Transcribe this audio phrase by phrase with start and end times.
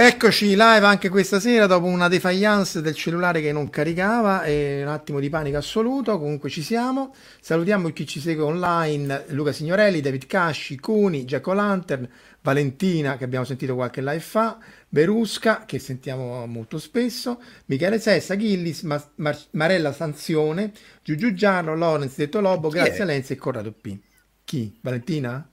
[0.00, 4.88] Eccoci live anche questa sera dopo una defiance del cellulare che non caricava e un
[4.88, 6.20] attimo di panico assoluto.
[6.20, 7.12] Comunque ci siamo.
[7.40, 12.08] Salutiamo chi ci segue online: Luca Signorelli, David Casci, Cuni, Giacomo Lantern,
[12.42, 18.82] Valentina che abbiamo sentito qualche live fa, Berusca che sentiamo molto spesso, Michele Sessa, Ghillis,
[18.82, 20.70] Mar- Mar- Marella Sanzione,
[21.02, 23.98] Giugiu Giarlo, Lorenz Detto Lobo, Grazia Lenzi e Corrado P.
[24.44, 24.78] Chi?
[24.80, 25.44] Valentina?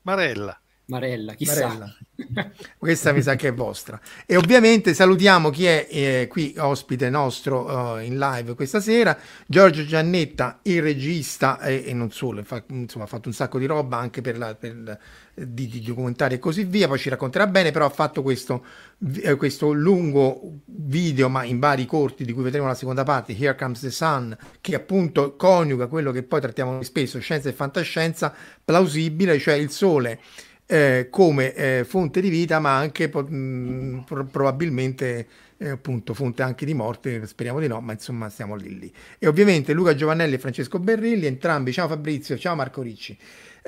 [0.00, 0.58] Marella.
[0.88, 1.66] Marella, chissà.
[1.66, 1.96] Marella.
[2.78, 4.00] Questa mi sa che è vostra.
[4.24, 9.84] E ovviamente salutiamo chi è eh, qui ospite nostro uh, in live questa sera, Giorgio
[9.84, 13.96] Giannetta, il regista e, e non solo, fa, insomma ha fatto un sacco di roba
[13.96, 14.98] anche per, la, per
[15.34, 18.64] di, di, documentari e così via, poi ci racconterà bene, però ha fatto questo,
[19.22, 23.56] eh, questo lungo video, ma in vari corti, di cui vedremo la seconda parte, Here
[23.56, 28.32] Comes the Sun, che appunto coniuga quello che poi trattiamo spesso, scienza e fantascienza,
[28.64, 30.20] plausibile, cioè il sole
[30.66, 35.26] eh, come eh, fonte di vita, ma anche mh, pro- probabilmente
[35.58, 38.92] eh, appunto fonte anche di morte, speriamo di no, ma insomma stiamo lì lì.
[39.18, 43.16] E ovviamente Luca Giovannelli e Francesco Berrilli, entrambi, ciao Fabrizio, ciao Marco Ricci.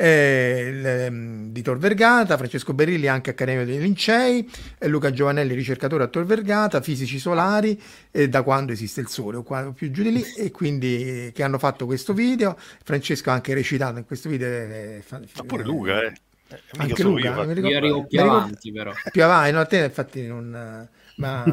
[0.00, 0.70] Eh,
[1.10, 4.48] l, di Tor Vergata, Francesco Berrilli anche Accademia dei Lincei,
[4.78, 7.80] eh, Luca Giovanelli ricercatore a Tor Vergata, fisici solari
[8.12, 11.42] eh, da quando esiste il sole o, qua, più giù di lì e quindi che
[11.42, 14.46] hanno fatto questo video, Francesco ha anche recitato in questo video.
[14.46, 16.12] Eh, ma pure Luca eh.
[16.50, 20.26] Eh, anche Luca, io, io arrivo più avanti però più avanti no, a te infatti
[20.26, 21.44] non ma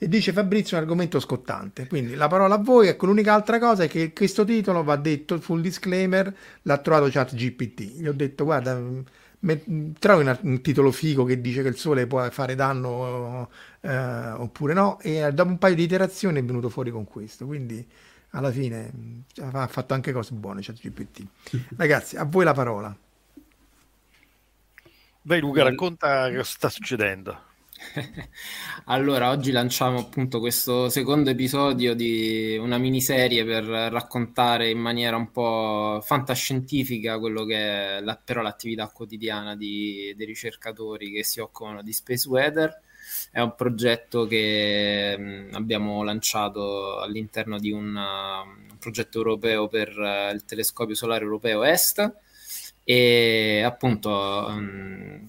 [0.00, 1.88] E dice Fabrizio un argomento scottante.
[1.88, 2.86] Quindi la parola a voi.
[2.86, 6.32] Ecco, l'unica altra cosa è che questo titolo va detto, full disclaimer,
[6.62, 7.80] l'ha trovato chat GPT.
[8.00, 8.80] Gli ho detto, guarda,
[9.40, 14.30] me, trovi un, un, titolo figo che dice che il sole può fare danno eh,
[14.36, 15.00] oppure no.
[15.00, 17.46] E dopo un paio di iterazioni è venuto fuori con questo.
[17.46, 17.84] Quindi
[18.30, 21.26] alla fine ha fatto anche cose buone chat GPT.
[21.76, 22.96] Ragazzi, a voi la parola.
[25.28, 27.38] Vai Luca, racconta cosa sta succedendo.
[28.86, 35.30] allora, oggi lanciamo appunto questo secondo episodio di una miniserie per raccontare in maniera un
[35.30, 41.82] po' fantascientifica quello che è la, però l'attività quotidiana di, dei ricercatori che si occupano
[41.82, 42.80] di Space Weather.
[43.30, 49.94] È un progetto che mh, abbiamo lanciato all'interno di un, uh, un progetto europeo per
[49.94, 52.26] uh, il telescopio solare europeo Est
[52.90, 55.28] e appunto um,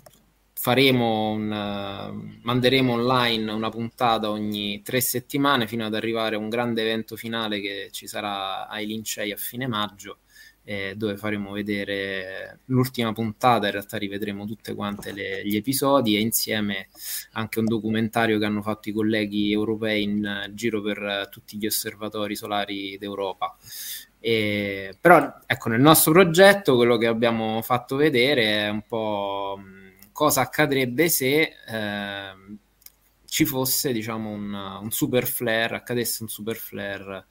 [0.54, 6.84] faremo un, manderemo online una puntata ogni tre settimane fino ad arrivare a un grande
[6.84, 10.20] evento finale che ci sarà ai Lincei a fine maggio
[10.64, 13.66] eh, dove faremo vedere l'ultima puntata.
[13.66, 16.88] In realtà rivedremo tutte quante le, gli episodi e insieme
[17.34, 22.38] anche un documentario che hanno fatto i colleghi europei in giro per tutti gli osservatori
[22.38, 23.58] solari d'Europa
[24.20, 29.60] e, però ecco nel nostro progetto quello che abbiamo fatto vedere è un po'
[30.12, 32.34] cosa accadrebbe se eh,
[33.26, 37.28] ci fosse diciamo un, un, super flare, accadesse un super flare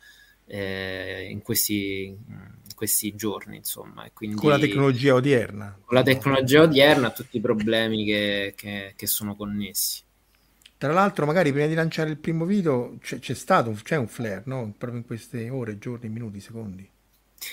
[0.46, 4.04] eh, in, questi, in, questi, giorni, insomma.
[4.04, 5.78] E quindi, con la tecnologia odierna.
[5.84, 10.02] Con la tecnologia odierna, tutti i problemi che, che, che sono connessi.
[10.78, 14.42] Tra l'altro, magari prima di lanciare il primo video c'è, c'è stato c'è un flare,
[14.46, 14.72] no?
[14.78, 16.88] Proprio in queste ore, giorni, minuti, secondi.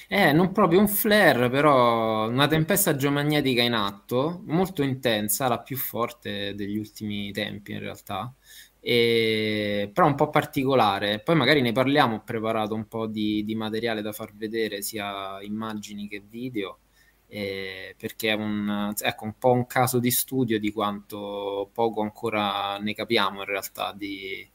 [0.08, 5.78] Eh, non proprio un flare, però una tempesta geomagnetica in atto, molto intensa, la più
[5.78, 8.32] forte degli ultimi tempi in realtà,
[8.80, 9.90] e...
[9.92, 11.20] però un po' particolare.
[11.20, 15.42] Poi magari ne parliamo, ho preparato un po' di, di materiale da far vedere, sia
[15.42, 16.80] immagini che video,
[17.28, 22.78] eh, perché è un, ecco, un po' un caso di studio di quanto poco ancora
[22.78, 24.48] ne capiamo in realtà di,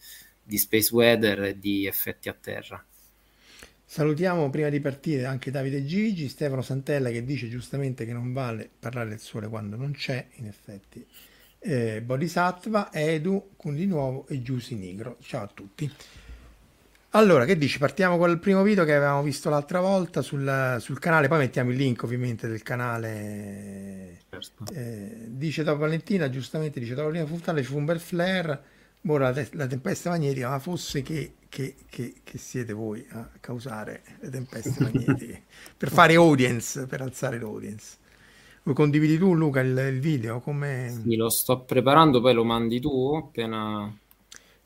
[0.42, 2.84] di space weather e di effetti a terra.
[3.84, 8.70] Salutiamo prima di partire anche Davide Gigi, Stefano Santella che dice giustamente che non vale
[8.78, 11.04] parlare del sole quando non c'è, in effetti.
[11.58, 15.16] Eh, Bodhisattva, Edu, con di nuovo e Giussi Nigro.
[15.20, 15.92] Ciao a tutti.
[17.10, 17.78] Allora, che dici?
[17.78, 21.70] Partiamo con il primo video che avevamo visto l'altra volta sul, sul canale, poi mettiamo
[21.70, 24.18] il link ovviamente del canale.
[24.30, 24.64] Certo.
[24.72, 28.62] Eh, dice dopo Valentina, giustamente dice dopo la prima puntata ci fu un bel flare,
[29.06, 34.02] ora la, la tempesta magnetica, ma fosse che che, che, che, siete voi a causare
[34.20, 35.42] le tempeste magnetiche
[35.76, 37.96] per fare audience, per alzare l'audience.
[38.62, 40.40] Lo condividi tu, Luca, il, il video?
[40.40, 40.96] Come...
[41.02, 43.92] Sì, lo sto preparando, poi lo mandi tu appena.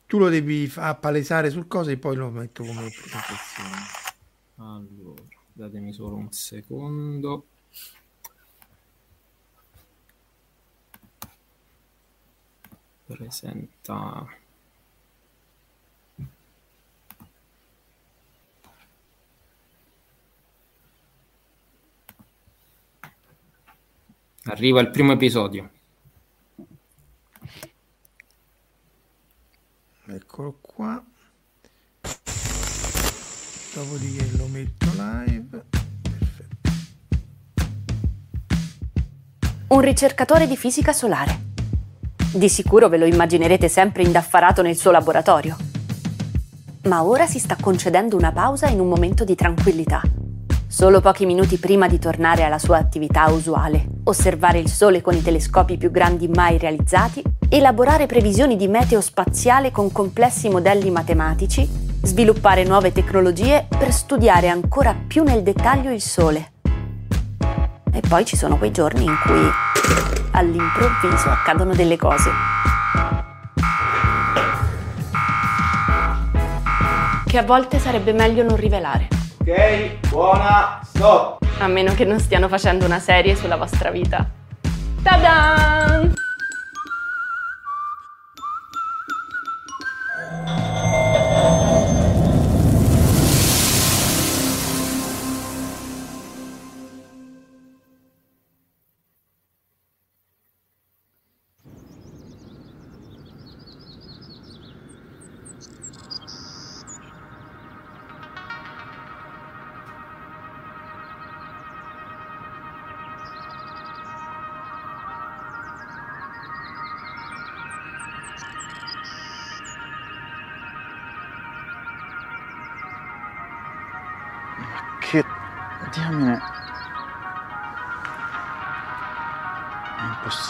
[0.06, 4.02] Tu lo devi fa- palesare sul coso e poi lo metto come presentazione.
[4.56, 5.22] Allora,
[5.52, 7.46] datemi solo un secondo.
[13.06, 14.26] Presenta.
[24.46, 25.70] Arriva il primo episodio.
[30.06, 31.02] Eccolo qua.
[33.74, 35.64] Dopodiché lo metto live.
[36.02, 36.58] Perfetto.
[39.68, 41.52] Un ricercatore di fisica solare.
[42.34, 45.56] Di sicuro ve lo immaginerete sempre indaffarato nel suo laboratorio.
[46.82, 50.02] Ma ora si sta concedendo una pausa in un momento di tranquillità
[50.74, 55.22] solo pochi minuti prima di tornare alla sua attività usuale, osservare il Sole con i
[55.22, 61.64] telescopi più grandi mai realizzati, elaborare previsioni di meteo spaziale con complessi modelli matematici,
[62.02, 66.54] sviluppare nuove tecnologie per studiare ancora più nel dettaglio il Sole.
[67.92, 69.48] E poi ci sono quei giorni in cui
[70.32, 72.30] all'improvviso accadono delle cose.
[77.24, 79.13] Che a volte sarebbe meglio non rivelare.
[79.46, 81.44] Ok, buona, stop!
[81.58, 84.26] A meno che non stiano facendo una serie sulla vostra vita.
[85.02, 86.00] Ta-da!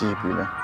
[0.05, 0.63] Impossibile.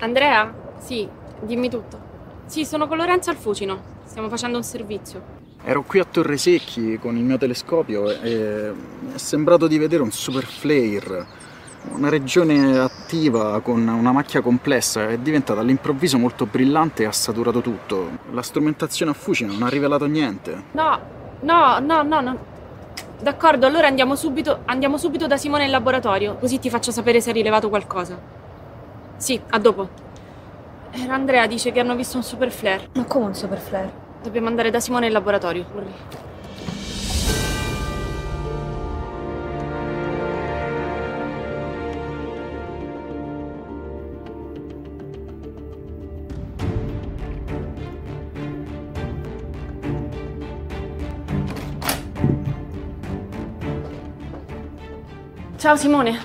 [0.00, 0.52] Andrea?
[0.78, 1.06] Sì,
[1.42, 2.08] dimmi tutto.
[2.46, 3.98] Sì, sono con Lorenzo al Fucino.
[4.04, 5.38] Stiamo facendo un servizio.
[5.62, 10.02] Ero qui a Torre Secchi con il mio telescopio e mi è sembrato di vedere
[10.02, 11.26] un super flare,
[12.00, 17.60] una regione attiva con una macchia complessa, è diventata all'improvviso molto brillante e ha saturato
[17.60, 18.08] tutto.
[18.32, 20.64] La strumentazione a Fucino non ha rivelato niente.
[20.72, 20.98] No,
[21.40, 22.38] no, no, no, no.
[23.20, 27.30] D'accordo, allora andiamo subito, andiamo subito da Simone in laboratorio, così ti faccio sapere se
[27.30, 28.18] ha rilevato qualcosa.
[29.16, 30.08] Sì, a dopo.
[30.92, 32.88] Era Andrea dice che hanno visto un super flare.
[32.94, 33.92] Ma come un super flare?
[34.22, 35.66] Dobbiamo andare da Simone in laboratorio.
[35.70, 35.92] Corri.
[55.60, 56.18] Ciao Simone,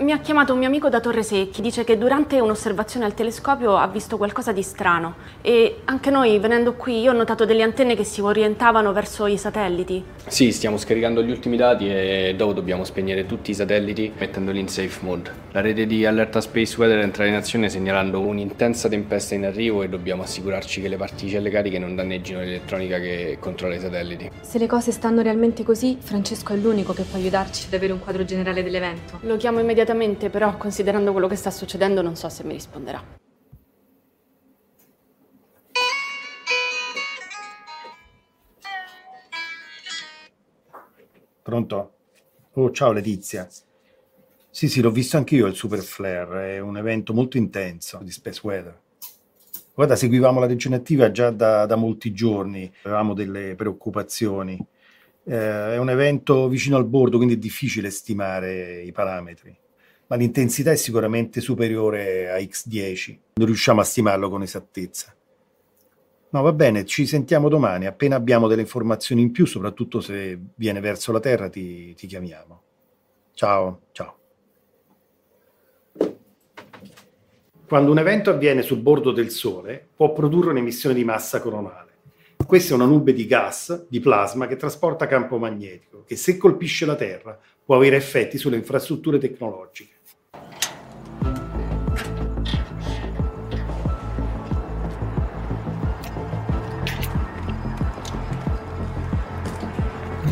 [0.00, 3.76] mi ha chiamato un mio amico da Torre Secchi, dice che durante un'osservazione al telescopio
[3.76, 7.94] ha visto qualcosa di strano e anche noi venendo qui io ho notato delle antenne
[7.94, 10.02] che si orientavano verso i satelliti.
[10.26, 14.68] Sì, stiamo scaricando gli ultimi dati e dopo dobbiamo spegnere tutti i satelliti mettendoli in
[14.68, 15.30] safe mode.
[15.52, 19.90] La rete di Allerta Space Weather entra in azione segnalando un'intensa tempesta in arrivo e
[19.90, 24.30] dobbiamo assicurarci che le particelle cariche non danneggino l'elettronica che controlla i satelliti.
[24.40, 27.98] Se le cose stanno realmente così, Francesco è l'unico che può aiutarci ad avere un
[27.98, 29.18] quadro generale dell'evento.
[29.22, 33.02] Lo chiamo immediatamente immediatamente, però considerando quello che sta succedendo non so se mi risponderà.
[41.42, 41.92] Pronto?
[42.52, 43.48] Oh, ciao Letizia.
[44.50, 48.40] Sì, sì, l'ho visto anch'io il Super Flare, è un evento molto intenso di Space
[48.42, 48.78] Weather.
[49.74, 54.58] Guarda, seguivamo la regione attiva già da, da molti giorni, avevamo delle preoccupazioni.
[55.22, 59.56] Eh, è un evento vicino al bordo, quindi è difficile stimare i parametri
[60.10, 63.18] ma l'intensità è sicuramente superiore a x10.
[63.34, 65.14] Non riusciamo a stimarlo con esattezza.
[66.30, 67.86] No, va bene, ci sentiamo domani.
[67.86, 72.62] Appena abbiamo delle informazioni in più, soprattutto se viene verso la Terra, ti, ti chiamiamo.
[73.34, 74.18] Ciao, ciao.
[77.68, 81.88] Quando un evento avviene sul bordo del Sole, può produrre un'emissione di massa coronale.
[82.44, 86.84] Questa è una nube di gas, di plasma, che trasporta campo magnetico, che se colpisce
[86.84, 89.98] la Terra può avere effetti sulle infrastrutture tecnologiche.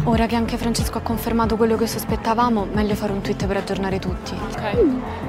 [0.09, 3.99] Ora che anche Francesco ha confermato quello che sospettavamo, meglio fare un tweet per aggiornare
[3.99, 4.33] tutti.
[4.33, 5.28] Ok.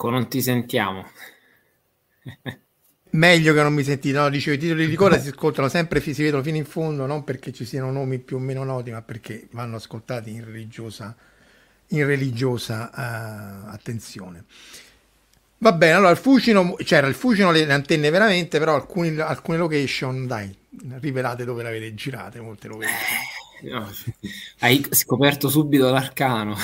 [0.00, 1.06] Marco, non ti sentiamo.
[3.12, 4.30] Meglio che non mi sentite, no?
[4.30, 7.52] Dicevo, i titoli di coda si ascoltano sempre, si vedono fino in fondo, non perché
[7.52, 11.14] ci siano nomi più o meno noti, ma perché vanno ascoltati in religiosa,
[11.88, 14.44] in religiosa uh, attenzione.
[15.58, 20.26] Va bene, allora il Fucino, c'era il Fucino le, antenne veramente, però alcuni, alcune location,
[20.26, 20.56] dai,
[21.00, 22.96] rivelate dove le avete girate, molte location.
[23.62, 23.86] No,
[24.60, 26.56] hai scoperto subito l'arcano.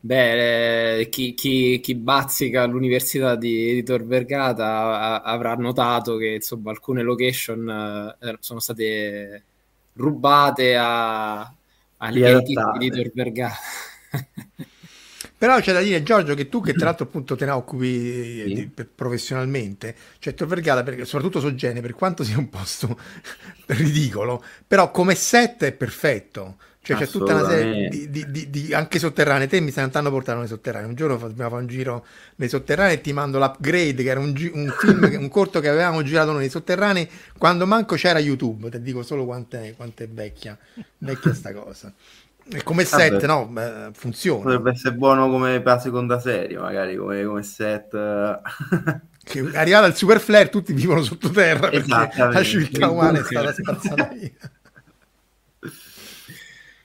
[0.00, 6.70] Beh, eh, chi, chi, chi, bazzica all'università di, di Tor Vergata avrà notato che insomma,
[6.70, 9.42] alcune location eh, sono state
[9.94, 11.40] rubate a,
[11.98, 13.56] agli elitisti di Tor Vergata.
[15.38, 18.54] Però c'è da dire, Giorgio, che tu che tra l'altro appunto te ne occupi sì.
[18.54, 22.98] di, professionalmente, cioè Tor Vergata, perché, soprattutto Soggene, per quanto sia un posto
[23.66, 26.56] ridicolo, però come set è perfetto.
[26.86, 29.48] Cioè c'è tutta una serie di, di, di, di, anche sotterranee.
[29.48, 30.88] Te mi stai andando a portare nei sotterranei.
[30.88, 34.32] Un giorno dobbiamo fare un giro nei sotterranei e ti mando l'upgrade, che era un,
[34.52, 38.70] un film, un corto che avevamo girato nei sotterranei quando manco c'era YouTube.
[38.70, 40.56] Ti dico solo quanto è vecchia,
[40.98, 41.92] vecchia sta cosa.
[42.48, 43.26] E come set, Vabbè.
[43.26, 43.90] no?
[43.92, 44.42] Funziona.
[44.42, 47.90] Potrebbe essere buono come per la seconda serie, magari come, come set.
[49.24, 54.08] che arrivata al super flare tutti vivono sottoterra perché la civiltà umana è stata spazzata
[54.12, 54.30] via.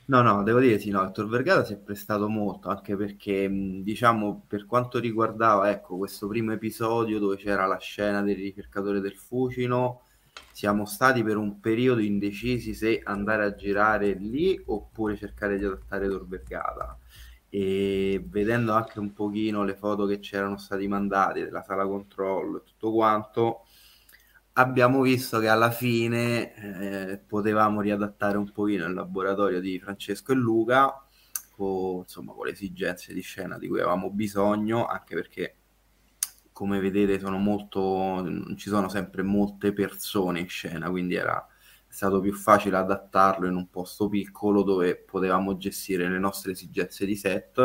[0.06, 4.44] No, no, devo dire sì, no, Tor Vergata si è prestato molto, anche perché, diciamo,
[4.46, 10.02] per quanto riguardava, ecco, questo primo episodio dove c'era la scena del ricercatore del Fucino,
[10.52, 16.08] siamo stati per un periodo indecisi se andare a girare lì oppure cercare di adattare
[16.08, 16.98] Tor Vergata.
[17.50, 22.64] E vedendo anche un pochino le foto che c'erano stati mandate della sala controllo e
[22.64, 23.66] tutto quanto,
[24.54, 30.36] abbiamo visto che alla fine eh, potevamo riadattare un pochino il laboratorio di Francesco e
[30.36, 31.06] Luca
[31.52, 35.56] con, insomma, con le esigenze di scena di cui avevamo bisogno, anche perché
[36.62, 38.24] come vedete sono molto,
[38.56, 41.44] ci sono sempre molte persone in scena, quindi era
[41.88, 47.16] stato più facile adattarlo in un posto piccolo dove potevamo gestire le nostre esigenze di
[47.16, 47.58] set,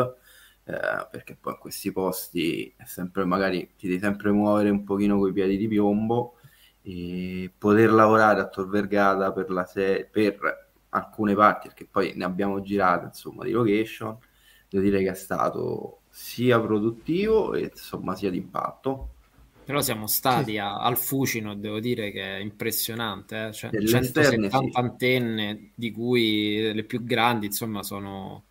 [0.63, 5.31] eh, perché poi in questi posti sempre magari ti devi sempre muovere un pochino coi
[5.31, 6.37] piedi di piombo
[6.81, 12.25] e poter lavorare a Tor Vergata per, la se- per alcune parti, perché poi ne
[12.25, 14.17] abbiamo girate insomma di location,
[14.67, 19.11] devo dire che è stato sia produttivo e insomma sia di impatto.
[19.63, 20.57] Però siamo stati sì.
[20.57, 23.53] a, al Fucino, devo dire che è impressionante, eh?
[23.53, 24.69] cioè, 170 sì.
[24.73, 28.45] antenne, di cui le più grandi insomma sono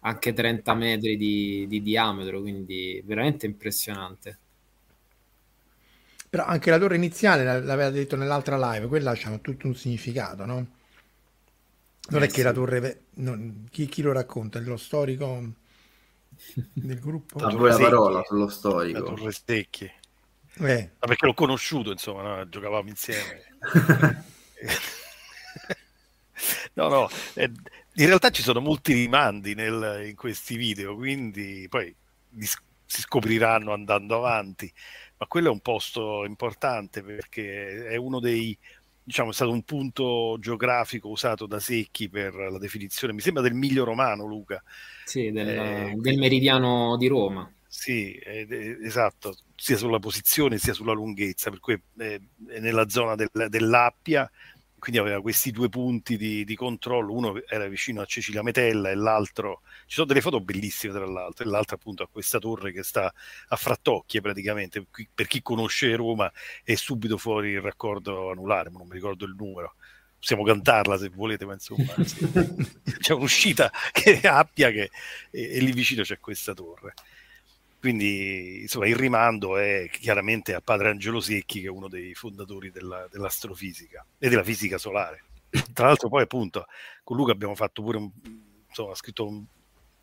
[0.00, 4.38] anche 30 metri di, di diametro, quindi veramente impressionante.
[6.30, 10.66] Però anche la torre iniziale, l'aveva detto nell'altra live, quella ha tutto un significato, no?
[12.08, 12.42] Non eh, è che sì.
[12.42, 13.02] la torre...
[13.14, 14.58] Non, chi, chi, lo racconta?
[14.60, 15.60] Lo storico
[16.72, 17.38] del gruppo?
[17.38, 18.98] La, la parola sullo storico.
[18.98, 19.84] La torre Stecchi.
[19.84, 20.90] Eh.
[20.98, 22.48] Ma perché l'ho conosciuto, insomma, no?
[22.48, 23.44] giocavamo insieme.
[26.74, 27.50] no, no, eh,
[27.94, 31.94] in realtà ci sono molti rimandi nel, in questi video, quindi poi
[32.38, 34.72] si scopriranno andando avanti
[35.22, 38.58] ma quello è un posto importante perché è uno dei,
[39.02, 43.54] diciamo, è stato un punto geografico usato da Secchi per la definizione, mi sembra del
[43.54, 44.62] miglio romano, Luca.
[45.04, 47.50] Sì, del, eh, del meridiano di Roma.
[47.66, 52.20] Sì, eh, esatto, sia sulla posizione sia sulla lunghezza, per cui è
[52.60, 54.30] nella zona del, dell'Appia
[54.82, 58.96] quindi aveva questi due punti di, di, controllo, uno era vicino a Cecilia Metella e
[58.96, 62.82] l'altro, ci sono delle foto bellissime tra l'altro, e l'altro appunto a questa torre che
[62.82, 63.14] sta
[63.46, 66.32] a frattocchie praticamente, per chi conosce Roma
[66.64, 69.76] è subito fuori il raccordo anulare, ma non mi ricordo il numero,
[70.18, 71.94] possiamo cantarla se volete, ma insomma
[72.98, 74.90] c'è un'uscita che abbia che,
[75.30, 76.94] e, e lì vicino c'è questa torre.
[77.82, 82.70] Quindi insomma, il rimando è chiaramente a padre Angelo Secchi, che è uno dei fondatori
[82.70, 85.24] della, dell'astrofisica e della fisica solare.
[85.74, 86.66] Tra l'altro, poi appunto
[87.02, 88.08] con Luca abbiamo fatto pure un,
[88.68, 89.44] insomma, scritto un,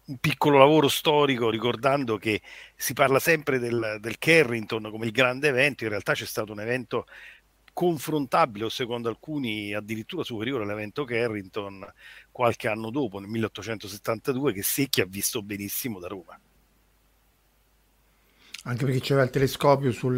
[0.08, 2.42] un piccolo lavoro storico ricordando che
[2.76, 6.60] si parla sempre del, del Carrington come il grande evento, in realtà c'è stato un
[6.60, 7.06] evento
[7.72, 11.90] confrontabile o secondo alcuni addirittura superiore all'evento Carrington
[12.30, 16.38] qualche anno dopo, nel 1872, che Secchi ha visto benissimo da Roma.
[18.64, 20.18] Anche perché c'era il telescopio sul...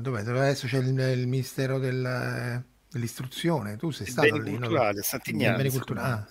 [0.00, 0.20] Dov'è?
[0.20, 3.76] Adesso c'è il, il Ministero del, dell'istruzione.
[3.76, 5.02] Tu sei stato lì, culturali, no?
[5.02, 5.82] Sant'Ignazio.
[5.94, 6.26] Ah.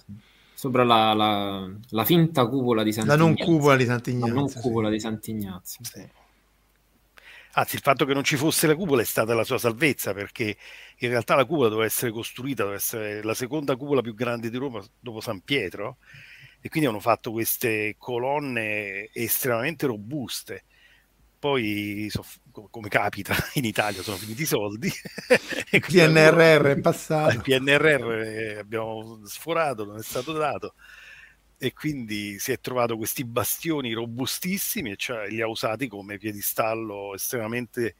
[0.53, 3.23] Sopra la, la, la, finta cupola di Sant'Ignazio.
[3.23, 4.33] La non cupola di Sant'Ignazio.
[4.33, 4.93] La non cupola sì.
[4.93, 5.83] di Sant'Ignazio.
[5.83, 6.09] Sì.
[7.53, 10.55] Anzi, il fatto che non ci fosse la cupola è stata la sua salvezza, perché
[10.97, 14.57] in realtà la cupola doveva essere costruita, doveva essere la seconda cupola più grande di
[14.57, 15.97] Roma dopo San Pietro,
[16.61, 20.65] e quindi hanno fatto queste colonne estremamente robuste
[21.41, 22.23] poi so,
[22.69, 24.93] come capita in Italia sono finiti i soldi
[25.71, 30.75] il PNRR è passato il PNRR abbiamo sforato non è stato dato
[31.57, 37.13] e quindi si è trovato questi bastioni robustissimi e cioè li ha usati come piedistallo
[37.13, 37.95] estremamente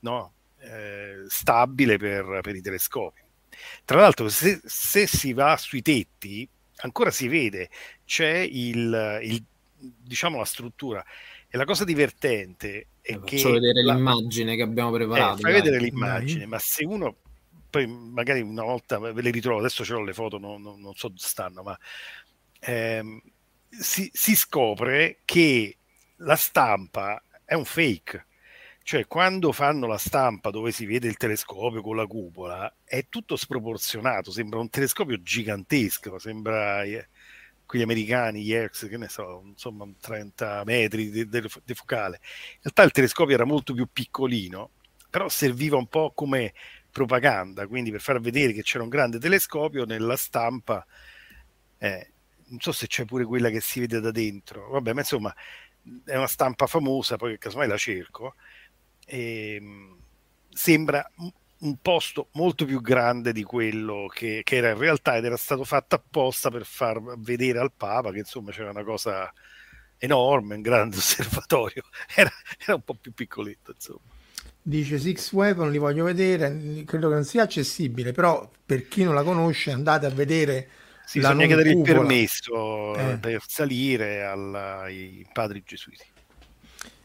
[0.00, 3.20] no, eh, stabile per, per, i telescopi.
[3.84, 7.68] Tra l'altro, se, se, si va sui tetti, ancora si vede,
[8.04, 9.44] c'è il, il
[9.76, 11.04] diciamo la struttura.
[11.54, 13.36] E la cosa divertente è Faccio che...
[13.36, 13.92] Faccio vedere la...
[13.92, 15.36] l'immagine che abbiamo preparato.
[15.36, 17.16] Eh, fai vedere l'immagine, ma se uno
[17.68, 20.94] poi magari una volta ve le ritrovo, adesso ce l'ho le foto, non, non, non
[20.94, 21.78] so dove stanno, ma
[22.60, 23.20] ehm,
[23.68, 25.76] si, si, scopre che
[26.16, 28.26] la stampa è un fake.
[28.82, 33.36] Cioè, quando fanno la stampa dove si vede il telescopio con la cupola, è tutto
[33.36, 36.82] sproporzionato, sembra un telescopio gigantesco, sembra
[37.72, 42.20] quegli americani, gli Hertz, che ne so, insomma, 30 metri di, di, di focale.
[42.20, 44.72] In realtà il telescopio era molto più piccolino,
[45.08, 46.52] però serviva un po' come
[46.90, 50.84] propaganda, quindi per far vedere che c'era un grande telescopio nella stampa.
[51.78, 52.12] Eh,
[52.48, 55.34] non so se c'è pure quella che si vede da dentro, vabbè, ma insomma
[56.04, 58.34] è una stampa famosa, poi casomai la cerco,
[59.06, 59.96] e, ehm,
[60.50, 61.10] sembra
[61.62, 65.64] un posto molto più grande di quello che, che, era in realtà ed era stato
[65.64, 69.32] fatto apposta per far vedere al Papa che insomma c'era una cosa
[69.98, 71.82] enorme, un grande osservatorio,
[72.14, 74.00] era, era un po' più piccoletto insomma.
[74.64, 79.14] Dice Six Weapon, li voglio vedere, credo che non sia accessibile, però per chi non
[79.14, 80.68] la conosce andate a vedere
[81.04, 83.18] sì, bisogna chiedere il permesso eh.
[83.18, 86.11] per salire alla, ai padri gesuiti.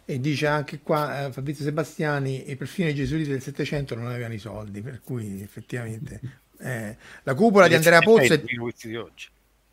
[0.09, 4.33] E dice anche qua eh, Fabrizio Sebastiani, e perfino i gesuiti del Settecento non avevano
[4.33, 6.21] i soldi, per cui effettivamente
[6.59, 8.41] eh, la cupola di Andrea Pozzo è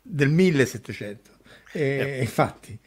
[0.01, 1.31] del 1700.
[1.71, 2.77] Eh, infatti,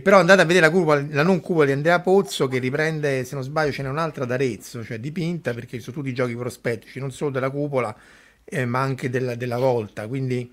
[0.00, 3.34] però andate a vedere la, cupola, la non cupola di Andrea Pozzo che riprende, se
[3.34, 7.30] non sbaglio, ce n'è un'altra d'Arezzo, cioè dipinta perché sono tutti giochi prospettici, non solo
[7.30, 7.94] della cupola,
[8.44, 10.06] eh, ma anche della, della volta.
[10.06, 10.50] Quindi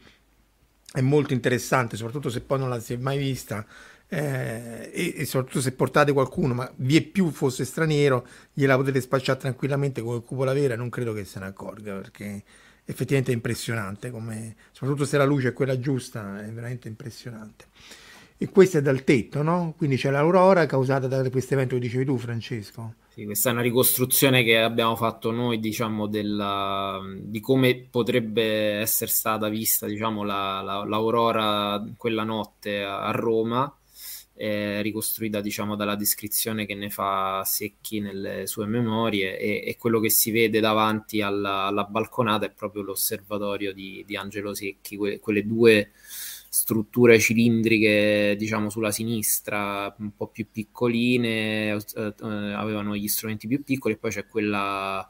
[0.91, 3.65] è molto interessante, soprattutto se poi non la si è mai vista.
[4.13, 9.00] Eh, e, e, soprattutto se portate qualcuno, ma vi è più fosse straniero, gliela potete
[9.00, 12.43] spacciare tranquillamente come cupola vera, non credo che se ne accorga perché
[12.84, 17.67] effettivamente è impressionante, come, soprattutto se la luce è quella giusta, è veramente impressionante.
[18.38, 19.76] E questo è dal tetto, no?
[19.78, 22.95] Quindi c'è l'aurora causata da questo evento che dicevi tu, Francesco.
[23.13, 29.10] Sì, questa è una ricostruzione che abbiamo fatto noi, diciamo, della, di come potrebbe essere
[29.10, 33.74] stata vista, diciamo, la, la, l'aurora quella notte a, a Roma,
[34.41, 39.99] eh, ricostruita, diciamo, dalla descrizione che ne fa Secchi nelle sue memorie e, e quello
[39.99, 45.19] che si vede davanti alla, alla, balconata è proprio l'osservatorio di, di Angelo Secchi, que,
[45.19, 45.91] quelle due
[46.49, 53.63] strutture cilindriche, diciamo, sulla sinistra, un po' più piccoline, eh, eh, avevano gli strumenti più
[53.63, 55.08] piccoli, e poi c'è quella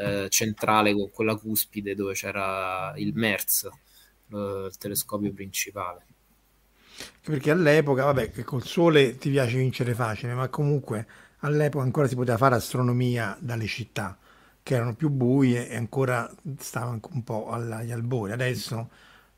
[0.00, 3.68] eh, centrale con quella cuspide dove c'era il MERS,
[4.30, 6.15] il telescopio principale.
[7.22, 11.06] Perché all'epoca, vabbè, che col sole ti piace vincere facile, ma comunque
[11.40, 14.16] all'epoca ancora si poteva fare astronomia dalle città
[14.62, 16.28] che erano più buie e ancora
[16.58, 18.32] stavano un po' agli albori.
[18.32, 18.90] Adesso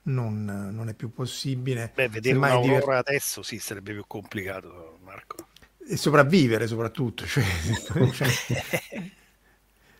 [0.04, 1.92] non, non è più possibile.
[1.94, 2.94] Beh, vedere un'aurora diver...
[2.94, 5.48] adesso sì, sarebbe più complicato, Marco.
[5.86, 7.26] E sopravvivere soprattutto.
[7.26, 7.44] Cioè,
[8.12, 8.30] cioè...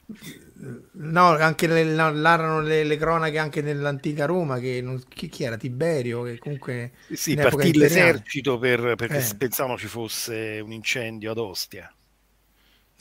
[0.93, 5.57] no, anche le, narrano le, le, cronache anche nell'antica Roma, che non, chi, chi, era?
[5.57, 6.93] Tiberio, che comunque...
[7.13, 9.35] Sì, partì l'esercito per, perché eh.
[9.37, 11.93] pensavano ci fosse un incendio ad Ostia.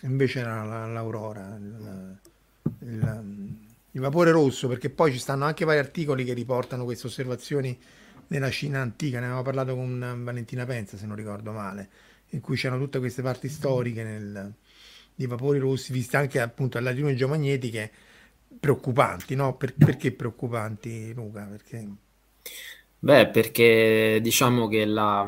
[0.04, 1.58] Invece era la, l'aurora.
[1.60, 2.20] Il,
[2.80, 3.56] il,
[3.91, 7.78] il vapore rosso, perché poi ci stanno anche vari articoli che riportano queste osservazioni
[8.28, 11.89] nella Cina antica, ne avevamo parlato con Valentina Penza, se non ricordo male,
[12.32, 14.54] in cui c'erano tutte queste parti storiche nel,
[15.18, 17.92] di vapori rossi, viste anche appunto alle latitudini geomagnetiche
[18.60, 19.58] preoccupanti, no?
[19.58, 21.46] Per, perché preoccupanti, Luca?
[21.46, 21.88] Perché...
[23.00, 25.28] Beh, perché diciamo che la,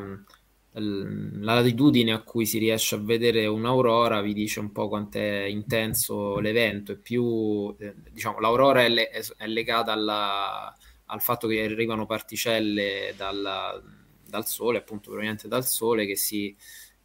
[0.73, 5.45] la latitudine a cui si riesce a vedere un'aurora vi dice un po' quanto è
[5.45, 10.75] intenso l'evento, e più eh, diciamo l'aurora è, le, è legata alla,
[11.05, 13.83] al fatto che arrivano particelle dal,
[14.23, 16.55] dal Sole, appunto provenienti dal Sole, che si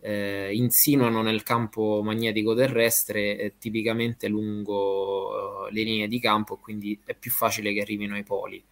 [0.07, 7.01] eh, insinuano nel campo magnetico terrestre eh, tipicamente lungo eh, le linee di campo, quindi
[7.07, 8.63] è più facile che arrivino ai poli.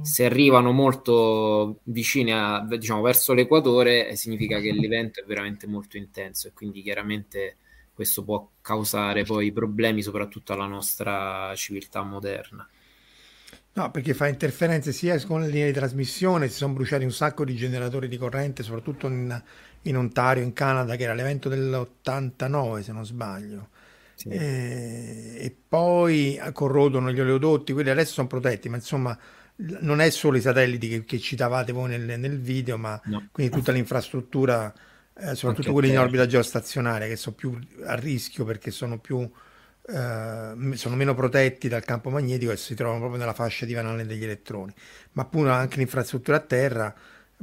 [0.00, 5.98] Se arrivano molto vicine a, diciamo, verso l'equatore, eh, significa che l'evento è veramente molto
[5.98, 7.56] intenso e quindi chiaramente
[7.92, 12.66] questo può causare poi problemi soprattutto alla nostra civiltà moderna.
[13.72, 17.44] No, perché fa interferenze sia con le linee di trasmissione, si sono bruciati un sacco
[17.44, 19.42] di generatori di corrente, soprattutto in,
[19.82, 23.68] in Ontario, in Canada, che era l'evento dell'89 se non sbaglio.
[24.14, 24.28] Sì.
[24.28, 29.18] E, e, poi corrodono gli oleodotti, quelli adesso sono protetti, ma insomma
[29.80, 33.28] non è solo i satelliti che, che citavate voi nel, nel video, ma No.
[33.32, 38.44] quindi tutta l'infrastruttura, eh, soprattutto Anche quelli in orbita geostazionaria, che sono più a rischio
[38.44, 39.28] perché sono più
[39.88, 43.74] eh, m- sono meno protetti dal campo magnetico e si trovano proprio nella fascia di
[43.74, 44.72] Van Allen degli elettroni,
[45.12, 46.94] ma appunto anche l'infrastruttura a terra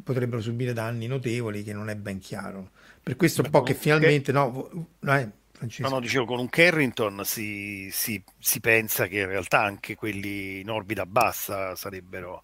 [0.03, 2.71] potrebbero subire danni notevoli che non è ben chiaro.
[3.01, 5.89] Per questo un po' che finalmente no, vo- no, eh, Francesco.
[5.89, 10.59] No, no, dicevo, con un Carrington si, si- si pensa che in realtà anche quelli
[10.59, 12.43] in orbita bassa sarebbero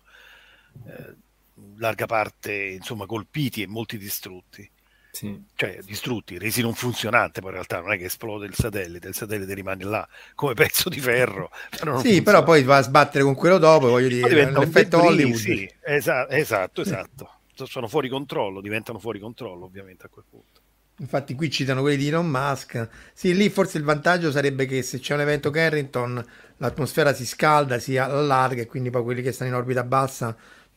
[0.88, 1.16] eh,
[1.56, 4.70] in larga parte insomma, colpiti e molti distrutti.
[5.12, 5.40] Sì.
[5.56, 9.14] Cioè, distrutti, resi non funzionante, poi in realtà non è che esplode il satellite, il
[9.14, 11.52] satellite rimane là come pezzo di ferro.
[11.70, 12.24] però Sì, funziona.
[12.24, 15.36] però poi va a sbattere con quello dopo, voglio dire, l'effetto Hollywood.
[15.36, 17.30] sì, esa- esatto, esatto.
[17.56, 20.62] Sono fuori controllo, diventano fuori controllo ovviamente a quel punto.
[21.00, 22.88] Infatti qui citano quelli di Elon Musk.
[23.14, 26.24] Sì, lì forse il vantaggio sarebbe che se c'è un evento Carrington
[26.58, 30.36] l'atmosfera si scalda, si allarga e quindi poi quelli che stanno in orbita bassa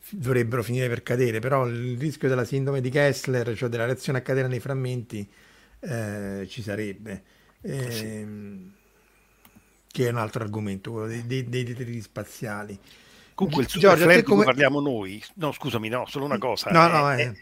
[0.09, 4.21] dovrebbero finire per cadere, però il rischio della sindrome di Kessler, cioè della reazione a
[4.21, 5.27] catena dei frammenti,
[5.79, 7.23] eh, ci sarebbe.
[7.61, 8.73] Ehm,
[9.89, 12.79] Che è un altro argomento, quello dei, dei, dei detriti spaziali.
[13.37, 14.45] Comunque il super Giorgio, come...
[14.45, 17.33] parliamo noi, no scusami, no, solo una cosa, No, è, no, è- eh.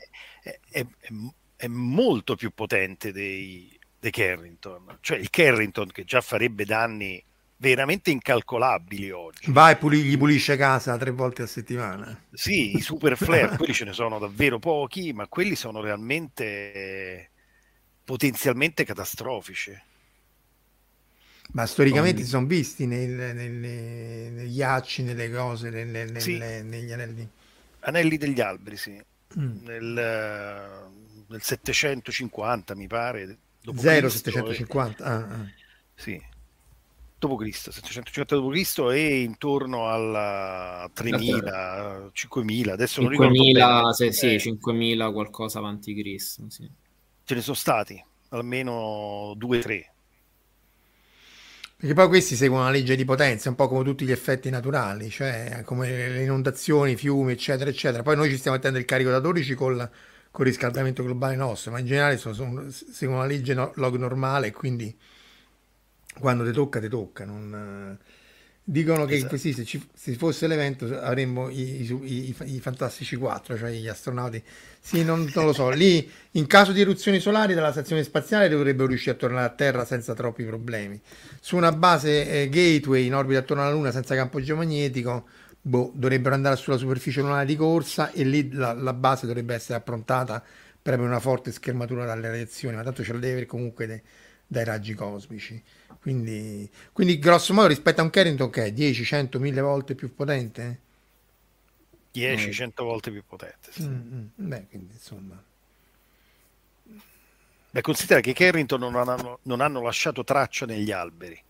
[0.43, 1.11] è- è- è-
[1.55, 7.23] è molto più potente dei, dei Carrington, cioè il Carrington che già farebbe danni
[7.55, 9.49] veramente incalcolabili oggi.
[9.53, 12.25] Va e puli- gli pulisce casa tre volte a settimana.
[12.33, 17.29] Sì, i super flare, quelli ce ne sono davvero pochi, ma quelli sono realmente eh,
[18.03, 19.71] potenzialmente catastrofici.
[21.55, 26.37] Ma storicamente si sono visti nel- nelle- negli ghiacci, nelle cose, nelle- Sì.
[26.37, 27.25] negli anelli.
[27.81, 29.01] Anelli degli alberi, sì.
[29.39, 29.63] Mm.
[29.63, 33.37] Nel, eh, nel 750, mi pare.
[33.61, 35.03] dopo 0 Cristo, 750.
[35.05, 35.43] ah, ah.
[35.43, 35.53] e-
[35.95, 36.21] sì.
[37.17, 43.93] Dopo Cristo, 750 dopo Cristo e intorno alla 3000, 5000, adesso non ricordo 5.000, bene.
[43.93, 46.43] se- sì, Eh, 5.000 qualcosa avanti Cristo.
[46.49, 46.69] Sì.
[47.23, 49.93] ce ne sono stati almeno due o tre.
[51.77, 55.09] Perché poi questi seguono una legge di potenza, un po' come tutti gli effetti naturali,
[55.09, 58.01] cioè come le inondazioni, i fiumi, eccetera, eccetera.
[58.01, 59.87] Poi noi ci stiamo mettendo il carico da 12 col,
[60.31, 64.51] col riscaldamento globale nostro, ma in generale sono, sono- seguono una legge no- log normale
[64.51, 64.95] quindi
[66.19, 67.25] quando ti tocca, ti tocca.
[67.25, 67.97] non,
[68.67, 69.35] Dicono che Esatto.
[69.35, 73.87] così, se ci se fosse l'evento avremmo i, i- i- i Fantastici 4, cioè gli
[73.87, 74.41] astronauti.
[74.79, 75.69] Sì, non, non lo so.
[75.69, 79.85] Lì, in caso di eruzioni solari dalla stazione spaziale, dovrebbero riuscire a tornare a Terra
[79.85, 80.99] senza troppi problemi.
[81.39, 85.27] Su una base eh, gateway in orbita attorno alla Luna senza campo geomagnetico,
[85.61, 89.77] boh, dovrebbero andare sulla superficie lunare di corsa e lì la, la base dovrebbe essere
[89.77, 90.43] approntata
[90.81, 94.01] per avere una forte schermatura dalle radiazioni, ma tanto ce la deve avere comunque de-
[94.47, 95.61] dai raggi cosmici.
[96.05, 100.13] Quindi, quindi, grosso modo, rispetto a un Carrington che è 10, 100, 1000 volte più
[100.13, 100.81] potente?
[102.11, 103.71] 10-100 volte più potente.
[103.71, 103.81] sì.
[103.87, 105.43] Mm, mm, beh, quindi insomma.
[107.71, 111.41] Beh, considera che i Carrington non hanno, non hanno lasciato traccia negli alberi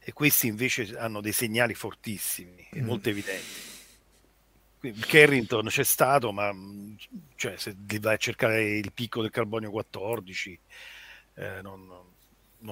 [0.00, 2.86] e questi invece hanno dei segnali fortissimi e Mm.
[2.86, 3.68] molto evidenti.
[5.06, 6.96] Carrington c'è stato, ma mh,
[7.36, 10.58] cioè, se vai a cercare il picco del carbonio 14
[11.34, 12.09] eh, non, non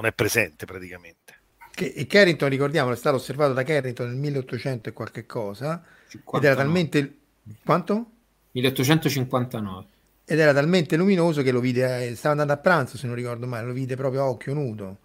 [0.05, 1.37] è presente praticamente.
[1.71, 6.11] Che, e Carrington, ricordiamo, è stato osservato da Carrington nel 1800 e qualche cosa, ed
[6.11, 6.47] 59.
[6.47, 7.17] era talmente...
[7.65, 8.11] Quanto?
[8.53, 9.85] 1859.
[10.25, 13.47] Ed era talmente luminoso che lo vide, eh, stava andando a pranzo se non ricordo
[13.47, 14.99] male, lo vide proprio a occhio nudo.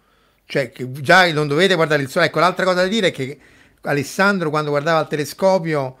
[0.44, 2.26] Cioè, che già non dovete guardare il sole.
[2.26, 3.38] Ecco, l'altra cosa da dire è che
[3.82, 5.96] Alessandro quando guardava il telescopio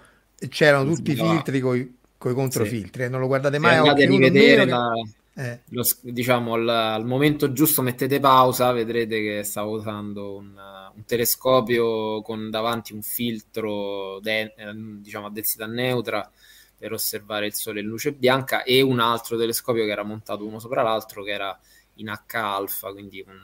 [0.48, 4.06] c'erano tutti i filtri con i controfiltri, e non lo guardate mai a andate a
[4.06, 4.26] occhio nudo.
[4.26, 4.92] rivedere nemmeno la-
[5.36, 5.62] eh.
[5.70, 10.56] lo diciamo al, al momento giusto mettete pausa, vedrete che stavo usando un,
[10.94, 16.30] un telescopio con davanti un filtro de- eh, diciamo a densità neutra
[16.76, 20.60] per osservare il sole in luce bianca e un altro telescopio che era montato uno
[20.60, 21.58] sopra l'altro che era
[21.94, 23.40] in H alfa, quindi un,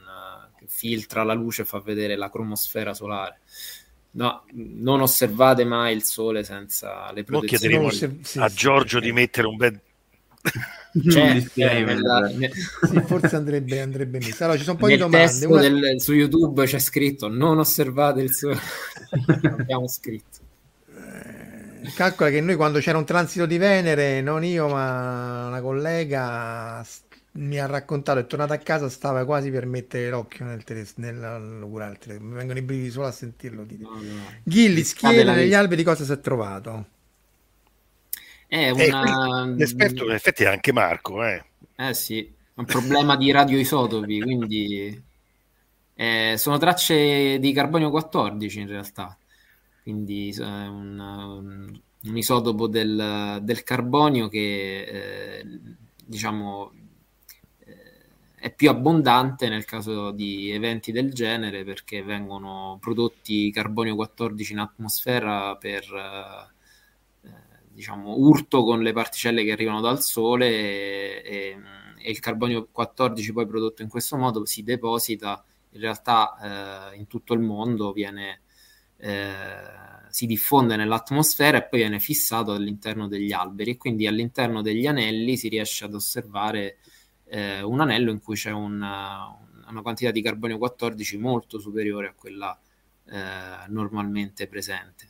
[0.56, 3.40] che filtra la luce e fa vedere la cromosfera solare.
[4.12, 7.46] No, non osservate mai il sole senza le protezioni.
[7.46, 9.04] chiederemo osserv- sì, a Giorgio sì.
[9.04, 9.80] di mettere un bel
[11.08, 12.28] Cioè, eh, nella-
[12.88, 14.42] Sì, forse andrebbe, andrebbe messo.
[14.44, 15.46] Allora, ci sono un po' di domande.
[15.46, 18.58] Una- del- su YouTube c'è scritto non osservate il sole.
[19.58, 20.38] Abbiamo scritto.
[21.94, 26.84] Calcola che noi quando c'era un transito di Venere, non io ma una collega
[27.32, 30.94] mi ha raccontato, è tornata a casa, stava quasi per mettere l'occhio nel teles-.
[30.96, 33.82] Mi vengono i brividi solo a sentirlo dire.
[33.82, 34.22] No, no.
[34.42, 36.86] Ghilli, Cade schiena negli alberi cosa si è trovato?
[38.50, 39.00] È Eh, una...
[39.00, 39.18] qui
[39.54, 41.44] l'esperto in effetti è anche Marco, eh.
[41.74, 45.02] Eh sì, è un problema di radioisotopi, quindi
[45.94, 49.18] eh, sono tracce di carbonio 14 in realtà.
[49.82, 55.46] Quindi eh, un, un- un isotopo del, del carbonio che eh,
[56.04, 56.72] diciamo
[58.34, 64.58] è più abbondante nel caso di eventi del genere perché vengono prodotti carbonio 14 in
[64.60, 66.54] atmosfera per eh,
[67.72, 71.58] diciamo urto con le particelle che arrivano dal sole e, e,
[71.98, 77.06] e, il carbonio 14 poi prodotto in questo modo si deposita in realtà eh, in
[77.06, 78.40] tutto il mondo viene
[78.96, 79.78] eh,
[80.10, 85.36] si diffonde nell'atmosfera e poi viene fissato all'interno degli alberi e quindi all'interno degli anelli
[85.36, 86.78] si riesce ad osservare
[87.26, 89.32] eh, un anello in cui c'è una,
[89.68, 92.58] una, quantità di carbonio 14 molto superiore a quella
[93.08, 95.08] eh, normalmente presente.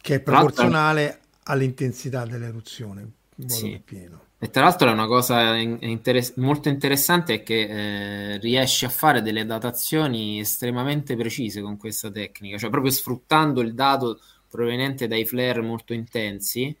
[0.00, 3.10] Che è proporzionale all'intensità dell'eruzione,
[3.46, 3.80] sì.
[3.84, 4.28] pieno.
[4.42, 9.20] E tra l'altro è una cosa interess- molto interessante è che eh, riesce a fare
[9.20, 15.60] delle datazioni estremamente precise con questa tecnica, cioè proprio sfruttando il dato proveniente dai flare
[15.60, 16.74] molto intensi.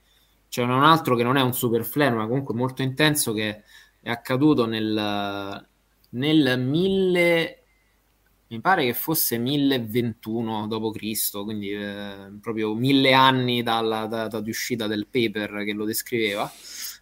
[0.48, 3.62] C'è un altro che non è un super flare, ma comunque molto intenso che
[4.00, 5.66] è accaduto nel,
[6.10, 7.59] nel 1000
[8.50, 14.88] mi pare che fosse 1021 d.C., quindi eh, proprio mille anni dalla data di uscita
[14.88, 16.50] del paper che lo descriveva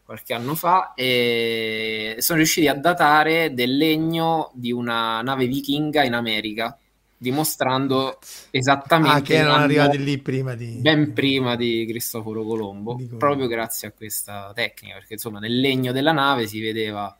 [0.04, 6.14] qualche anno fa e sono riusciti a datare del legno di una nave vichinga in
[6.14, 6.78] America
[7.16, 8.18] dimostrando
[8.50, 13.48] esattamente ah, che erano arrivati lì prima di ben prima di Cristoforo Colombo di proprio
[13.48, 17.14] grazie a questa tecnica perché insomma nel legno della nave si vedeva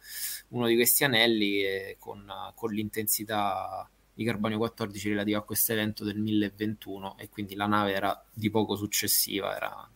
[0.48, 1.62] uno di questi anelli
[1.98, 7.66] con, con l'intensità di carbonio 14 relativa a questo evento del 1021 e quindi la
[7.66, 9.88] nave era di poco successiva era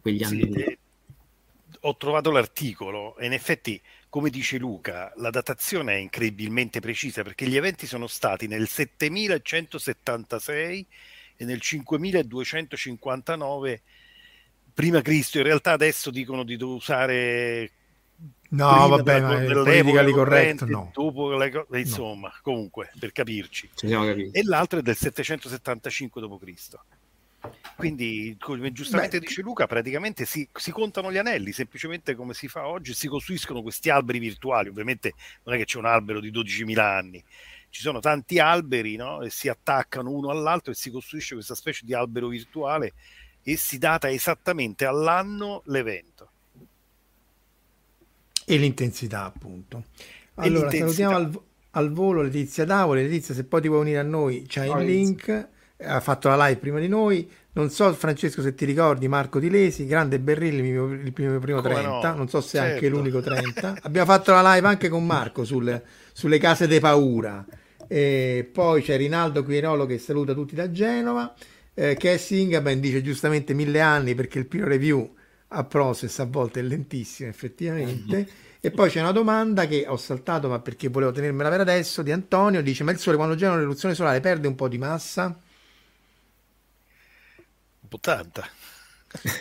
[0.00, 0.78] quegli anni sì,
[1.82, 7.46] ho trovato l'articolo e in effetti come dice Luca, la datazione è incredibilmente precisa perché
[7.46, 10.86] gli eventi sono stati nel 7176
[11.36, 13.82] e nel 5259
[14.74, 15.38] prima Cristo.
[15.38, 17.70] In realtà adesso dicono di usare
[18.50, 20.90] No, vabbè, ma politically corretto, no.
[20.92, 22.34] Dopo le, insomma, no.
[22.42, 23.70] comunque, per capirci.
[24.32, 26.78] E l'altro è del 775 d.C.
[27.76, 32.48] Quindi, come giustamente Beh, dice Luca, praticamente si, si, contano gli anelli, semplicemente come si
[32.48, 34.68] fa oggi, si costruiscono questi alberi virtuali.
[34.68, 37.24] Ovviamente non è che c'è un albero di 12.000 anni,
[37.70, 39.22] ci sono tanti alberi no?
[39.22, 42.92] e si attaccano uno all'altro e si costruisce questa specie di albero virtuale
[43.42, 46.32] e si data esattamente all'anno l'evento.
[48.54, 49.84] E l'intensità, appunto.
[50.34, 51.40] Allora, salutiamo al,
[51.72, 53.02] al, volo Letizia Davole.
[53.02, 55.48] Letizia, se poi ti vuoi unire a noi, c'è il link
[55.82, 57.28] ha fatto la live prima di noi.
[57.52, 61.60] Non so, Francesco, se ti ricordi Marco Tilesi, grande Berrilli, il mio, il primo Come
[61.60, 62.10] 30.
[62.10, 62.16] No?
[62.16, 62.68] Non so se certo.
[62.68, 63.78] è anche l'unico 30.
[63.82, 65.82] Abbiamo fatto la live anche con Marco sul,
[66.12, 67.44] sulle case de paura.
[67.88, 71.34] E poi c'è Rinaldo Quirolo che saluta tutti da Genova.
[71.74, 75.14] Eh, Cassie ben dice giustamente mille anni perché il primo review
[75.52, 78.28] a process a volte è lentissimo, effettivamente.
[78.60, 82.12] E poi c'è una domanda che ho saltato, ma perché volevo tenermela per adesso, di
[82.12, 82.62] Antonio.
[82.62, 85.38] Dice: Ma il Sole quando genera l'eruzione solare perde un po' di massa?
[87.90, 88.48] po' tanta.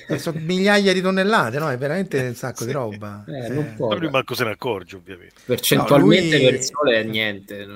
[0.08, 1.70] Eh, sono migliaia di tonnellate, no?
[1.70, 2.66] È veramente un sacco sì.
[2.66, 3.24] di roba.
[3.28, 3.50] Eh, eh.
[3.50, 3.96] Non può.
[3.96, 5.36] Lui manco se ne accorge, ovviamente.
[5.46, 6.46] Percentualmente no, lui...
[6.46, 7.68] per il sole è niente,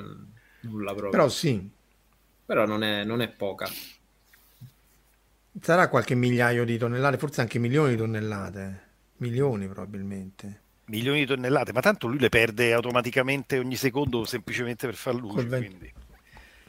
[0.62, 1.10] nulla proprio.
[1.10, 1.70] Però sì.
[2.44, 3.68] Però non è, non è poca.
[5.60, 8.82] Sarà qualche migliaio di tonnellate, forse anche milioni di tonnellate.
[9.18, 10.62] Milioni probabilmente.
[10.86, 15.46] Milioni di tonnellate, ma tanto lui le perde automaticamente ogni secondo semplicemente per far luce.
[15.46, 15.92] Quindi.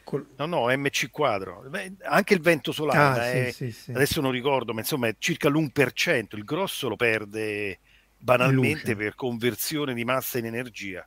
[0.04, 0.28] Col...
[0.38, 1.66] No, no, MC quadro.
[1.68, 3.92] Beh, anche il vento solare, ah, è, sì, sì, sì.
[3.92, 6.38] adesso non ricordo, ma insomma è circa l'1%.
[6.38, 7.80] Il grosso lo perde
[8.18, 8.96] banalmente Luce.
[8.96, 11.06] per conversione di massa in energia.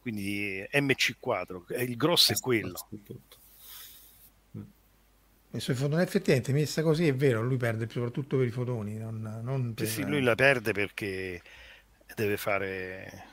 [0.00, 2.74] Quindi MC quadro, il grosso è quello.
[5.54, 8.96] E sui fotoni effettivamente messa così è vero, lui perde soprattutto per i fotoni.
[8.96, 9.86] Non, non per...
[9.86, 11.42] sì, lui la perde perché
[12.14, 13.30] deve fare...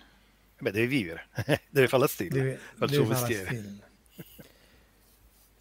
[0.60, 1.28] Beh, deve vivere,
[1.72, 3.88] deve fare la stella, deve, fa il suo mestiere.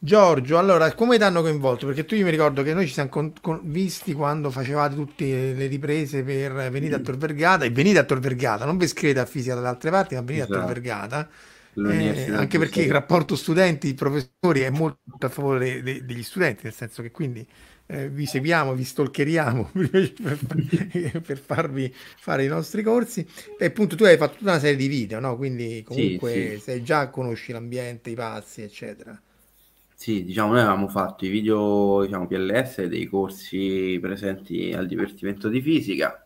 [0.00, 1.86] Giorgio, allora, come ti hanno coinvolto?
[1.86, 5.52] Perché tu io mi ricordo che noi ci siamo con, con, visti quando facevate tutte
[5.54, 9.20] le riprese per Venite a Tor Vergata e venite a Tor Vergata, non vi scrivete
[9.20, 10.58] a fisica dalle altre parti, ma venite esatto.
[10.58, 10.80] a Tor esatto.
[10.80, 11.28] Vergata.
[11.86, 16.72] Eh, anche perché il rapporto studenti-professori è molto a favore de, de, degli studenti, nel
[16.72, 17.46] senso che quindi
[17.86, 20.12] eh, vi seguiamo, vi stalkeriamo per,
[21.24, 23.26] per, farvi fare i nostri corsi.
[23.58, 25.36] E appunto tu hai fatto tutta una serie di video, no?
[25.36, 26.60] Quindi comunque sì, sì.
[26.60, 29.18] sei già conosci l'ambiente, i passi, eccetera.
[29.94, 35.60] Sì, diciamo, noi avevamo fatto i video, diciamo, PLS dei corsi presenti al Dipartimento di
[35.60, 36.24] Fisica.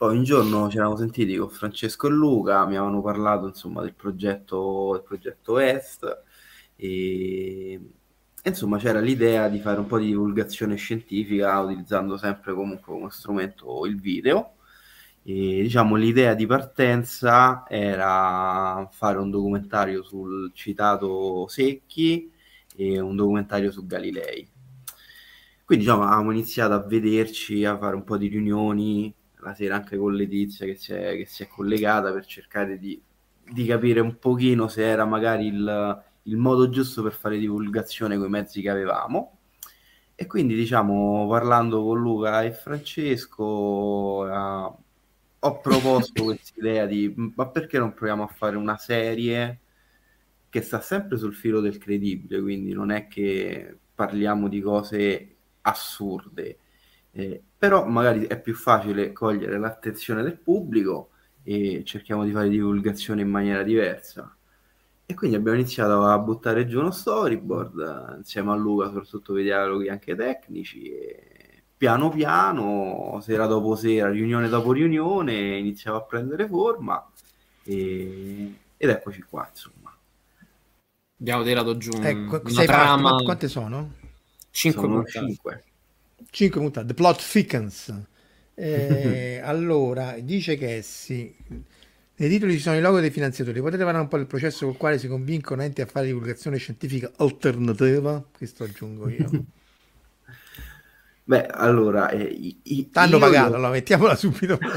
[0.00, 3.92] Poi un giorno ci eravamo sentiti con Francesco e Luca, mi avevano parlato, insomma, del
[3.92, 6.22] progetto, del progetto Est
[6.74, 7.78] e,
[8.42, 13.84] insomma c'era l'idea di fare un po' di divulgazione scientifica utilizzando sempre comunque come strumento
[13.84, 14.54] il video.
[15.22, 22.32] E, diciamo l'idea di partenza era fare un documentario sul citato Secchi
[22.74, 24.48] e un documentario su Galilei.
[25.62, 29.96] Quindi diciamo avevamo iniziato a vederci, a fare un po' di riunioni, la sera anche
[29.96, 33.00] con Letizia che si è, che si è collegata per cercare di,
[33.50, 38.26] di, capire un pochino se era magari il, il modo giusto per fare divulgazione con
[38.26, 39.38] i mezzi che avevamo.
[40.14, 44.72] E quindi, diciamo, parlando con Luca e Francesco, eh,
[45.38, 49.60] ho proposto questa idea di ma perché non proviamo a fare una serie
[50.50, 56.58] che sta sempre sul filo del credibile, quindi non è che parliamo di cose assurde,
[57.12, 61.10] eh, però magari è più facile cogliere l'attenzione del pubblico
[61.42, 64.34] e cerchiamo di fare divulgazione in maniera diversa.
[65.04, 69.44] E quindi abbiamo iniziato a buttare giù uno storyboard insieme a Luca, soprattutto per i
[69.44, 70.90] dialoghi anche tecnici.
[70.90, 77.06] E piano piano, sera dopo sera, riunione dopo riunione, iniziava a prendere forma.
[77.64, 78.54] E...
[78.78, 79.94] Ed eccoci qua, insomma.
[81.20, 83.10] Abbiamo tirato giù ecco, una trama...
[83.10, 83.92] Parti, quante sono?
[84.48, 85.10] 5 puntate.
[85.10, 85.64] 5.
[86.28, 86.86] 5 puntate.
[86.86, 87.92] The plot thickens.
[88.60, 91.34] Eh, allora, dice che sì.
[92.16, 93.58] Nei titoli ci sono i logo dei finanziatori.
[93.60, 97.10] Potete parlare un po' del processo col quale si convincono enti a fare divulgazione scientifica
[97.16, 98.22] alternativa?
[98.36, 99.30] Questo aggiungo io.
[101.24, 102.10] Beh, allora...
[102.10, 102.58] Eh,
[102.92, 104.58] T'hanno pagato, allora mettiamola subito.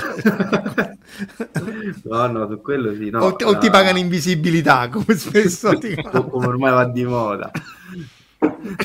[2.04, 3.10] no, no, su quello sì.
[3.10, 7.52] No, o, ti, o ti pagano invisibilità, come spesso ti Come ormai va di moda.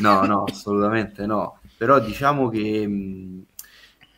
[0.00, 1.57] No, no, assolutamente no.
[1.78, 3.46] Però diciamo che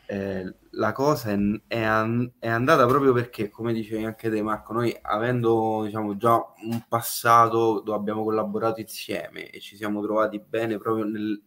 [0.06, 4.72] eh, la cosa è, è, an- è, andata proprio perché, come dicevi anche te Marco,
[4.72, 6.34] noi avendo diciamo, già
[6.64, 11.40] un passato dove abbiamo collaborato insieme e ci siamo trovati bene proprio nel,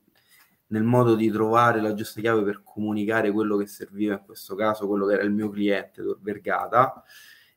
[0.67, 4.87] nel modo di trovare la giusta chiave per comunicare quello che serviva in questo caso,
[4.87, 7.03] quello che era il mio cliente, Tor Vergata,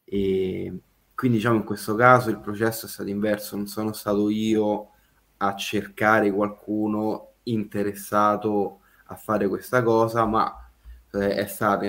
[0.03, 0.81] e
[1.15, 4.91] quindi diciamo in questo caso il processo è stato inverso, non sono stato io
[5.39, 10.71] a cercare qualcuno interessato a fare questa cosa, ma
[11.13, 11.85] eh, è stato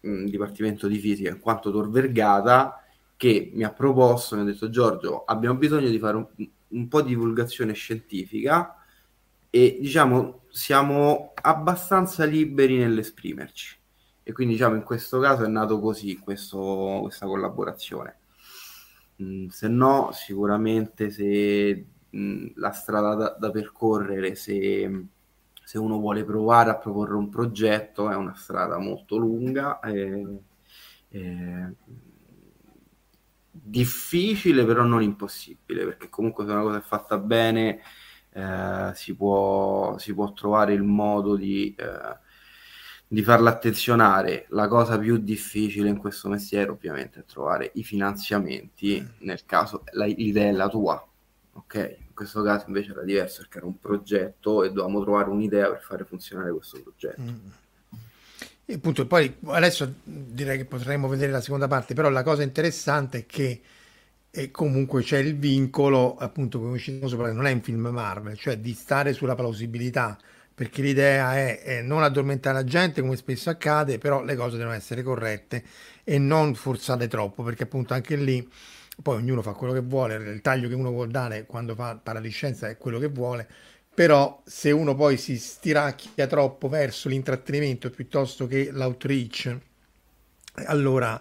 [0.00, 2.82] il Dipartimento di Fisica in quanto Tor Vergata
[3.16, 6.26] che mi ha proposto, mi ha detto Giorgio, abbiamo bisogno di fare un,
[6.68, 8.76] un po' di divulgazione scientifica
[9.48, 13.78] e diciamo siamo abbastanza liberi nell'esprimerci.
[14.22, 18.18] E quindi diciamo in questo caso è nato così questo, questa collaborazione.
[19.22, 25.08] Mm, se no, sicuramente se la strada da, da percorrere, se
[25.66, 30.24] se uno vuole provare a proporre un progetto è una strada molto lunga, e,
[31.08, 31.74] e,
[33.50, 37.80] difficile però non impossibile, perché comunque se una cosa è fatta bene
[38.30, 42.16] eh, si, può, si, può, trovare il modo di, eh,
[43.08, 44.46] di farla attenzionare.
[44.50, 50.04] La cosa più difficile in questo mestiere ovviamente è trovare i finanziamenti, nel caso la,
[50.04, 51.04] l'idea è la tua,
[51.56, 51.96] ok?
[52.16, 56.04] questo caso invece era diverso perché era un progetto e dovevamo trovare un'idea per fare
[56.04, 57.20] funzionare questo progetto.
[57.20, 57.48] Mm.
[58.64, 63.18] E appunto, poi adesso direi che potremmo vedere la seconda parte, però la cosa interessante
[63.18, 63.60] è che
[64.30, 68.36] e comunque c'è il vincolo, appunto, come ci siamo sopra, non è un film Marvel,
[68.36, 70.18] cioè di stare sulla plausibilità,
[70.54, 74.74] perché l'idea è, è, non addormentare la gente come spesso accade, però le cose devono
[74.74, 75.64] essere corrette
[76.04, 78.46] e non forzate troppo, perché appunto anche lì
[79.02, 82.68] poi ognuno fa quello che vuole, il taglio che uno vuole dare quando fa paradiscenza
[82.68, 83.48] è quello che vuole,
[83.94, 89.58] però se uno poi si stiracchia troppo verso l'intrattenimento piuttosto che l'outreach,
[90.66, 91.20] allora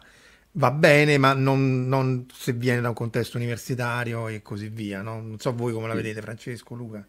[0.53, 5.01] va bene, ma non, non, se viene da un contesto universitario e così via.
[5.01, 5.21] No?
[5.21, 7.07] Non so voi come la vedete, Francesco, Luca.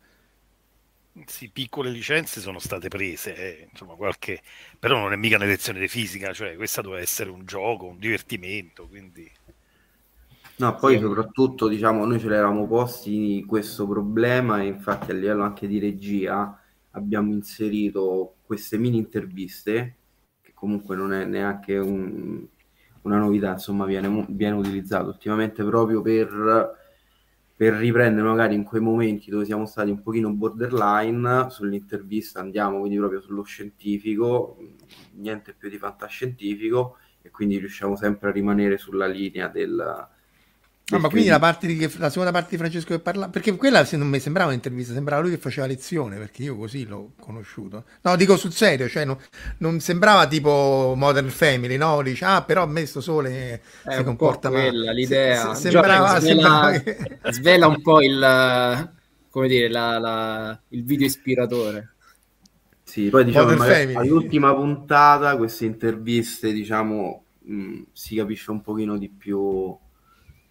[1.24, 4.42] Sì, piccole licenze sono state prese, eh, insomma, qualche...
[4.78, 7.98] però non è mica una lezione di fisica, cioè questa doveva essere un gioco, un
[7.98, 9.30] divertimento, quindi...
[10.58, 11.00] No, poi sì.
[11.02, 16.58] soprattutto diciamo noi ce l'eravamo posti questo problema e infatti a livello anche di regia
[16.92, 19.96] abbiamo inserito queste mini interviste
[20.40, 22.42] che comunque non è neanche un,
[23.02, 26.74] una novità, insomma viene, viene utilizzato ultimamente proprio per,
[27.54, 32.96] per riprendere magari in quei momenti dove siamo stati un pochino borderline sull'intervista andiamo quindi
[32.96, 34.56] proprio sullo scientifico,
[35.16, 40.14] niente più di fantascientifico e quindi riusciamo sempre a rimanere sulla linea del
[40.88, 43.84] No, ma quindi la, parte di, la, seconda parte di Francesco che parla, perché quella
[43.84, 47.86] se non mi sembrava un'intervista, sembrava lui che faceva lezione, perché io così l'ho conosciuto.
[48.02, 49.20] No, dico sul serio, cioè no,
[49.58, 52.00] non sembrava tipo Modern Family, no?
[52.02, 54.94] Dice, ah, però a me sto sole si comporta male.
[54.94, 55.54] l'idea.
[55.54, 57.18] Se, se, sembrava, svela, sembrava che...
[57.32, 58.94] svela un po' il
[59.36, 61.94] come dire, la, la, il video ispiratore.
[62.82, 63.50] Sì, poi diciamo
[63.98, 69.76] all'ultima puntata queste interviste, diciamo, mh, si capisce un pochino di più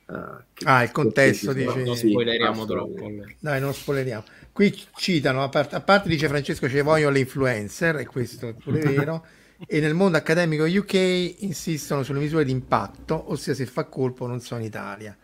[0.08, 1.84] uh, ah, il contesto dice...
[1.84, 3.12] Non spoileriamo troppo.
[3.40, 4.24] Dai, non spoileriamo.
[4.52, 8.54] Qui citano, a parte, a parte dice Francesco, ci vogliono le influencer, e questo è
[8.54, 9.26] pure vero,
[9.68, 10.94] e nel mondo accademico UK
[11.40, 15.18] insistono sulle misure di impatto, ossia se fa colpo non so in Italia.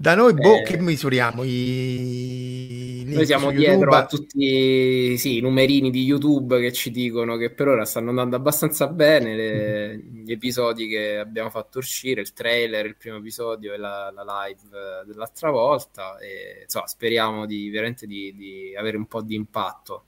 [0.00, 1.42] Da noi, boh, eh, che misuriamo?
[1.42, 3.02] I...
[3.04, 7.66] Noi siamo dietro a tutti sì, i numerini di YouTube che ci dicono che per
[7.66, 9.96] ora stanno andando abbastanza bene le...
[9.96, 15.04] gli episodi che abbiamo fatto uscire, il trailer, il primo episodio e la, la live
[15.04, 16.16] dell'altra volta.
[16.18, 20.04] E, insomma, speriamo di, veramente di, di avere un po' di impatto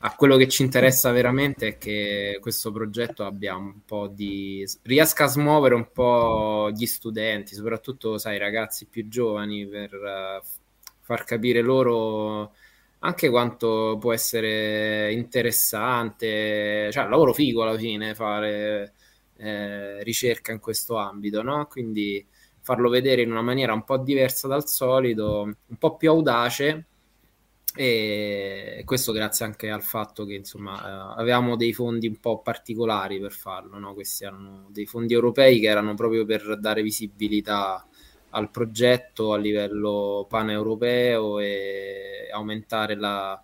[0.00, 5.24] a quello che ci interessa veramente è che questo progetto abbia un po' di riesca
[5.24, 10.46] a smuovere un po' gli studenti, soprattutto sai, ragazzi più giovani, per uh,
[11.00, 12.52] far capire loro
[13.00, 18.92] anche quanto può essere interessante, cioè lavoro figo alla fine fare
[19.36, 21.66] eh, ricerca in questo ambito, no?
[21.66, 22.24] Quindi
[22.60, 26.86] farlo vedere in una maniera un po' diversa dal solito, un po' più audace
[27.76, 33.20] e questo grazie anche al fatto che insomma eh, avevamo dei fondi un po' particolari
[33.20, 33.92] per farlo, no?
[33.92, 37.86] questi erano dei fondi europei che erano proprio per dare visibilità
[38.30, 43.42] al progetto a livello paneuropeo e aumentare la,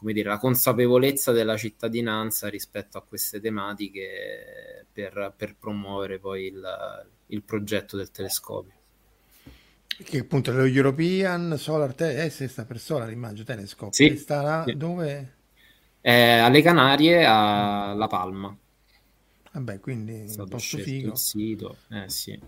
[0.00, 7.42] dire, la consapevolezza della cittadinanza rispetto a queste tematiche per, per promuovere poi il, il
[7.42, 8.77] progetto del telescopio
[10.04, 14.76] che appunto lo European Solar Telescope eh, sta per Solar immagino Telescope sì, starà sì.
[14.76, 15.34] dove?
[16.00, 18.56] Eh, alle Canarie a La Palma
[19.52, 22.38] vabbè quindi un posto figo eh, sì.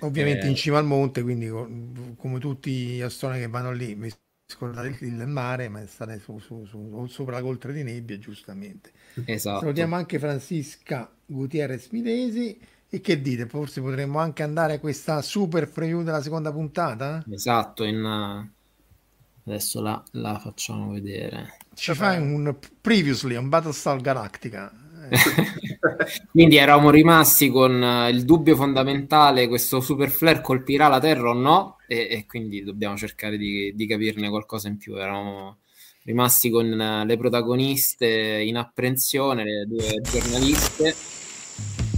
[0.00, 4.10] ovviamente eh, in cima al monte quindi come tutti gli astronomi che vanno lì mi
[4.46, 8.90] scordate il mare ma state su, su, su, sopra la coltre di nebbia giustamente
[9.24, 9.60] esatto.
[9.60, 12.60] salutiamo anche Francisca Gutierrez Midesi
[12.92, 13.46] e che dite?
[13.46, 17.24] Forse potremmo anche andare a questa super preview della seconda puntata?
[17.30, 21.56] Esatto, in, uh, adesso la, la, facciamo vedere.
[21.72, 24.72] Ci fai un previously, un Battlestar Galactica.
[26.32, 31.34] Quindi eravamo rimasti con uh, il dubbio fondamentale, questo super flare colpirà la Terra o
[31.34, 31.76] no?
[31.86, 34.96] E, e quindi dobbiamo cercare di, di, capirne qualcosa in più.
[34.96, 35.58] Eravamo
[36.02, 41.09] rimasti con uh, le protagoniste in apprensione, le due giornaliste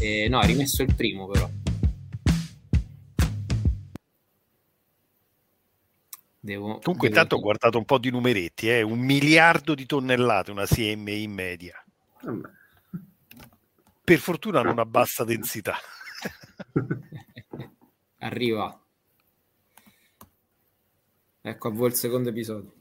[0.03, 1.49] eh, no, ha rimesso il primo però.
[6.45, 7.07] Devo, Comunque devo...
[7.07, 8.83] intanto ho guardato un po' di numeretti, eh?
[8.83, 11.85] un miliardo di tonnellate una CMI in media.
[14.03, 15.77] Per fortuna non ha bassa densità.
[18.19, 18.77] Arriva.
[21.41, 22.73] Ecco a voi il secondo episodio.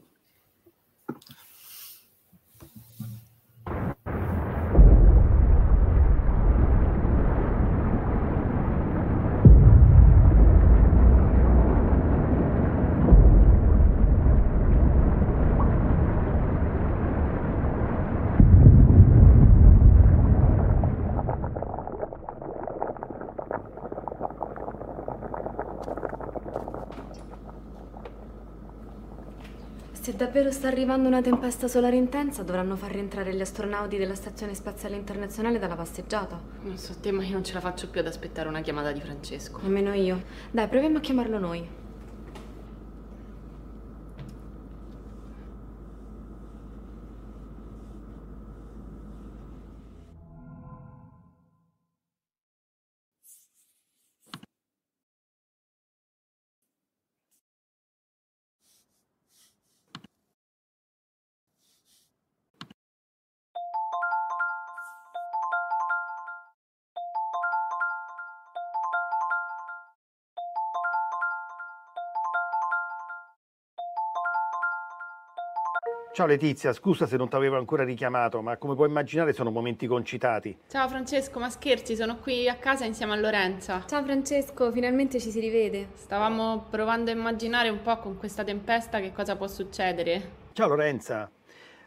[30.22, 34.94] Davvero sta arrivando una tempesta solare intensa, dovranno far rientrare gli astronauti della Stazione Spaziale
[34.94, 36.40] Internazionale dalla passeggiata.
[36.62, 39.00] Non so te, ma io non ce la faccio più ad aspettare una chiamata di
[39.00, 39.58] Francesco.
[39.62, 40.22] Nemmeno io.
[40.52, 41.68] Dai, proviamo a chiamarlo noi.
[76.12, 79.86] Ciao Letizia, scusa se non ti avevo ancora richiamato, ma come puoi immaginare sono momenti
[79.86, 80.54] concitati.
[80.68, 83.82] Ciao Francesco, ma scherzi, sono qui a casa insieme a Lorenza.
[83.86, 85.88] Ciao Francesco, finalmente ci si rivede.
[85.94, 90.50] Stavamo provando a immaginare un po' con questa tempesta che cosa può succedere.
[90.52, 91.30] Ciao Lorenza.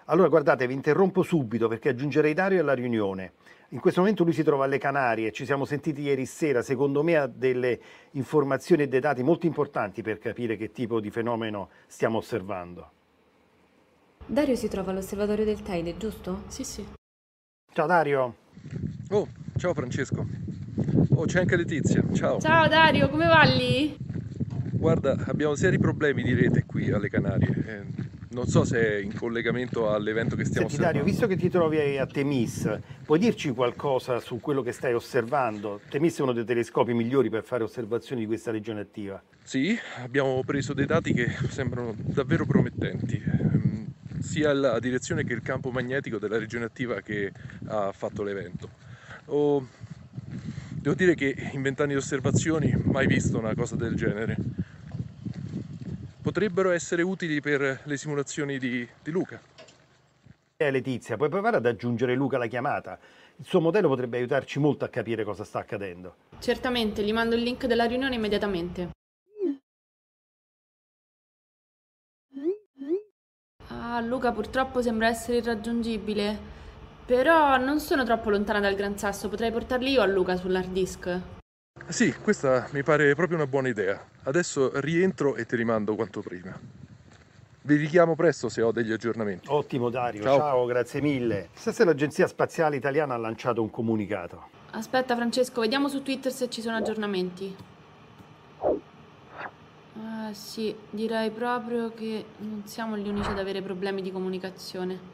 [0.05, 3.33] Allora guardate, vi interrompo subito perché aggiungerei Dario alla riunione.
[3.69, 7.15] In questo momento lui si trova alle Canarie, ci siamo sentiti ieri sera, secondo me
[7.15, 7.79] ha delle
[8.13, 12.89] informazioni e dei dati molto importanti per capire che tipo di fenomeno stiamo osservando.
[14.27, 16.45] Dario si trova all'osservatorio del Teide, giusto?
[16.47, 16.83] Sì, sì.
[17.71, 18.35] Ciao Dario.
[19.09, 20.25] Oh, ciao Francesco.
[21.09, 22.03] Oh, c'è anche Letizia.
[22.11, 22.39] Ciao.
[22.39, 23.95] Ciao Dario, come va lì?
[24.71, 27.65] Guarda, abbiamo seri problemi di rete qui alle Canarie.
[27.67, 31.49] Eh, non so se è in collegamento all'evento che stiamo Senti Dario, visto che ti
[31.49, 35.81] trovi a Temis, puoi dirci qualcosa su quello che stai osservando?
[35.87, 39.21] Temis è uno dei telescopi migliori per fare osservazioni di questa regione attiva.
[39.43, 43.21] Sì, abbiamo preso dei dati che sembrano davvero promettenti,
[44.25, 47.31] sia la direzione che il campo magnetico della regione attiva che
[47.67, 48.69] ha fatto l'evento.
[49.25, 49.65] Ho...
[50.69, 54.35] Devo dire che in vent'anni di osservazioni mai visto una cosa del genere
[56.21, 59.39] potrebbero essere utili per le simulazioni di, di Luca.
[60.57, 62.97] Eh, Letizia, puoi provare ad aggiungere Luca alla chiamata?
[63.37, 66.15] Il suo modello potrebbe aiutarci molto a capire cosa sta accadendo.
[66.39, 68.89] Certamente, gli mando il link della riunione immediatamente.
[73.81, 76.53] Ah, Luca purtroppo sembra essere irraggiungibile.
[77.05, 81.19] Però non sono troppo lontana dal Gran Sasso, potrei portarli io a Luca sull'hard disk.
[81.87, 84.03] Sì, questa mi pare proprio una buona idea.
[84.23, 86.57] Adesso rientro e ti rimando quanto prima.
[87.61, 89.47] Vi richiamo presto se ho degli aggiornamenti.
[89.49, 91.49] Ottimo Dario, ciao, ciao grazie mille.
[91.53, 94.49] Stasera l'Agenzia Spaziale Italiana ha lanciato un comunicato.
[94.71, 97.55] Aspetta Francesco, vediamo su Twitter se ci sono aggiornamenti.
[99.97, 105.13] Ah sì, direi proprio che non siamo gli unici ad avere problemi di comunicazione.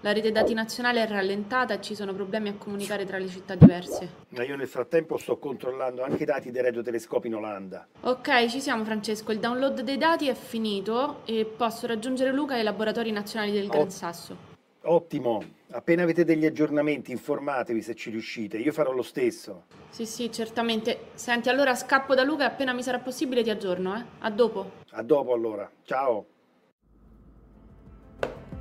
[0.00, 3.54] La rete dati nazionale è rallentata e ci sono problemi a comunicare tra le città
[3.54, 4.10] diverse.
[4.30, 7.86] Ma io nel frattempo sto controllando anche i dati dei radiotelescopi in Olanda.
[8.00, 12.64] Ok, ci siamo Francesco, il download dei dati è finito e posso raggiungere Luca ai
[12.64, 14.51] laboratori nazionali del Gran Sasso.
[14.84, 19.66] Ottimo, appena avete degli aggiornamenti informatevi se ci riuscite, io farò lo stesso.
[19.90, 21.10] Sì, sì, certamente.
[21.14, 24.04] Senti, allora scappo da Luca e appena mi sarà possibile ti aggiorno, eh?
[24.20, 24.72] A dopo.
[24.90, 26.26] A dopo allora, ciao.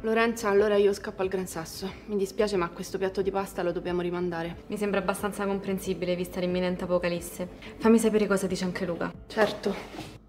[0.02, 1.92] Lorenza, allora io scappo al Gran Sasso.
[2.06, 4.64] Mi dispiace, ma questo piatto di pasta lo dobbiamo rimandare.
[4.68, 7.48] Mi sembra abbastanza comprensibile vista l'imminente apocalisse.
[7.78, 9.12] Fammi sapere cosa dice anche Luca.
[9.28, 10.21] Certo.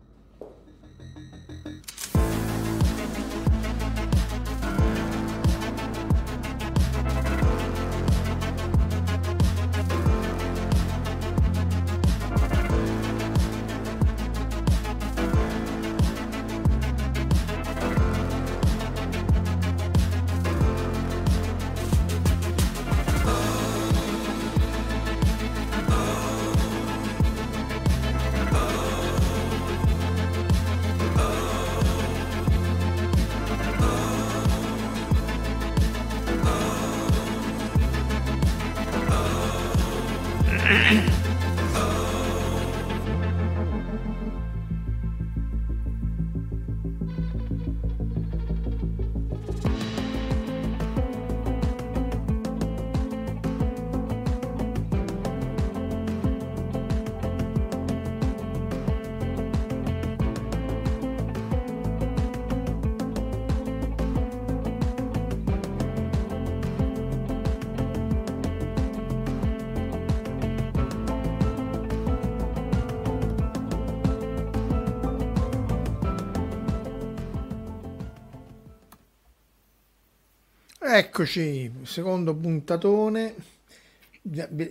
[80.95, 83.35] Eccoci, secondo puntatone.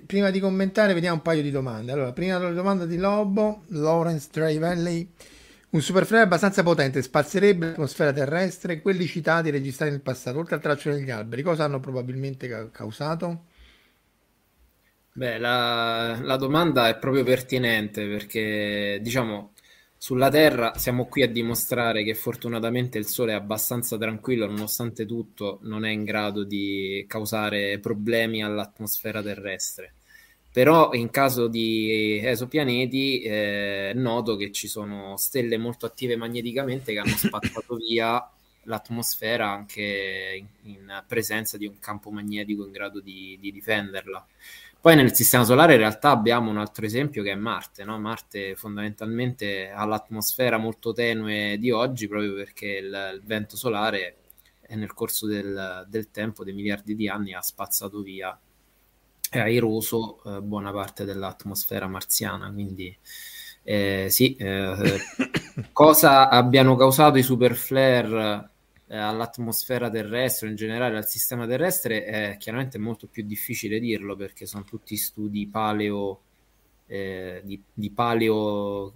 [0.05, 1.91] Prima di commentare, vediamo un paio di domande.
[1.91, 5.09] Allora, prima la domanda di Lobo, Lawrence Dry.
[5.72, 8.82] Un superflare abbastanza potente spazzerebbe l'atmosfera terrestre.
[8.82, 13.45] Quelli citati registrati nel passato, oltre al traccio degli alberi, cosa hanno probabilmente causato?
[15.13, 19.53] Beh, la, la domanda è proprio pertinente perché, diciamo,
[20.03, 25.59] sulla Terra siamo qui a dimostrare che fortunatamente il Sole è abbastanza tranquillo, nonostante tutto
[25.61, 29.93] non è in grado di causare problemi all'atmosfera terrestre.
[30.51, 36.97] Però in caso di esopianeti eh, noto che ci sono stelle molto attive magneticamente che
[36.97, 38.27] hanno spazzato via
[38.63, 44.25] l'atmosfera anche in, in, presenza di un campo magnetico in grado di, di difenderla.
[44.82, 47.84] Poi nel sistema solare in realtà abbiamo un altro esempio che è Marte.
[47.84, 47.99] No?
[47.99, 54.15] Marte fondamentalmente ha l'atmosfera molto tenue di oggi proprio perché il, il vento solare
[54.69, 58.36] nel corso del, del, tempo, dei miliardi di anni, ha spazzato via
[59.34, 62.51] e ha eroso eh, buona parte dell'atmosfera marziana.
[62.51, 62.97] Quindi
[63.61, 64.99] eh, sì, eh,
[65.71, 68.50] cosa abbiano causato i super flare
[68.91, 74.45] eh, all'atmosfera terrestre, in generale al sistema terrestre, è chiaramente molto più difficile dirlo perché
[74.45, 76.19] sono tutti studi paleo,
[76.87, 78.93] eh, di, di, paleo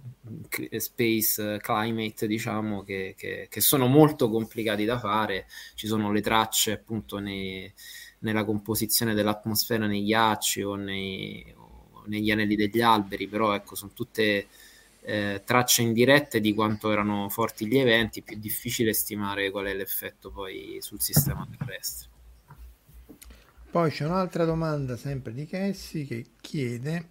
[0.76, 5.46] space climate, diciamo, che, che, che, sono molto complicati da fare.
[5.74, 7.72] Ci sono le tracce appunto nei,
[8.18, 13.92] nella composizione dell'atmosfera nei ghiacci o, nei, o negli anelli degli alberi, però ecco, sono
[13.94, 14.46] tutte
[15.06, 20.32] eh, tracce indirette di quanto erano forti gli eventi, più difficile stimare qual è l'effetto
[20.32, 22.08] poi sul sistema terrestre.
[23.70, 27.10] Poi c'è un'altra domanda sempre di Cassie che chiede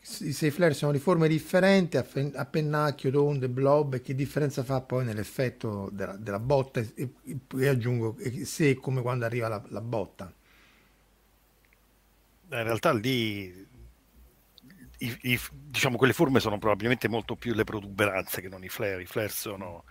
[0.00, 2.02] se i flare sono di forme differenti a,
[2.46, 7.12] pennacchio, d'onde, blob e che differenza fa poi nell'effetto della, della botta e,
[7.58, 10.32] e, aggiungo se e come quando arriva la, la botta
[12.48, 13.68] in realtà lì
[15.00, 19.02] i, i, diciamo quelle forme sono probabilmente molto più le protuberanze che non i flare.
[19.02, 19.84] I flare sono,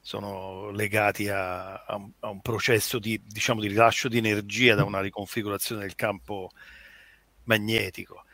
[0.00, 4.84] sono legati a, a, un, a, un, processo di, diciamo, di rilascio di energia da
[4.84, 6.50] una riconfigurazione del campo
[7.44, 8.24] magnetico.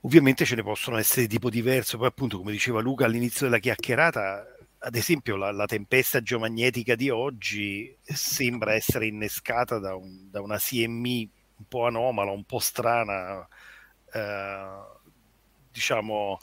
[0.00, 3.58] Ovviamente ce ne possono essere di tipo diverso, poi appunto come diceva Luca all'inizio della
[3.58, 4.46] chiacchierata,
[4.80, 10.58] ad esempio la, la tempesta geomagnetica di oggi sembra essere innescata da, un, da una
[10.58, 13.48] CMI un po' anomala, un po' strana,
[14.12, 14.92] eh,
[15.74, 16.38] diciamo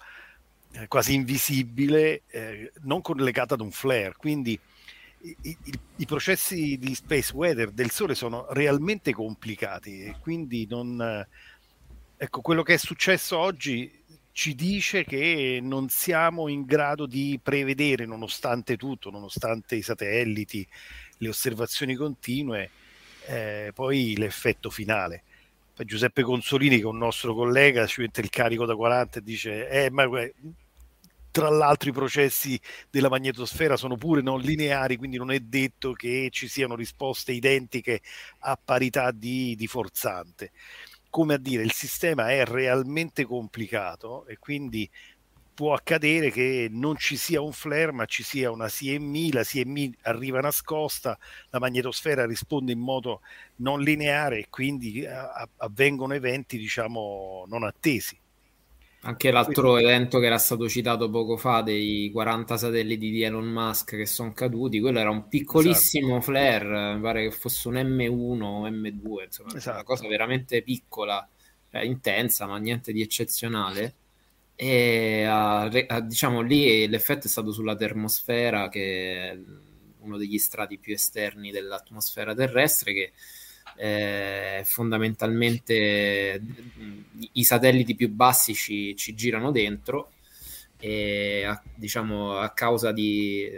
[0.73, 4.13] eh, quasi invisibile, eh, non collegata ad un flare.
[4.17, 4.59] Quindi
[5.21, 5.57] i, i,
[5.95, 11.25] i, processi di space weather del Sole sono realmente complicati e quindi non...
[12.17, 13.99] Ecco, quello che è successo oggi
[14.31, 20.67] ci dice che non siamo in grado di prevedere, nonostante tutto, nonostante i satelliti,
[21.17, 22.69] le osservazioni continue,
[23.25, 25.23] eh, poi l'effetto finale.
[25.75, 29.67] Giuseppe Consolini, che è un nostro collega, ci mette il carico da 40 e dice:
[29.69, 30.05] eh, ma
[31.31, 32.59] tra l'altro i processi
[32.89, 38.01] della magnetosfera sono pure non lineari, quindi non è detto che ci siano risposte identiche
[38.39, 40.51] a parità di, di forzante.
[41.09, 44.89] Come a dire, il sistema è realmente complicato e quindi
[45.61, 49.95] può accadere che non ci sia un flare ma ci sia una CMI, la CMI
[50.01, 51.15] arriva nascosta,
[51.51, 53.21] la magnetosfera risponde in modo
[53.57, 55.11] non lineare e quindi eh,
[55.57, 58.17] avvengono eventi diciamo non attesi.
[59.01, 59.89] Anche l'altro quindi...
[59.91, 64.33] evento che era stato citato poco fa dei 40 satelliti di Elon Musk che sono
[64.33, 66.21] caduti, quello era un piccolissimo esatto.
[66.21, 69.75] flare, mi pare che fosse un M1 o M2, insomma, esatto.
[69.75, 71.27] una cosa veramente piccola,
[71.69, 73.97] cioè, intensa, ma niente di eccezionale
[74.63, 79.39] e uh, diciamo lì l'effetto è stato sulla termosfera, che è
[80.01, 83.11] uno degli strati più esterni dell'atmosfera terrestre, che
[83.77, 86.39] eh, fondamentalmente
[87.31, 90.11] i satelliti più bassi ci, ci girano dentro
[90.77, 93.49] e a, diciamo a causa di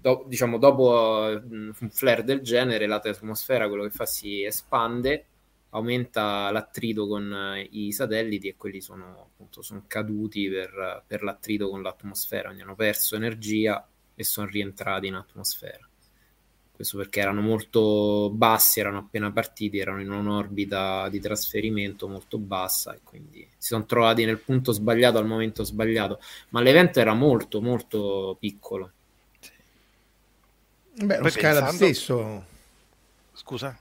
[0.00, 5.24] do, diciamo dopo un flare del genere la termosfera quello che fa si espande
[5.74, 11.68] aumenta l'attrito con eh, i satelliti e quelli sono, appunto, sono caduti per, per l'attrito
[11.68, 15.86] con l'atmosfera, quindi hanno perso energia e sono rientrati in atmosfera.
[16.74, 22.94] Questo perché erano molto bassi, erano appena partiti, erano in un'orbita di trasferimento molto bassa
[22.94, 26.18] e quindi si sono trovati nel punto sbagliato al momento sbagliato.
[26.48, 28.90] Ma l'evento era molto, molto piccolo.
[30.94, 31.72] Beh, lo Skylab pensando...
[31.72, 32.44] stesso.
[33.32, 33.78] Scusa?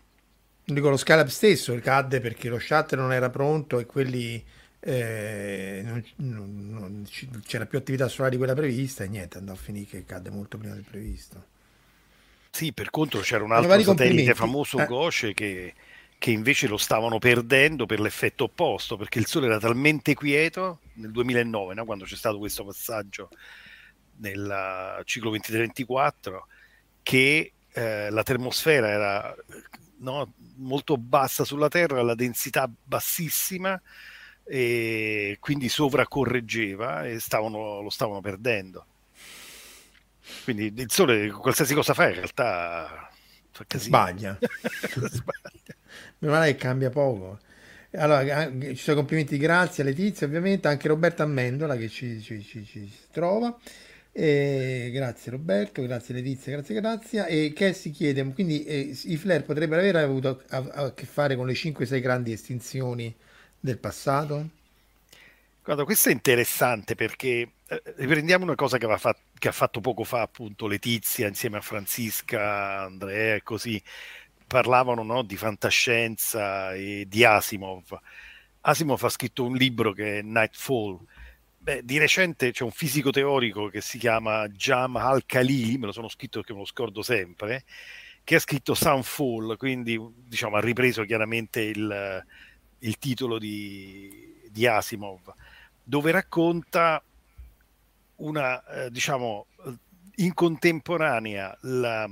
[0.74, 4.44] Dico lo Scalab stesso cadde perché lo shuttle non era pronto e quelli
[4.84, 7.08] eh, non, non, non,
[7.46, 10.58] c'era più attività solare di quella prevista e niente, andò a finire che cadde molto
[10.58, 11.46] prima del previsto.
[12.50, 14.86] Sì, per contro c'era un altro satellite famoso eh.
[14.86, 15.74] Gosce che,
[16.18, 21.12] che, invece lo stavano perdendo per l'effetto opposto, perché il Sole era talmente quieto nel
[21.12, 21.86] 2009, no?
[21.86, 23.30] quando c'è stato questo passaggio
[24.18, 26.40] nel ciclo 23-24,
[27.04, 29.36] che eh, la termosfera era
[30.02, 30.34] no?
[30.58, 33.80] molto bassa sulla Terra, la densità bassissima
[34.44, 38.86] e quindi sovracorreggeva e stavano, lo stavano perdendo.
[40.44, 43.10] Quindi il Sole, qualsiasi cosa fa, in realtà
[43.52, 44.38] fa Sbaglia.
[44.40, 45.76] Sbaglia.
[46.20, 47.40] Male che cambia poco.
[47.94, 52.66] Allora, ci sono complimenti, grazie a Letizia, ovviamente, anche Roberta Amendola che ci, ci, ci,
[52.66, 53.56] ci trova.
[54.14, 57.26] E grazie Roberto, grazie Letizia, grazie Grazia.
[57.28, 61.36] E che si chiede, quindi eh, i flare potrebbero aver avuto a, a, che fare
[61.36, 63.16] con le 5-6 grandi estinzioni
[63.60, 64.50] del passato?
[65.64, 70.04] Guarda, questo è interessante perché eh, riprendiamo una cosa che, fa- che, ha fatto poco
[70.04, 73.82] fa appunto Letizia insieme a Francisca, Andrea e così,
[74.46, 77.98] parlavano no, di fantascienza e di Asimov.
[78.62, 81.00] Asimov ha scritto un libro che è Nightfall,
[81.64, 86.10] Beh, di recente c'è un fisico teorico che si chiama Jam Al-Khalili, me lo sono
[86.10, 87.66] scritto perché me lo scordo sempre,
[88.24, 89.96] che ha scritto Sunfall, quindi
[90.26, 92.26] diciamo, ha ripreso chiaramente il,
[92.80, 95.32] il titolo di, di, Asimov,
[95.84, 97.00] dove racconta
[98.16, 99.46] una, eh, diciamo,
[100.16, 102.10] in contemporanea la,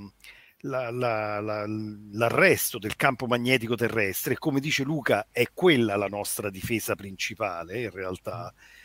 [0.60, 6.94] la, la, l'arresto del campo magnetico terrestre, come dice Luca, è quella la nostra difesa
[6.94, 8.54] principale in realtà.
[8.56, 8.79] Mm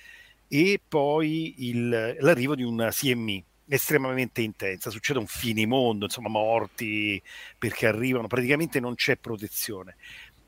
[0.48, 7.20] e poi il, l'arrivo di una CMI estremamente intensa, succede un finimondo, insomma morti
[7.58, 9.96] perché arrivano, praticamente non c'è protezione.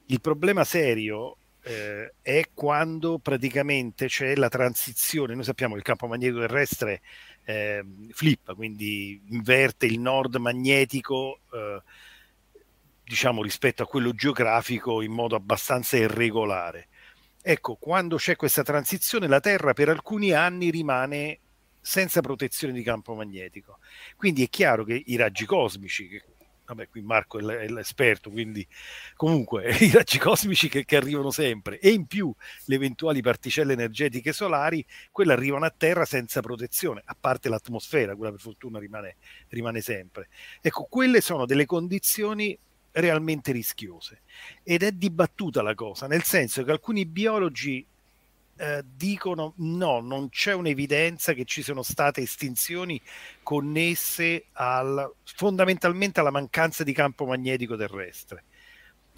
[0.07, 6.07] Il problema serio eh, è quando praticamente c'è la transizione, noi sappiamo che il campo
[6.07, 7.01] magnetico terrestre
[7.45, 11.83] eh, flippa, quindi inverte il nord magnetico eh,
[13.03, 16.89] diciamo rispetto a quello geografico in modo abbastanza irregolare.
[17.49, 21.39] Ecco, quando c'è questa transizione la Terra per alcuni anni rimane
[21.81, 23.79] senza protezione di campo magnetico.
[24.17, 26.25] Quindi è chiaro che i raggi cosmici, che,
[26.65, 28.67] vabbè, qui Marco è l'esperto, quindi
[29.15, 32.35] comunque i raggi cosmici che, che, arrivano sempre e in più
[32.65, 38.33] le eventuali particelle energetiche solari, quelle arrivano a Terra senza protezione, a parte l'atmosfera, quella
[38.33, 39.19] per fortuna rimane,
[39.51, 40.27] rimane sempre.
[40.61, 42.59] Ecco, quelle sono delle condizioni
[43.01, 44.23] realmente rischiose
[44.63, 47.85] ed è dibattuta la cosa, nel senso che alcuni biologi
[48.59, 53.01] eh, dicono no, non c'è un'evidenza che ci siano state estinzioni
[53.43, 58.45] connesse al, fondamentalmente alla mancanza di campo magnetico terrestre.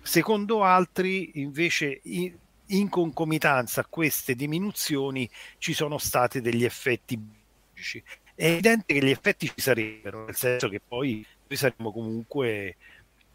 [0.03, 2.35] Secondo altri, invece, in,
[2.67, 8.03] in concomitanza a queste diminuzioni ci sono stati degli effetti biologici.
[8.35, 12.77] È evidente che gli effetti ci sarebbero, nel senso che poi noi saremmo comunque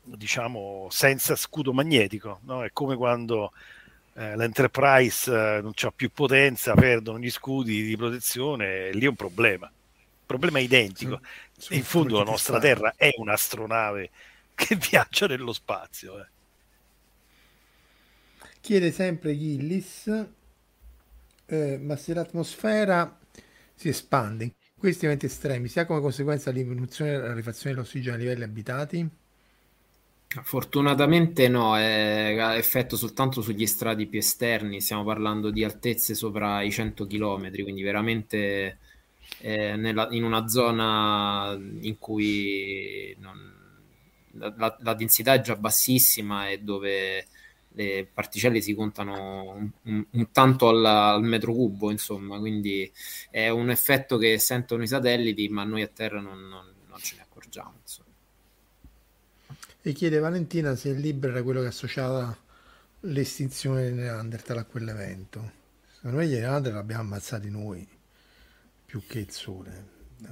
[0.04, 2.64] diciamo senza scudo magnetico, no?
[2.64, 3.52] è come quando
[4.16, 9.16] eh, l'Enterprise eh, non ha più potenza, perdono gli scudi di protezione, lì è un
[9.16, 9.66] problema.
[9.68, 11.20] Il problema è identico.
[11.58, 14.10] Sì, sì, in fondo la nostra Terra è un'astronave
[14.56, 16.20] che viaggia nello spazio.
[16.20, 16.28] Eh.
[18.62, 20.26] Chiede sempre Gillis,
[21.46, 23.20] eh, ma se l'atmosfera
[23.76, 27.76] si espande in questi eventi estremi, si ha come conseguenza la diminuzione e la rarefazione
[27.76, 29.22] dell'ossigeno a livelli abitati?
[30.42, 36.72] Fortunatamente no, è effetto soltanto sugli strati più esterni, stiamo parlando di altezze sopra i
[36.72, 38.78] 100 km, quindi veramente
[39.40, 43.54] eh, nella, in una zona in cui non,
[44.32, 47.28] la, la, densità è già bassissima e dove
[47.76, 52.92] le particelle si contano un, un, un tanto al, al, metro cubo, insomma, quindi
[53.30, 57.16] è un effetto che sentono i satelliti, ma noi a terra non, non, non ce
[57.18, 57.82] ne accorgiamo.
[59.86, 62.34] E chiede Valentina se il libro era quello che associava
[63.02, 65.52] l'estinzione dei Neanderthal a quell'evento.
[65.94, 67.86] Secondo me gli Neanderthal l'abbiamo ammazzati noi,
[68.86, 69.88] più che il sole.
[70.22, 70.28] Eh,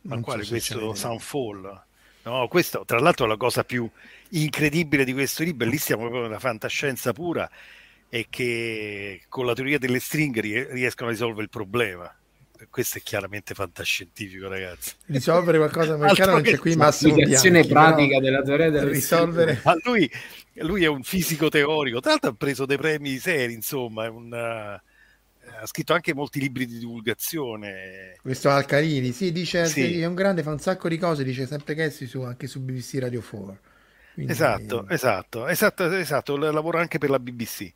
[0.00, 1.84] Ma quale so questo Sunfall?
[2.24, 3.88] No, questo tra l'altro è la cosa più
[4.30, 7.48] incredibile di questo libro, lì stiamo proprio nella fantascienza pura,
[8.08, 10.40] è che con la teoria delle stringhe
[10.72, 12.12] riescono a risolvere il problema
[12.70, 14.92] questo è chiaramente fantascientifico, ragazzi.
[15.06, 17.68] Risolvere qualcosa americano non c'è qui Massimo Bianchi.
[17.68, 19.60] pratica della teoria delle risolvere.
[19.64, 20.10] Ma lui,
[20.54, 24.80] lui, è un fisico teorico, tra l'altro ha preso dei premi seri, insomma, un, uh,
[25.60, 28.16] ha scritto anche molti libri di divulgazione.
[28.20, 30.00] Questo Alcarini, sì, dice sì.
[30.00, 32.98] è un grande, fa un sacco di cose, dice sempre che su, anche su BBC
[32.98, 33.58] Radio 4.
[34.14, 34.32] Quindi...
[34.32, 37.72] Esatto, esatto, esatto, esatto, lavora anche per la BBC.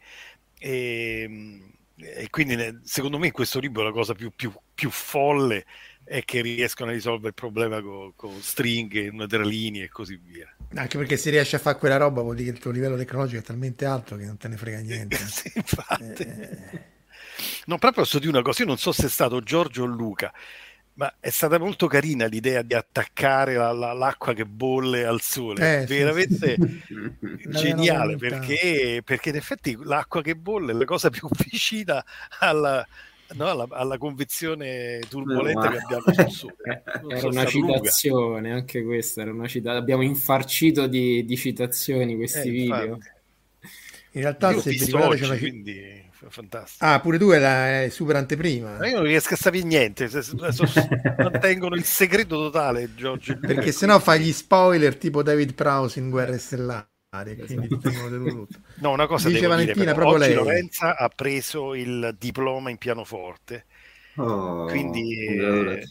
[0.59, 1.71] E, ehm,
[2.03, 5.67] e quindi secondo me in questo libro la cosa più, più, più folle
[6.05, 9.11] è che riescono a risolvere il problema con, con stringhe,
[9.43, 10.51] linee e così via.
[10.75, 13.41] Anche perché se riesci a fare quella roba vuol dire che il tuo livello tecnologico
[13.41, 15.17] è talmente alto che non te ne frega niente.
[15.19, 16.23] sì, infatti.
[16.23, 16.85] Eh...
[17.67, 20.33] No, proprio posso dire una cosa, io non so se è stato Giorgio o Luca,
[20.95, 25.83] ma è stata molto carina l'idea di attaccare la, la, l'acqua che bolle al sole,
[25.83, 27.49] eh, veramente sì, sì.
[27.51, 32.03] geniale perché, perché, in effetti l'acqua che bolle è la cosa più vicina
[32.41, 32.87] alla,
[33.35, 36.03] no, alla, alla convezione turbolenta no, che abbiamo.
[37.03, 38.55] Non era so una citazione, lunga.
[38.55, 39.79] anche questa era una citazione.
[39.79, 42.99] Abbiamo infarcito di, di citazioni questi eh, video.
[44.13, 45.37] In realtà, Io se vi ricordate, c'è una...
[45.37, 46.85] quindi fantastico.
[46.85, 48.77] Ah, pure tu è super anteprima.
[48.79, 50.09] Ma io non riesco a sapere niente,
[51.19, 53.39] mantengono il segreto totale, Giorgio.
[53.39, 56.90] Perché sennò fa gli spoiler tipo David Prowse in Guerre Stellari.
[57.11, 57.91] Quindi tutto.
[58.79, 60.33] No, una cosa Dice Valentina, dire, proprio lei.
[60.33, 63.65] Lorenza ha preso il diploma in pianoforte.
[64.15, 65.85] Oh, quindi eh,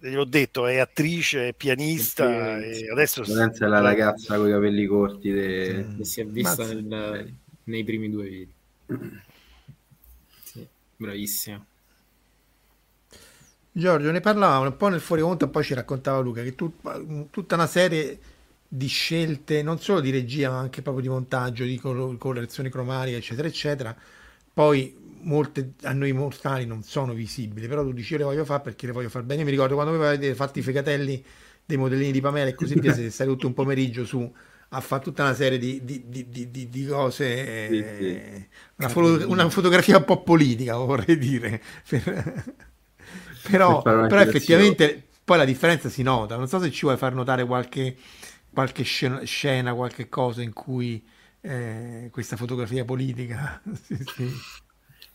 [0.00, 2.58] gliel'ho detto, è attrice, è pianista.
[2.58, 5.86] E adesso Lorenza è la ragazza con i capelli corti de...
[5.98, 8.54] che si è vista nel, nei primi due video.
[10.42, 10.66] Sì,
[10.96, 11.66] bravissimo.
[13.72, 16.72] Giorgio, ne parlavamo un po' nel fuori conto, poi ci raccontava Luca che tu,
[17.28, 18.18] tutta una serie
[18.76, 23.48] di scelte, non solo di regia, ma anche proprio di montaggio, di colorazione cromatica, eccetera,
[23.48, 23.96] eccetera.
[24.52, 28.62] Poi molte a noi mortali non sono visibili, però tu dici io le voglio fare
[28.62, 29.40] perché le voglio fare bene.
[29.40, 31.24] Io mi ricordo quando voi avete fatto i fegatelli
[31.64, 34.32] dei modellini di Pamela e così via, siete stati tutto un pomeriggio su
[34.70, 37.24] ha fatto tutta una serie di, di, di, di, cose,
[37.68, 38.22] Sì, eh, sì.
[38.76, 41.62] una, fo- una fotografia un po' politica, vorrei dire.
[41.88, 42.44] Per-
[43.40, 46.36] però, Per fare però effettivamente poi la differenza si nota.
[46.36, 47.96] Non so se ci vuoi far notare qualche,
[48.56, 51.06] qualche scena, scena, qualche cosa in cui
[51.42, 53.60] eh, questa fotografia politica...
[53.74, 54.42] sì, sì.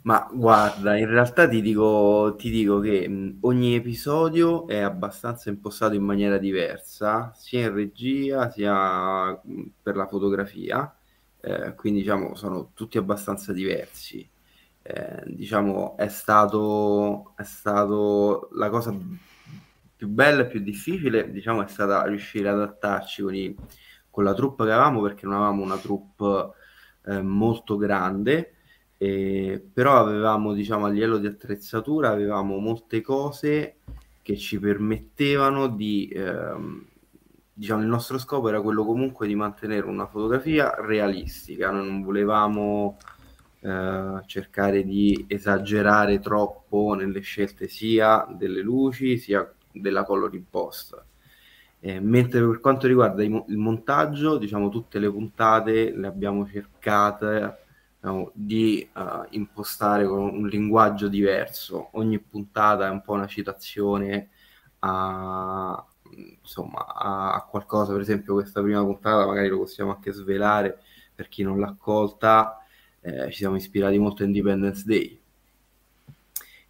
[0.04, 5.94] Ma guarda, in realtà ti dico, ti dico che mh, ogni episodio è abbastanza impostato
[5.96, 10.96] in maniera diversa, sia in regia sia mh, per la fotografia,
[11.40, 14.28] eh, quindi diciamo sono tutti abbastanza diversi.
[14.84, 18.92] Eh, diciamo è stato, è stato la cosa
[20.02, 23.56] più bella e più difficile, diciamo, è stata riuscire ad adattarci con, i-
[24.10, 26.54] con la troupe che avevamo, perché non avevamo una troupe
[27.06, 28.56] eh, molto grande,
[28.98, 33.76] e- però avevamo, diciamo, a livello di attrezzatura, avevamo molte cose
[34.24, 36.84] che ci permettevano di, ehm,
[37.54, 42.98] diciamo, il nostro scopo era quello comunque di mantenere una fotografia realistica, noi non volevamo
[43.60, 51.06] eh, cercare di esagerare troppo nelle scelte sia delle luci sia della color imposta.
[51.84, 57.58] Eh, mentre per quanto riguarda il montaggio, diciamo tutte le puntate le abbiamo cercate
[58.00, 61.90] diciamo, di eh, impostare con un linguaggio diverso.
[61.94, 64.30] Ogni puntata è un po' una citazione
[64.80, 65.86] a,
[66.42, 67.94] insomma, a, qualcosa.
[67.94, 70.80] Per esempio, questa prima puntata, magari lo possiamo anche svelare
[71.16, 72.58] per chi non l'ha colta.
[73.02, 75.21] eh, ci siamo ispirati molto a Independence Day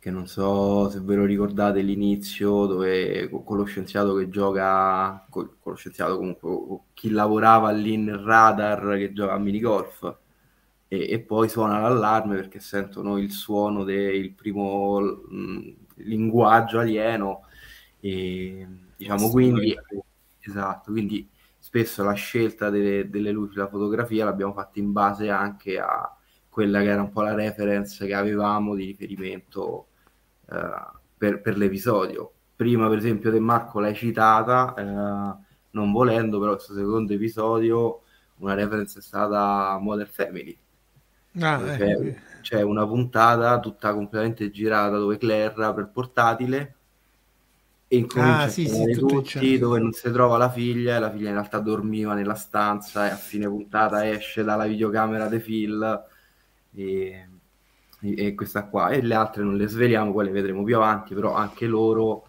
[0.01, 5.27] che non so se ve lo ricordate l'inizio dove co- con lo scienziato che gioca,
[5.29, 10.15] con lo scienziato comunque, chi lavorava lì nel radar che gioca a minigolf
[10.87, 17.43] e, e poi suona l'allarme perché sentono il suono del primo mh, linguaggio alieno
[17.99, 19.77] e diciamo quindi
[20.39, 21.29] esatto, quindi
[21.59, 26.15] spesso la scelta delle, delle luci, la fotografia l'abbiamo fatta in base anche a
[26.49, 29.87] quella che era un po' la reference che avevamo di riferimento
[31.17, 32.31] per, per l'episodio.
[32.55, 38.01] Prima, per esempio, De Marco l'hai citata, eh, non volendo, però questo secondo episodio
[38.37, 40.57] una reference è stata Modern Family.
[41.39, 42.15] Ah, ecco, c'è, sì.
[42.41, 46.75] c'è una puntata tutta completamente girata dove Claire apre il portatile
[47.87, 50.97] e incomincia Ah, a sì, sì, tutto in tutti dove non si trova la figlia
[50.97, 55.27] e la figlia in realtà dormiva nella stanza e a fine puntata esce dalla videocamera
[55.29, 56.03] di Phil
[56.73, 57.29] e,
[58.01, 61.33] e questa qua e le altre non le sveliamo, poi le vedremo più avanti, però
[61.33, 62.27] anche loro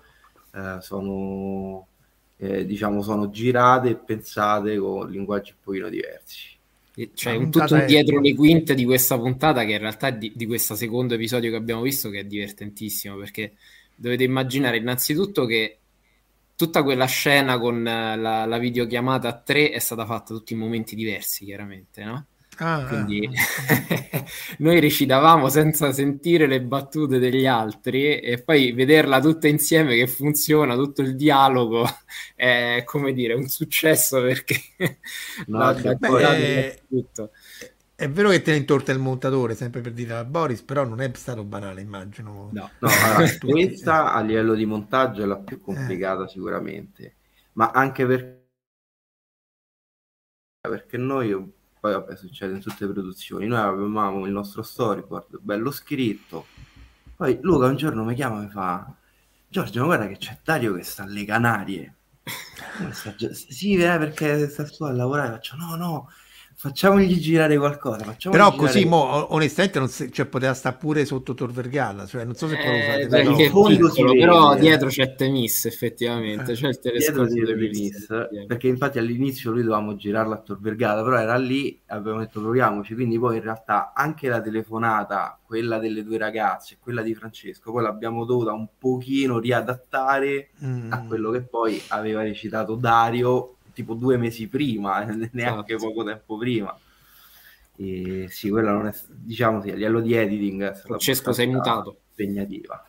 [0.55, 1.87] eh, sono
[2.37, 6.51] eh, diciamo sono girate e pensate con linguaggi un pochino diversi.
[7.15, 10.17] C'è un, tutto un è- dietro le quinte di questa puntata che in realtà è
[10.17, 13.55] di, di questo secondo episodio che abbiamo visto che è divertentissimo perché
[13.95, 15.79] dovete immaginare innanzitutto che
[16.55, 20.59] tutta quella scena con eh, la, la videochiamata a tre è stata fatta tutti in
[20.59, 22.27] momenti diversi chiaramente, no?
[22.59, 23.33] Ah, Quindi ah.
[24.59, 30.75] noi recitavamo senza sentire le battute degli altri e poi vederla tutta insieme che funziona,
[30.75, 31.87] tutto il dialogo
[32.37, 34.57] è come dire un successo perché
[35.47, 37.31] No, la- la Beh, è tutto.
[37.95, 41.01] È vero che te ne intorta il montatore, sempre per dire a Boris, però non
[41.01, 42.51] è stato banale, immagino.
[42.51, 43.51] No, No, allora, Tutti, eh.
[43.51, 47.17] questa a livello di montaggio è la più complicata sicuramente,
[47.55, 48.41] ma anche per-
[50.61, 51.33] perché noi,
[51.83, 56.47] poi vabbè succede in tutte le produzioni, noi avevamo il nostro storyboard bello scritto,
[57.17, 58.95] poi Luca un giorno mi chiama e mi fa
[59.49, 61.97] Giorgio, ma guarda che c'è Dario che sta alle Canarie.
[62.93, 66.09] Sta già- Sì, eh, perché sta su a lavorare, faccio no, no,
[66.63, 71.05] facciamogli girare qualcosa, facciamogli Però girare così, mo, onestamente, non si- cioè, poteva stare pure
[71.05, 73.09] sotto Tor Vergata, cioè, non so se Eh,
[73.51, 74.61] fondo si piccolo, vede, però eh.
[74.61, 78.47] dietro c'è Temis effettivamente, c'è il telescopio Temis, Temis.
[78.47, 82.95] perché infatti all'inizio lui dovevamo girarla a Tor Vergata, però era lì, abbiamo detto proviamoci,
[82.95, 87.83] quindi poi in realtà anche la telefonata, quella delle due ragazze, quella di Francesco, poi
[87.83, 90.93] l'abbiamo dovuta un pochino riadattare Mm.
[90.93, 95.79] a quello che poi aveva recitato Dario tipo due mesi prima, neanche Esatto.
[95.79, 96.79] poco tempo prima.
[97.75, 102.03] E sì, quella non è, diciamo sì, a livello di editing Francesco, sei mutato.
[102.11, 102.87] impegnativa.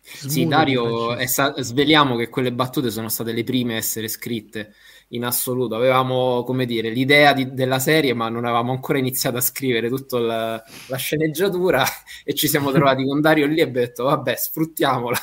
[0.00, 4.74] Sì, Smuto Dario, sta- sveliamo che quelle battute sono state le prime a essere scritte
[5.08, 5.74] in assoluto.
[5.76, 10.18] Avevamo, come dire, l'idea di- della serie, ma non avevamo ancora iniziato a scrivere tutta
[10.18, 11.84] la, la sceneggiatura
[12.24, 15.18] e ci siamo trovati con Dario lì e abbiamo detto, vabbè, sfruttiamola.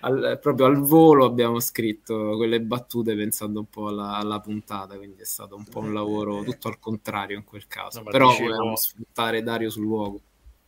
[0.00, 5.22] Al- proprio al volo abbiamo scritto quelle battute pensando un po' alla, alla puntata, quindi
[5.22, 8.02] è stato un po' un lavoro tutto al contrario in quel caso.
[8.02, 10.20] No, Però dicevo- volevamo sfruttare Dario sul luogo.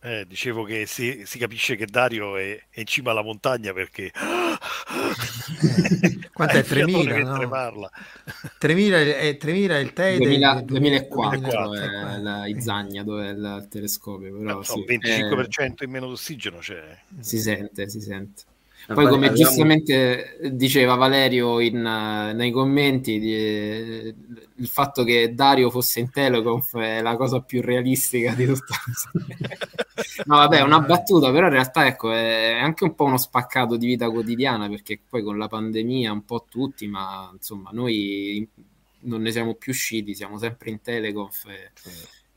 [0.03, 4.09] Eh, dicevo che si, si, capisce che Dario è, è, in cima alla montagna perché
[6.33, 6.63] quanto è?
[6.63, 7.89] 3000 no?
[8.57, 13.67] 3000 è, 3000 è il TED 2000, 2004, 2004 è la Izzagna dove è il
[13.69, 16.97] telescopio però, eh, sì, 25% in meno d'ossigeno c'è.
[17.19, 18.43] Si sente si sente
[18.87, 19.35] poi, come abbiamo...
[19.35, 26.77] giustamente diceva Valerio in, uh, nei commenti, di, il fatto che Dario fosse in Teleconf
[26.77, 28.73] è la cosa più realistica di tutto.
[30.25, 33.77] no, vabbè, è una battuta, però in realtà ecco, è anche un po' uno spaccato
[33.77, 38.47] di vita quotidiana, perché poi con la pandemia un po' tutti, ma insomma, noi
[39.03, 41.71] non ne siamo più usciti, siamo sempre in Teleconf e,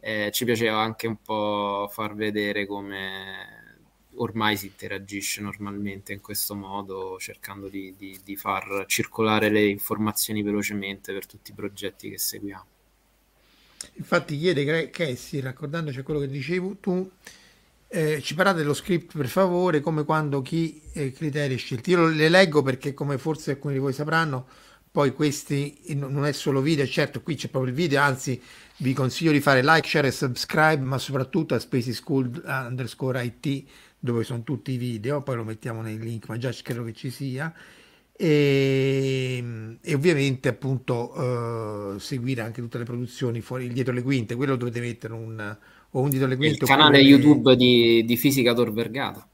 [0.00, 3.63] e ci piaceva anche un po' far vedere come
[4.16, 10.42] ormai si interagisce normalmente in questo modo, cercando di, di, di, far circolare le informazioni
[10.42, 12.66] velocemente per tutti i progetti che seguiamo.
[13.94, 17.10] Infatti chiede Cassie, raccordandoci a quello che dicevi tu,
[17.88, 21.90] eh, ci parlate dello script per favore, come quando chi eh, criteri scelti.
[21.90, 24.46] Io le leggo perché come forse alcuni di voi sapranno,
[24.90, 28.40] poi questi non è solo video, certo qui c'è proprio il video, anzi
[28.78, 33.64] vi consiglio di fare like, share e subscribe, ma soprattutto a Spacey School underscore IT
[34.04, 37.08] dove sono tutti i video, poi lo mettiamo nei link, ma già credo che ci
[37.08, 37.50] sia.
[38.16, 44.54] E, e ovviamente appunto uh, seguire anche tutte le produzioni fuori dietro le quinte quello
[44.54, 45.56] dovete mettere un
[45.90, 47.02] o un dietro le quinte il canale oppure...
[47.02, 49.26] youtube di, di Fisica Tor Vergata.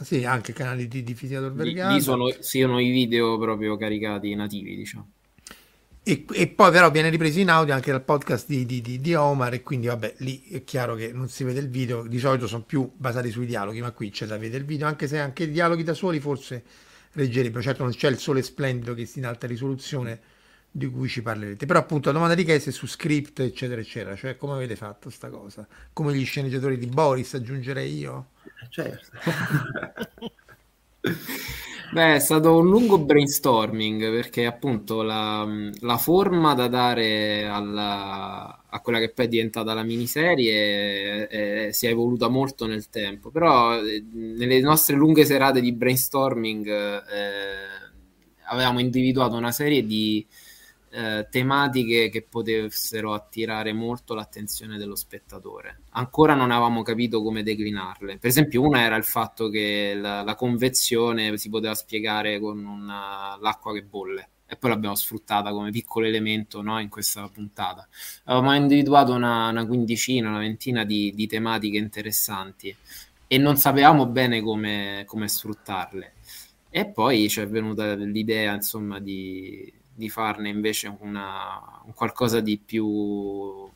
[0.00, 4.34] Sì anche canali di, di Fisica Tor Vergata lì sono, sono i video proprio caricati
[4.34, 5.08] nativi diciamo
[6.08, 9.54] e, e, poi però viene ripreso in audio anche dal podcast di, di, di, Omar
[9.54, 12.06] e quindi vabbè lì è chiaro che non si vede il video.
[12.06, 15.08] Di solito sono più basati sui dialoghi ma qui c'è da vedere il video anche
[15.08, 16.62] se anche i dialoghi da soli forse
[17.10, 17.60] reggerebbero.
[17.60, 20.20] Certo non c'è il sole splendido che sia in alta risoluzione
[20.70, 21.66] di cui ci parlerete.
[21.66, 24.14] Però appunto la domanda di Case è su script eccetera eccetera.
[24.14, 25.66] Cioè come avete fatto sta cosa?
[25.92, 28.28] Come gli sceneggiatori di Boris aggiungerei io?
[28.70, 29.08] Certo
[31.88, 35.46] Beh, è stato un lungo brainstorming perché appunto la,
[35.80, 41.72] la forma da dare alla, a quella che poi è diventata la miniserie è, è,
[41.72, 47.84] si è evoluta molto nel tempo, però eh, nelle nostre lunghe serate di brainstorming eh,
[48.48, 50.24] avevamo individuato una serie di
[50.96, 55.82] eh, tematiche che potessero attirare molto l'attenzione dello spettatore.
[55.90, 58.16] Ancora non avevamo capito come declinarle.
[58.16, 63.36] Per esempio, una era il fatto che la, la convezione si poteva spiegare con una,
[63.38, 67.86] l'acqua che bolle e poi l'abbiamo sfruttata come piccolo elemento no, in questa puntata.
[68.24, 72.74] Avevamo individuato una, una quindicina, una ventina di, di, tematiche interessanti
[73.26, 76.14] e non sapevamo bene come, come sfruttarle.
[76.70, 82.58] E poi ci è venuta l'idea, insomma, di, di farne invece una, un qualcosa di
[82.58, 83.68] più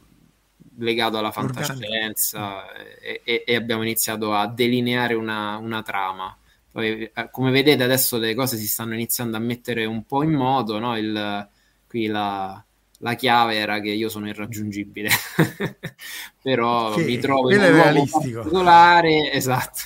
[0.78, 6.36] legato alla fantascienza e, e, e, abbiamo iniziato a delineare una, una trama.
[6.70, 10.32] Poi, eh, come vedete adesso le cose si stanno iniziando a mettere un po' in
[10.32, 10.96] modo, no?
[10.96, 11.48] Il,
[11.86, 12.62] qui la,
[12.98, 15.08] la chiave era che io sono irraggiungibile,
[16.42, 19.80] però che mi trovo in un luogo particolare, esatto,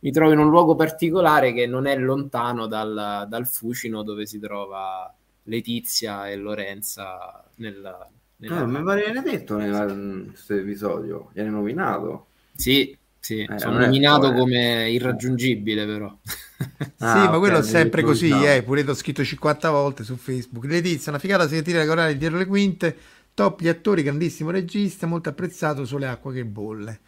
[0.00, 4.38] mi trovo in un luogo particolare che non è lontano dal, dal Fucino dove si
[4.38, 5.12] trova
[5.48, 8.08] Letizia e Lorenza nella...
[8.36, 8.60] nella...
[8.60, 12.28] No, mi pare viene detto in questo episodio, viene nominato.
[12.54, 16.16] Sì, sì, eh, sono nominato come irraggiungibile però.
[17.00, 18.44] Ah, sì, ma quello è sempre così, no.
[18.44, 20.64] eh, pure l'ho scritto 50 volte su Facebook.
[20.64, 22.96] Letizia, una figata sentire la corale dietro le quinte,
[23.32, 27.00] top gli attori, grandissimo regista, molto apprezzato sulle acque che bolle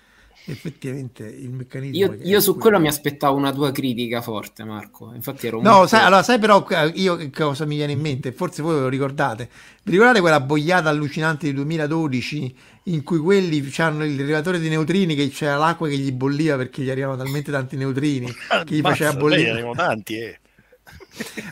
[0.51, 1.97] effettivamente il meccanismo.
[1.97, 5.13] Io, io su quello mi aspettavo una tua critica forte, Marco.
[5.15, 5.89] Infatti ero No, molto...
[5.89, 8.33] sai, allora, sai però io che cosa mi viene in mente?
[8.33, 9.49] Forse voi ve lo ricordate.
[9.83, 15.15] Vi ricordate quella boiata allucinante di 2012 in cui quelli hanno il rilevatore di neutrini
[15.15, 18.27] che c'era l'acqua che gli bolliva perché gli arrivavano talmente tanti neutrini
[18.65, 19.69] che gli faceva bollire.
[19.75, 20.41] Tanti, eh.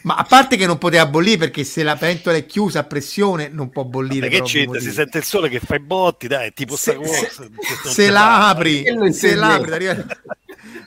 [0.03, 3.49] Ma a parte che non poteva bollire perché se la pentola è chiusa a pressione
[3.49, 4.29] non può bollire.
[4.29, 4.81] Che c'entra?
[4.81, 7.51] Si sente il sole che fa i botti, dai, tipo se, se, se,
[7.85, 9.87] se la apri, se la apri,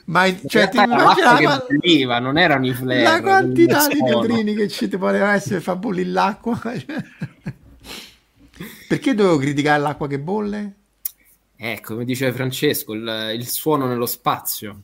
[0.06, 3.02] ma cioè, ti immaginava bolliva, non erano i flare.
[3.02, 6.60] La quantità di neutrini che ci poteva essere far bollire l'acqua.
[8.88, 10.72] Perché dovevo criticare l'acqua che bolle?
[11.56, 14.82] Eh, come dice Francesco, il, il suono nello spazio.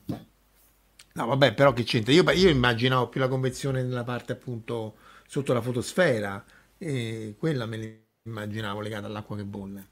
[1.19, 2.13] No, vabbè, però che c'entra?
[2.13, 4.95] Io, io immaginavo più la convezione nella parte appunto
[5.27, 6.43] sotto la fotosfera
[6.77, 9.87] e quella me l'immaginavo legata all'acqua che bolle.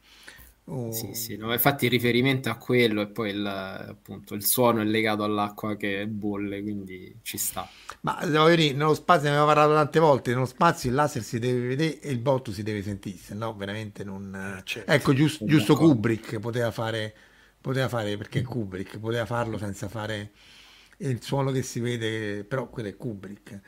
[0.69, 0.91] Oh.
[0.93, 4.85] Sì, sì, no, infatti il riferimento a quello e poi il, appunto, il suono è
[4.85, 7.69] legato all'acqua che bolle, quindi ci sta.
[8.01, 11.39] Ma devo dire, nello spazio ne abbiamo parlato tante volte, nello spazio il laser si
[11.39, 14.61] deve vedere e il botto si deve sentire, se no veramente non...
[14.63, 14.89] Certo.
[14.89, 17.13] Ecco, giusto, giusto Kubrick poteva fare
[17.59, 20.31] poteva fare perché Kubrick, poteva farlo senza fare
[20.97, 23.59] il suono che si vede, però quello è Kubrick.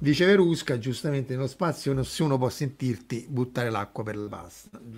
[0.00, 4.80] Dice Verusca, giustamente nello spazio nessuno può sentirti buttare l'acqua per la pasta.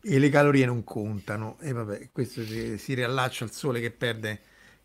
[0.00, 1.56] e le calorie non contano.
[1.60, 4.40] E vabbè, questo si, si riallaccia al sole che perde,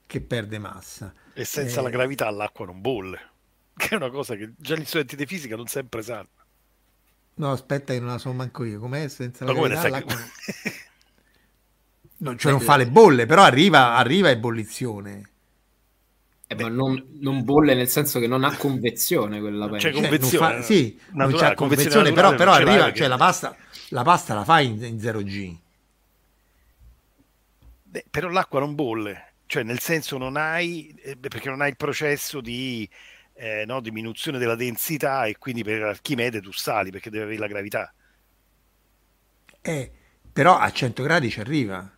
[0.05, 1.13] che perde massa.
[1.33, 3.19] E senza Eh, la gravità l'acqua non bolle,
[3.75, 6.29] che è una cosa che già gli studenti di fisica non sempre sanno.
[7.35, 8.79] No, aspetta che non la so manco io.
[8.79, 10.15] Com'è senza la Ma gravità l'acqua-
[12.21, 15.29] No, cioè non fa le bolle, però arriva, arriva a ebollizione.
[16.47, 20.01] Eh, ma non, non bolle nel senso che non ha convezione quella c'è Cioè, non
[20.03, 22.99] convezione, fa- sì, non naturale, c'è convezione convezione, però, naturale però non l'hai arriva, perché-
[22.99, 23.55] cioè la pasta,
[23.89, 25.57] la pasta la fai in, in 0G.
[27.83, 31.75] Beh, però l'acqua non bolle, cioè nel senso non hai, eh, perché non hai il
[31.75, 32.89] processo di
[33.33, 37.47] eh, no, diminuzione della densità e quindi per Archimede tu sali perché deve avere la
[37.47, 37.93] gravità.
[39.61, 39.91] Eh,
[40.33, 41.89] però a 100 gradi ci arriva.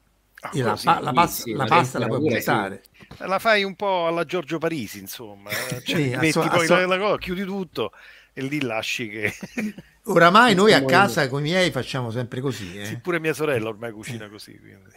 [0.52, 2.84] E la, pa- la sì, pasta, sì, la la pasta la puoi buttare.
[3.20, 6.42] La fai un po' alla Giorgio Parisi, insomma, eh, cioè, Sì, ti a metti so-
[6.42, 7.92] a poi so- la, la cosa, chiudi tutto
[8.34, 9.34] e lì lasci che...
[10.06, 12.78] Oramai noi a casa con i miei facciamo sempre così.
[12.78, 12.86] eh.
[12.86, 14.58] Sì, pure mia sorella ormai cucina così.
[14.60, 14.90] Quindi.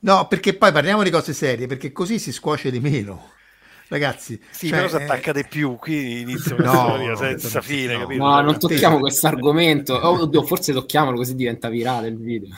[0.00, 3.32] No, perché poi parliamo di cose serie, perché così si scuoce di meno.
[3.88, 7.60] Ragazzi, Sì, cioè, però si eh, attacca di più, qui inizia una No, storia senza
[7.62, 8.00] fine, no.
[8.00, 8.24] capito?
[8.24, 9.94] No, non tocchiamo questo argomento.
[9.94, 12.54] Oh, oddio, forse tocchiamolo così diventa virale il video.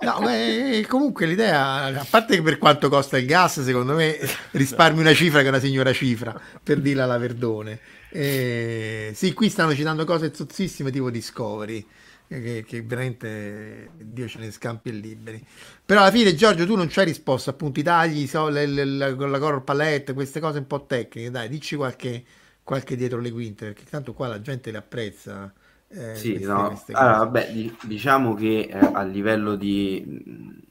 [0.00, 4.16] No, beh, comunque l'idea, a parte che per quanto costa il gas, secondo me
[4.52, 7.80] risparmi una cifra che è una signora cifra, per dirla alla Verdone.
[8.10, 11.84] Eh, sì, qui stanno citando cose zozzissime tipo Discovery,
[12.26, 15.44] che, che veramente Dio ce ne scampi e liberi.
[15.84, 18.84] Però alla fine, Giorgio, tu non ci hai risposto, appunto, i tagli, so, le- le-
[18.84, 22.24] la, con la color palette, queste cose un po' tecniche, dai, dici qualche,
[22.62, 25.52] qualche dietro le quinte, perché tanto qua la gente le apprezza.
[25.88, 26.64] eh, Sì, queste- no.
[26.64, 30.62] queste Allora, vabbè, di- diciamo che eh, a livello di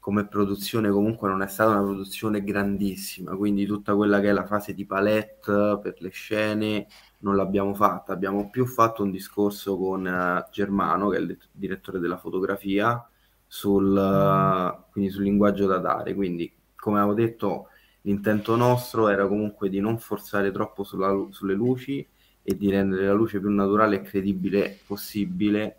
[0.00, 4.46] come produzione comunque non è stata una produzione grandissima, quindi tutta quella che è la
[4.46, 6.86] fase di palette per le scene
[7.26, 11.98] non l'abbiamo fatta, abbiamo più fatto un discorso con eh, Germano, che è il direttore
[11.98, 13.04] della fotografia,
[13.44, 17.68] sul, eh, quindi sul linguaggio da dare, quindi come avevo detto
[18.02, 22.06] l'intento nostro era comunque di non forzare troppo sulla sulle luci
[22.44, 25.76] e di rendere la luce più naturale e credibile possibile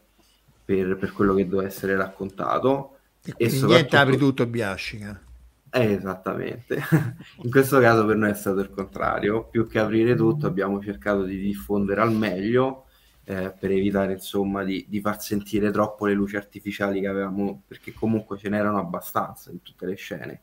[0.66, 2.98] per, per quello che doveva essere raccontato.
[3.24, 5.22] E, Quindi niente apri tutto biascica.
[5.70, 6.82] Eh, esattamente.
[7.44, 9.48] In questo caso per noi è stato il contrario.
[9.48, 12.86] Più che aprire tutto, abbiamo cercato di diffondere al meglio
[13.26, 17.94] eh, per evitare, insomma, di, di far sentire troppo le luci artificiali che avevamo, perché
[17.94, 20.42] comunque ce n'erano abbastanza in tutte le scene.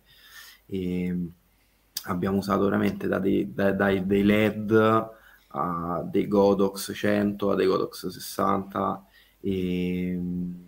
[0.66, 1.16] E
[2.04, 5.10] abbiamo usato veramente da dei, da- dai- dei LED
[5.56, 9.04] a dei Godox 100 a dei Godox 60
[9.44, 10.18] e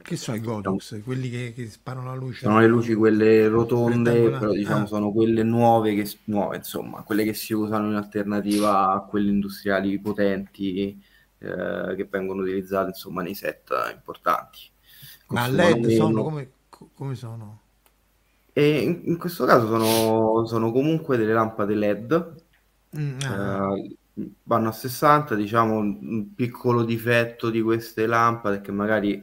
[0.01, 1.03] Che sono i Godox?
[1.03, 2.41] Quelli che, che sparano la luce?
[2.41, 4.87] sono le luci quelle rotonde, però diciamo Ah.
[4.87, 9.99] sono quelle nuove, che, nuove, insomma, quelle che si usano in alternativa a quelle industriali
[9.99, 11.03] potenti
[11.39, 14.61] eh, che vengono utilizzate insomma nei set importanti.
[15.29, 17.61] Ma LED sono come, co- come sono?
[18.53, 22.35] E in, in questo caso sono, sono comunque delle lampade LED,
[22.93, 23.77] Mm, ah.
[23.77, 23.97] eh,
[24.45, 29.23] vanno a 60, diciamo un piccolo difetto di queste lampade che magari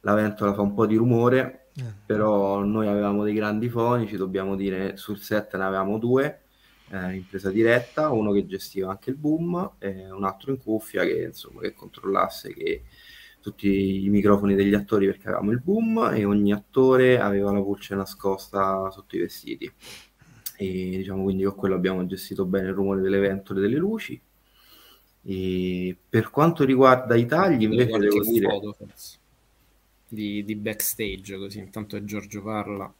[0.00, 1.82] la ventola fa un po' di rumore, Eh.
[2.04, 6.42] però noi avevamo dei grandi fonici, dobbiamo dire sul set ne avevamo due
[6.90, 11.04] eh, in presa diretta, uno che gestiva anche il boom e un altro in cuffia
[11.04, 12.84] che insomma che controllasse che
[13.40, 17.94] tutti i microfoni degli attori perché avevamo il boom e ogni attore aveva la voce
[17.94, 19.70] nascosta sotto i vestiti
[20.56, 20.64] e
[20.98, 24.20] diciamo quindi con quello abbiamo gestito bene il rumore delle ventole e delle luci
[25.26, 28.76] e per quanto riguarda i tagli invece devo dire foto,
[30.08, 32.92] di, di backstage, così intanto Giorgio parla.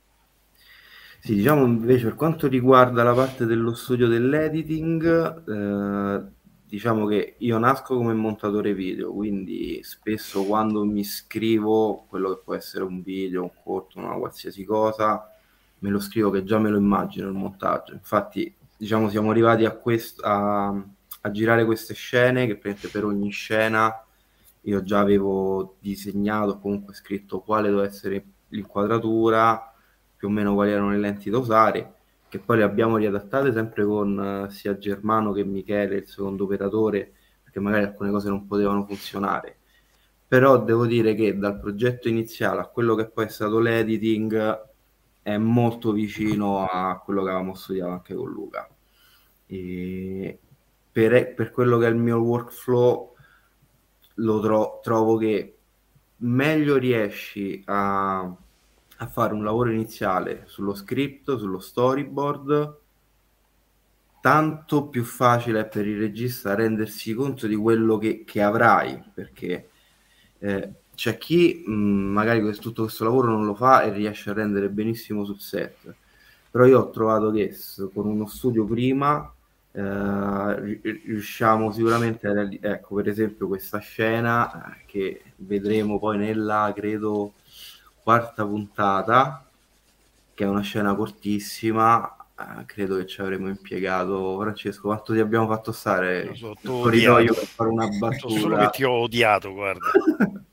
[1.20, 6.22] Sì, diciamo invece per quanto riguarda la parte dello studio dell'editing, eh,
[6.66, 12.54] diciamo che io nasco come montatore video, quindi spesso quando mi scrivo quello che può
[12.54, 15.30] essere un video, un corto, una qualsiasi cosa,
[15.78, 17.92] me lo scrivo che già me lo immagino il montaggio.
[17.92, 20.84] Infatti, diciamo, siamo arrivati a, quest- a,
[21.26, 24.04] a girare queste scene che praticamente per ogni scena
[24.62, 29.74] io già avevo disegnato, comunque scritto quale doveva essere l'inquadratura,
[30.16, 31.94] più o meno quali erano le lenti da usare,
[32.28, 37.12] che poi le abbiamo riadattate sempre con eh, sia Germano che Michele, il secondo operatore,
[37.42, 39.58] perché magari alcune cose non potevano funzionare.
[40.26, 44.62] Però devo dire che dal progetto iniziale a quello che poi è stato l'editing
[45.22, 48.68] è molto vicino a quello che avevamo studiato anche con Luca.
[49.46, 50.38] E
[50.94, 53.16] per, per quello che è il mio workflow,
[54.14, 55.56] lo tro- trovo che
[56.18, 62.76] meglio riesci a, a fare un lavoro iniziale sullo script, sullo storyboard,
[64.20, 69.70] tanto più facile è per il regista rendersi conto di quello che, che avrai, perché
[70.38, 74.34] eh, c'è chi mh, magari questo, tutto questo lavoro non lo fa e riesce a
[74.34, 75.92] rendere benissimo sul set,
[76.52, 77.52] però io ho trovato che
[77.92, 79.28] con uno studio prima
[79.76, 87.32] eh, riusciamo sicuramente a ecco per esempio questa scena eh, che vedremo poi nella credo
[88.02, 89.44] quarta puntata
[90.32, 94.38] che è una scena cortissima eh, credo che ci avremmo impiegato.
[94.40, 98.70] Francesco quanto ti abbiamo fatto stare so, corridoio per fare una battuta so solo che
[98.70, 99.90] ti ho odiato guarda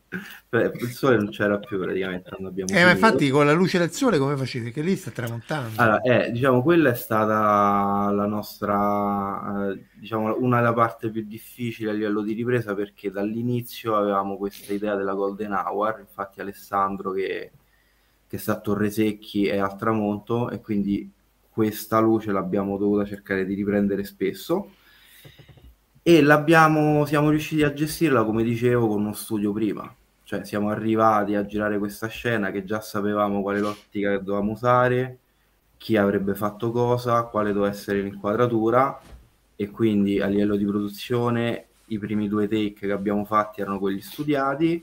[0.52, 2.30] il sole non c'era più praticamente.
[2.68, 4.72] Eh, ma infatti con la luce del sole come facevi?
[4.72, 5.82] Che lì sta tramontando.
[5.82, 11.92] Allora, eh, diciamo, quella è stata la nostra, eh, diciamo, una della parte più difficile
[11.92, 17.52] a livello di ripresa perché dall'inizio avevamo questa idea della Golden Hour, infatti Alessandro che,
[18.28, 21.10] che sta a Torre Secchi è al tramonto e quindi
[21.50, 24.72] questa luce l'abbiamo dovuta cercare di riprendere spesso
[26.04, 29.96] e l'abbiamo, siamo riusciti a gestirla come dicevo con uno studio prima
[30.32, 35.18] cioè siamo arrivati a girare questa scena che già sapevamo quale ottica che dovevamo usare,
[35.76, 38.98] chi avrebbe fatto cosa, quale doveva essere l'inquadratura
[39.58, 44.00] e quindi a livello di produzione i primi due take che abbiamo fatti erano quelli
[44.00, 44.82] studiati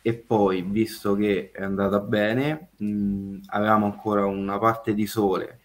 [0.00, 5.60] e poi visto che è andata bene mh, avevamo ancora una parte di sole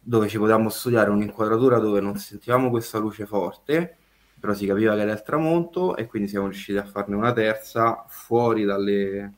[0.00, 3.98] dove ci potevamo studiare un'inquadratura dove non sentivamo questa luce forte
[4.40, 8.04] però si capiva che era il tramonto e quindi siamo riusciti a farne una terza
[8.08, 9.34] fuori dalle,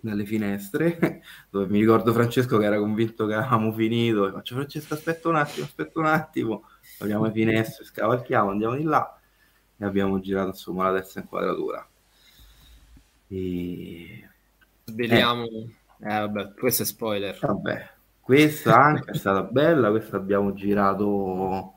[0.00, 4.94] dalle finestre, dove mi ricordo Francesco che era convinto che avevamo finito, e faccio Francesco
[4.94, 6.64] aspetta un attimo, aspetta un attimo,
[6.98, 9.18] apriamo le finestre, scavalchiamo, andiamo di là
[9.76, 11.86] e abbiamo girato insomma la terza inquadratura.
[13.28, 14.28] E...
[14.84, 15.68] Sveliamo, eh.
[16.00, 17.38] eh vabbè, questo è spoiler.
[17.38, 17.90] Vabbè,
[18.20, 21.74] questa anche è stata bella, questa abbiamo girato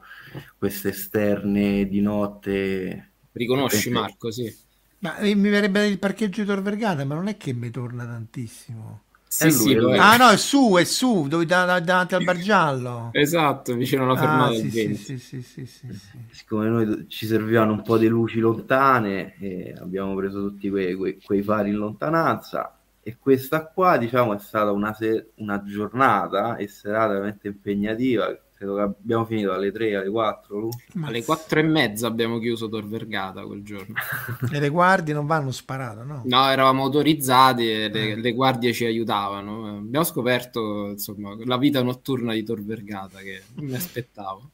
[0.57, 3.11] queste esterne di notte.
[3.31, 4.65] Riconosci Marco, sì.
[4.99, 8.05] Ma eh, mi verrebbe il parcheggio di Tor Vergata, ma non è che mi torna
[8.05, 9.03] tantissimo.
[9.29, 13.09] Sì, sì, ah no, è su, è su, dove da, da, davanti al bar giallo.
[13.11, 15.87] Esatto, vicino alla fermata ah, sì, sì, sì, sì, sì, sì,
[16.31, 21.19] Siccome noi ci servivano un po' di luci lontane, eh, abbiamo preso tutti quei, quei,
[21.21, 26.67] quei, fari in lontananza e questa qua, diciamo, è stata una, se- una giornata e
[26.67, 30.59] serata veramente impegnativa credo che abbiamo finito alle 3, alle 4.
[30.59, 30.69] Lu.
[31.01, 33.93] Alle 4 e mezza abbiamo chiuso Tor Vergata quel giorno.
[34.51, 36.23] e le guardie non vanno sparato, no?
[36.25, 39.77] No, eravamo autorizzati e le, le, guardie ci aiutavano.
[39.77, 44.49] Abbiamo scoperto insomma la vita notturna di Tor Vergata che non mi aspettavo.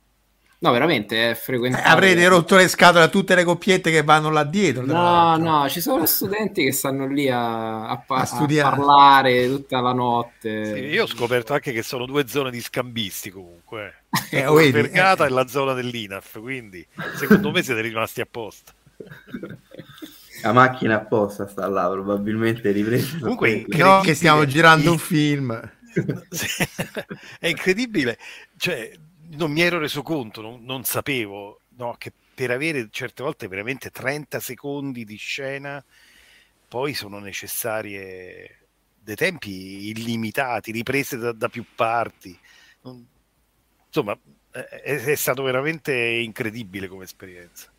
[0.63, 1.85] No, veramente è frequentato.
[1.85, 4.85] Eh, avrete rotto le scatole a tutte le coppiette che vanno là dietro.
[4.85, 9.81] No, no, ci sono studenti che stanno lì a, a, pa- a, a parlare tutta
[9.81, 10.73] la notte.
[10.73, 14.03] Sì, io ho scoperto anche che sono due zone di scambisti comunque.
[14.31, 15.27] Eh, la Vergata eh.
[15.27, 16.87] e la zona dell'INAF, quindi
[17.17, 18.71] secondo me siete rimasti apposta.
[20.43, 23.17] La macchina apposta sta là, probabilmente ripresa.
[23.19, 25.51] Comunque, no, che stiamo girando un film.
[27.39, 28.17] è incredibile.
[28.55, 28.91] Cioè,
[29.35, 33.89] non mi ero reso conto, non, non sapevo no, che per avere certe volte veramente
[33.89, 35.83] 30 secondi di scena
[36.67, 38.67] poi sono necessarie
[38.99, 42.37] dei tempi illimitati, riprese da, da più parti.
[43.85, 44.17] Insomma,
[44.49, 47.72] è, è, stato veramente incredibile come esperienza.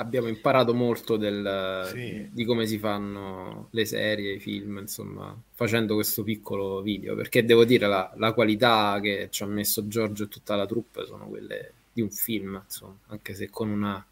[0.00, 2.28] Abbiamo imparato molto del, sì.
[2.30, 7.64] di come si fanno le serie, i film, insomma, facendo questo piccolo video, perché devo
[7.64, 11.72] dire la, la qualità che ci ha messo Giorgio e tutta la troupe sono quelle
[11.92, 14.04] di un film, insomma, anche se con una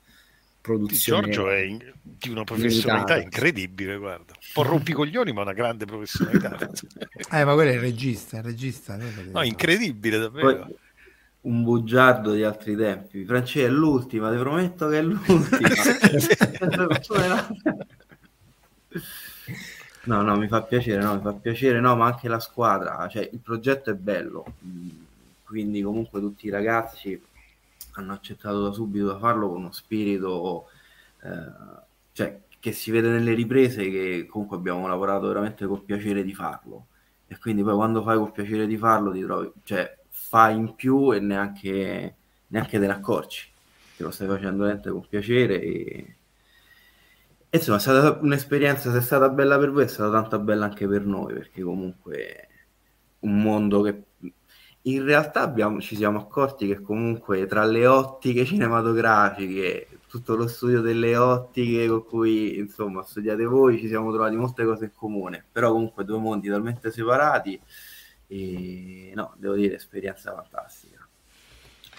[0.66, 1.30] produzione.
[1.30, 3.20] Giorgio è in, di una professionalità limitata.
[3.20, 4.32] incredibile, guarda.
[4.32, 6.58] Un po' rompicoglioni, ma una grande professionalità.
[7.30, 8.98] eh, ma quello è il regista, il regista.
[9.30, 10.64] No, incredibile davvero.
[10.64, 10.76] Poi,
[11.46, 13.24] un bugiardo di altri tempi.
[13.24, 15.68] Francesco è l'ultima, ti prometto che è l'ultima.
[20.04, 23.28] no, no, mi fa piacere, no, mi fa piacere, no, ma anche la squadra, cioè
[23.30, 24.44] il progetto è bello,
[25.44, 27.20] quindi comunque tutti i ragazzi
[27.92, 30.66] hanno accettato da subito da farlo con uno spirito,
[31.22, 31.28] eh,
[32.12, 36.86] cioè che si vede nelle riprese che comunque abbiamo lavorato veramente con piacere di farlo
[37.28, 39.96] e quindi poi quando fai con piacere di farlo ti trovi, cioè
[40.28, 42.16] fai in più e neanche,
[42.48, 43.40] neanche te ne accorgi.
[43.96, 46.16] Che lo stai facendo veramente con piacere e,
[47.48, 50.66] e insomma è stata un'esperienza se è stata bella per voi è stata tanto bella
[50.66, 52.48] anche per noi perché comunque
[53.20, 54.02] un mondo che
[54.82, 60.80] in realtà abbiamo, ci siamo accorti che comunque tra le ottiche cinematografiche tutto lo studio
[60.80, 65.72] delle ottiche con cui insomma studiate voi, ci siamo trovati molte cose in comune, però
[65.72, 67.60] comunque due mondi talmente separati
[68.26, 71.06] e no, devo dire esperienza fantastica.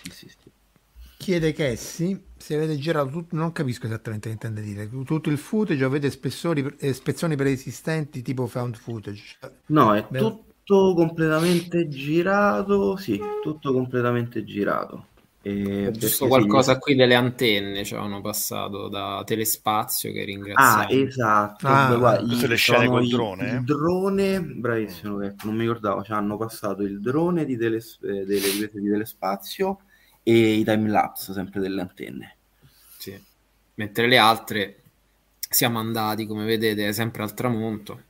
[0.09, 0.51] Sì, sì.
[1.17, 5.83] Chiede Cassie se avete girato tutto, non capisco esattamente che intende dire, tutto il footage
[5.83, 9.37] avete spessori, eh, spezzoni preesistenti tipo found footage?
[9.67, 15.07] No, è Beh, tutto completamente girato, sì, tutto completamente girato.
[15.47, 20.25] E Giusto perché sì, qualcosa qui delle antenne ci hanno passato da Telespazio che Ah,
[20.25, 20.89] ringraziamo.
[20.89, 21.67] esatto.
[21.67, 23.53] Ah, Beh, guarda, le scene col drone, eh?
[23.55, 28.25] Il drone, bravissimo, ecco, non mi ricordavo, ci hanno passato il drone di teles- eh,
[28.25, 29.79] delle riprese di telespazio
[30.23, 32.35] e i time lapse sempre delle antenne.
[32.97, 33.17] Sì.
[33.75, 34.81] Mentre le altre
[35.49, 38.01] siamo andati, come vedete, sempre al tramonto.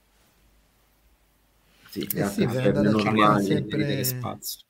[1.90, 4.62] Sì, Eh sì, andare a cercare sempre- Telespazio.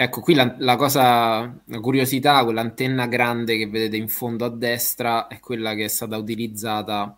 [0.00, 5.26] Ecco, qui la, la cosa, la curiosità, quell'antenna grande che vedete in fondo a destra
[5.26, 7.16] è quella che è stata utilizzata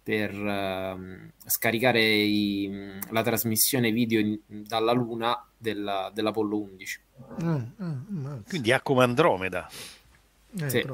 [0.00, 7.00] per ehm, scaricare i- la trasmissione video in- dalla Luna della- dell'Apollo 11.
[7.42, 7.48] mm,
[7.82, 9.68] mm, mm, Quindi ha come Andromeda.
[10.60, 10.86] eh, Sì.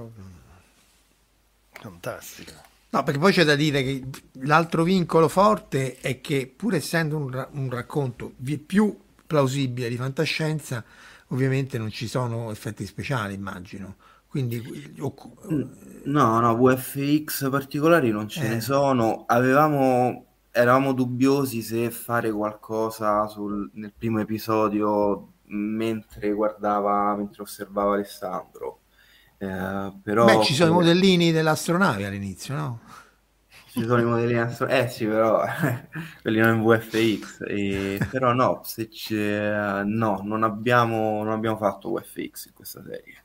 [1.73, 2.53] Fantastico.
[2.91, 4.05] No, perché poi c'è da dire che
[4.41, 8.33] l'altro vincolo forte è che pur essendo un, ra- un racconto
[8.65, 8.97] più
[9.27, 10.83] plausibile di fantascienza,
[11.29, 13.97] ovviamente non ci sono effetti speciali, immagino.
[14.29, 14.63] Quindi
[15.01, 15.15] o-
[16.05, 18.49] No, no, VFX particolari non ce Eh.
[18.49, 19.25] ne sono.
[19.27, 28.81] Avevamo, eravamo dubbiosi se fare qualcosa sul- nel primo episodio mentre guardava, mentre osservava Alessandro.
[29.39, 32.81] Eh, però Beh, ci sono i modellini dell'astronave all'inizio, no?
[33.77, 35.45] Ci sono i modelli astro- Eh sì, però
[36.23, 37.41] quelli non VFX.
[37.47, 38.07] E...
[38.09, 39.83] Però no, se c'è...
[39.85, 43.25] no, non abbiamo, non abbiamo fatto VFX in questa serie.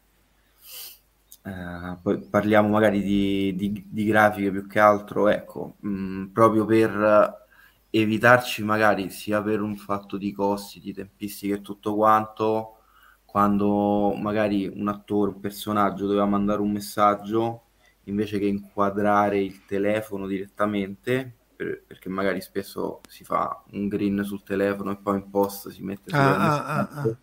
[1.43, 7.39] Eh, poi parliamo magari di, di- di grafiche più che altro, ecco, mh, proprio per
[7.89, 12.77] evitarci magari sia per un fatto di costi, di tempistiche e tutto quanto,
[13.25, 17.63] quando magari un attore, un personaggio doveva mandare un messaggio
[18.05, 24.43] invece che inquadrare il telefono direttamente, per- perché magari spesso si fa un green sul
[24.43, 27.17] telefono e poi in post si mette Ah, ah, ah, messaggio.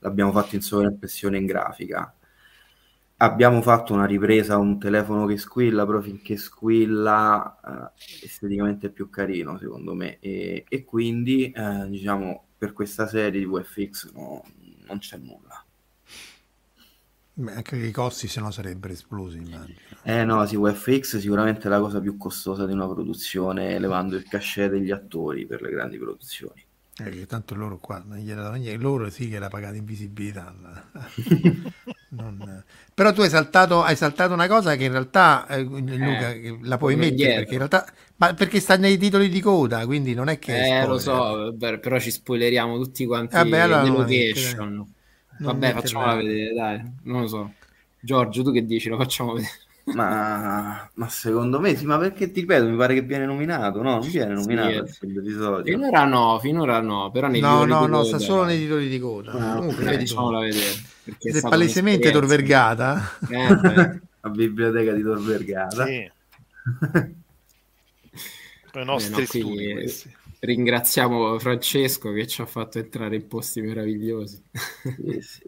[0.00, 2.12] L'abbiamo fatto in sovraimpressione in grafica.
[3.20, 7.90] Abbiamo fatto una ripresa a un telefono che squilla, però finché squilla
[8.20, 10.18] eh, esteticamente è più carino, secondo me.
[10.20, 14.44] E, e quindi, eh, diciamo, per questa serie di VFX no-
[14.86, 15.57] non c'è nulla.
[17.38, 19.96] Beh, anche i costi se no sarebbero esplosi, immagino.
[20.02, 24.26] Eh no, sì, VFX sicuramente è la cosa più costosa di una produzione, levando il
[24.26, 26.66] cachet degli attori per le grandi produzioni.
[27.00, 28.76] Eh, che tanto loro qua non danno niente.
[28.82, 30.52] Loro sì che la pagata invisibilità.
[32.10, 36.58] non- Però tu hai saltato, hai saltato una cosa che in realtà, eh, Luca, che
[36.62, 37.86] la puoi mettere perché in realtà,
[38.16, 40.98] ma perché sta nei titoli di coda, quindi non è che Eh, lo spoiler.
[40.98, 44.94] so, beh, però ci spoileriamo tutti quanti Vabbè, allora location.
[45.38, 47.52] Non Vabbè, facciamola vedere, dai, non lo so.
[48.00, 48.88] Giorgio, tu che dici?
[48.88, 49.52] Lo facciamo vedere.
[49.88, 53.92] Ma, ma secondo me sì, ma perché ti ripeto, mi pare che viene nominato, no?
[53.98, 54.86] Non viene Sì, nominato eh.
[54.86, 55.72] secondo episodio.
[55.72, 59.32] Finora no, finora no, però nei No, no, no, sta solo nei titoli di coda.
[59.32, 59.88] Ah, Comunque, ok.
[59.88, 60.14] vedi tu.
[60.14, 60.66] Facciamola vedere.
[61.04, 62.26] perché è palesemente Tor.
[62.26, 63.00] Vergata.
[63.28, 63.48] Eh.
[64.20, 65.84] La biblioteca di Tor Vergata.
[65.86, 66.10] Sì.
[68.74, 70.14] I Eh, nostri no, qui, studi eh, questi.
[70.40, 74.40] Ringraziamo Francesco che ci ha fatto entrare in posti meravigliosi.
[74.82, 75.42] Sì, sì.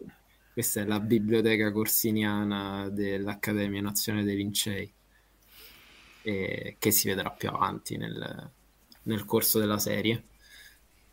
[0.53, 4.93] Questa è la biblioteca corsiniana dell'Accademia Nazionale dei Lincei,
[6.23, 8.51] e che si vedrà più avanti nel,
[9.03, 10.23] nel corso della serie.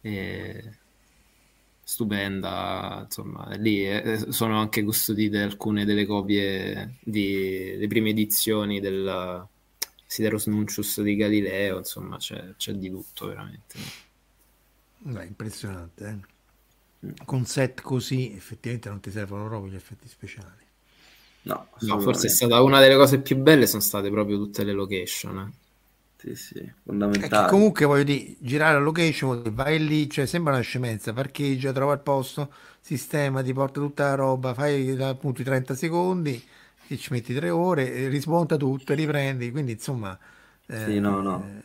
[0.01, 0.73] E
[1.81, 9.49] stupenda, insomma, lì eh, sono anche custodite alcune delle copie di, delle prime edizioni del
[10.09, 13.79] Sideros Nuncius di Galileo, insomma, c'è, c'è di tutto veramente.
[15.01, 16.05] Beh, impressionante,
[17.01, 17.15] eh.
[17.25, 20.67] Con set così effettivamente non ti servono proprio gli effetti speciali.
[21.43, 24.73] No, No, forse è stata una delle cose più belle, sono state proprio tutte le
[24.73, 25.39] location.
[25.39, 25.53] eh.
[26.17, 26.73] Sì, sì,
[27.11, 27.45] che fondamentale.
[27.45, 32.01] comunque voglio dire, girare la location, vai lì, cioè sembra una scemenza, parcheggia, trova il
[32.01, 36.43] posto, sistema, ti porta tutta la roba, fai appunto i 30 secondi,
[36.95, 40.19] e ci metti tre ore, e rismonta tutto, e riprendi, quindi insomma...
[40.67, 41.59] eh, Sì, no, no.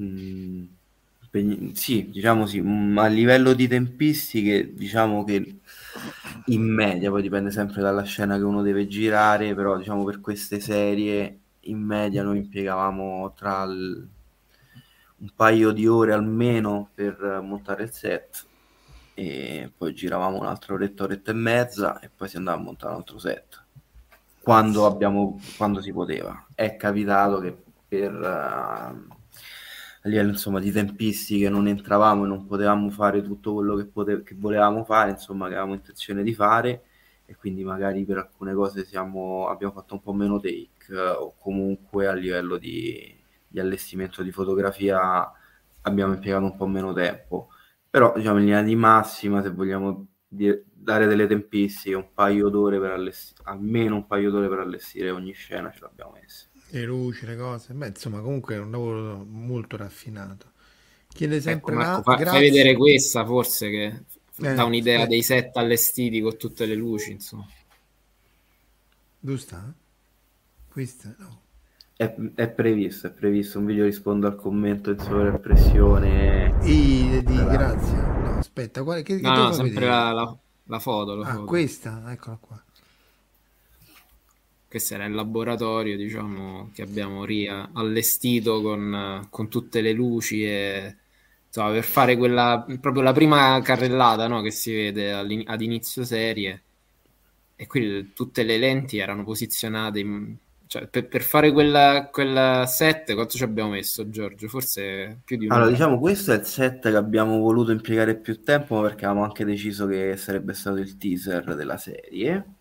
[0.00, 0.64] Mm,
[1.22, 5.60] impegni- sì, diciamo sì, mm, a livello di tempistiche, diciamo che
[6.46, 10.58] in media, poi dipende sempre dalla scena che uno deve girare, però diciamo per queste
[10.60, 14.08] serie in media noi impiegavamo tra il-
[15.18, 18.46] un paio di ore almeno per eh, montare il set
[19.14, 22.98] e poi giravamo un'altra oretta, oretta e mezza e poi si andava a montare un
[23.00, 23.63] altro set.
[24.44, 26.46] Quando, abbiamo, quando si poteva.
[26.54, 27.56] È capitato che
[27.88, 33.74] per uh, a livello insomma, di tempistiche non entravamo e non potevamo fare tutto quello
[33.74, 36.82] che, pote- che volevamo fare, insomma, che avevamo intenzione di fare
[37.24, 41.34] e quindi magari per alcune cose siamo, abbiamo fatto un po' meno take uh, o
[41.38, 43.16] comunque a livello di,
[43.48, 45.32] di allestimento di fotografia
[45.80, 47.48] abbiamo impiegato un po' meno tempo.
[47.88, 52.78] Però diciamo in linea di massima, se vogliamo dire, dare delle tempistiche, un paio d'ore
[52.78, 56.46] per allestire, almeno un paio d'ore per allestire ogni scena ce l'abbiamo messa.
[56.70, 60.52] Le luci, le cose, beh, insomma, comunque è un lavoro molto raffinato.
[61.08, 62.38] Chiede sempre ecco, Marco, fa, grazie.
[62.38, 64.02] fai vedere questa forse che
[64.36, 65.06] Eh, dà un'idea eh.
[65.06, 67.46] dei set allestiti con tutte le luci, insomma.
[69.20, 69.72] Dove sta?
[70.68, 71.14] Questa?
[71.18, 71.42] No.
[71.96, 76.58] È, è previsto, è previsto un video rispondo al commento in sovraimpressione.
[76.62, 78.13] I, di, grazie.
[78.56, 81.44] Aspetta, quale, che, che No, devo no, sempre la, la- la foto, la Ah, foto.
[81.44, 82.04] questa?
[82.12, 82.64] Eccola qua.
[84.68, 90.96] Questo era il laboratorio, diciamo, che abbiamo riallestito con, con tutte le luci e
[91.46, 96.64] insomma, per fare quella proprio la prima carrellata, no, che si vede ad inizio serie.
[97.54, 100.36] E qui tutte le lenti erano posizionate in-
[100.66, 104.48] cioè, per, per fare quella, quella set, quanto ci abbiamo messo, Giorgio?
[104.48, 108.42] Forse più di un Allora, diciamo, questo è il set che abbiamo voluto impiegare più
[108.42, 112.56] tempo perché avevamo anche deciso che sarebbe stato il teaser della serie.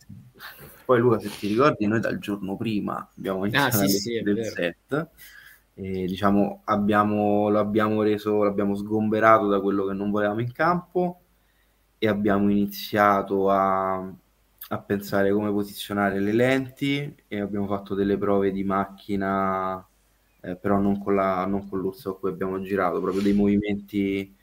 [0.85, 4.45] Poi Luca, se ti ricordi, noi dal giorno prima abbiamo iniziato Ah, sì, sì, del
[4.45, 5.07] set
[5.75, 11.21] e diciamo abbiamo, lo abbiamo reso, l'abbiamo sgomberato da quello che non volevamo in campo
[11.97, 14.07] e abbiamo iniziato a,
[14.73, 19.85] a pensare come posizionare le lenti e abbiamo fatto delle prove di macchina
[20.41, 24.35] eh, però non con, la, non con l'orso a cui abbiamo girato, proprio dei movimenti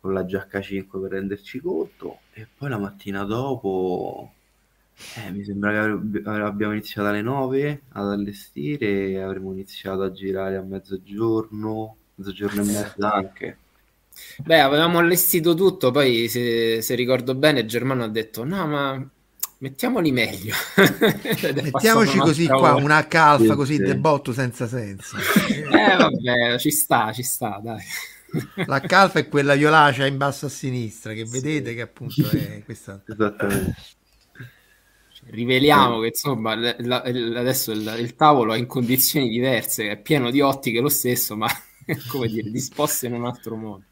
[0.00, 2.18] con la giacca 5 per renderci conto.
[2.32, 4.32] E poi la mattina dopo,
[5.16, 10.10] eh, mi sembra che abbi- abbiamo iniziato alle 9 ad allestire e avremo iniziato a
[10.12, 13.58] girare a mezzogiorno, mezzogiorno e mezza anche.
[14.44, 19.10] Beh, avevamo allestito tutto, poi se, se ricordo bene Germano ha detto no, ma
[19.64, 20.54] mettiamoli meglio.
[21.62, 22.84] Mettiamoci così qua, ora.
[22.84, 23.82] una calfa Sì, così sì.
[23.82, 25.16] de botto senza senso.
[25.74, 27.82] Eh vabbè, ci sta, ci sta, dai.
[28.66, 33.00] La calfa è quella violacea in basso a sinistra che vedete che appunto è questa.
[33.06, 33.74] Esattamente.
[35.26, 40.30] Riveliamo che insomma la- l- adesso il, il tavolo è in condizioni diverse, è pieno
[40.30, 41.48] di ottiche lo stesso, ma
[42.08, 43.84] come dire, disposte in un altro modo.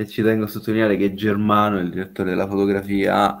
[0.00, 3.36] E ci tengo a sottolineare che Germano, il direttore della fotografia,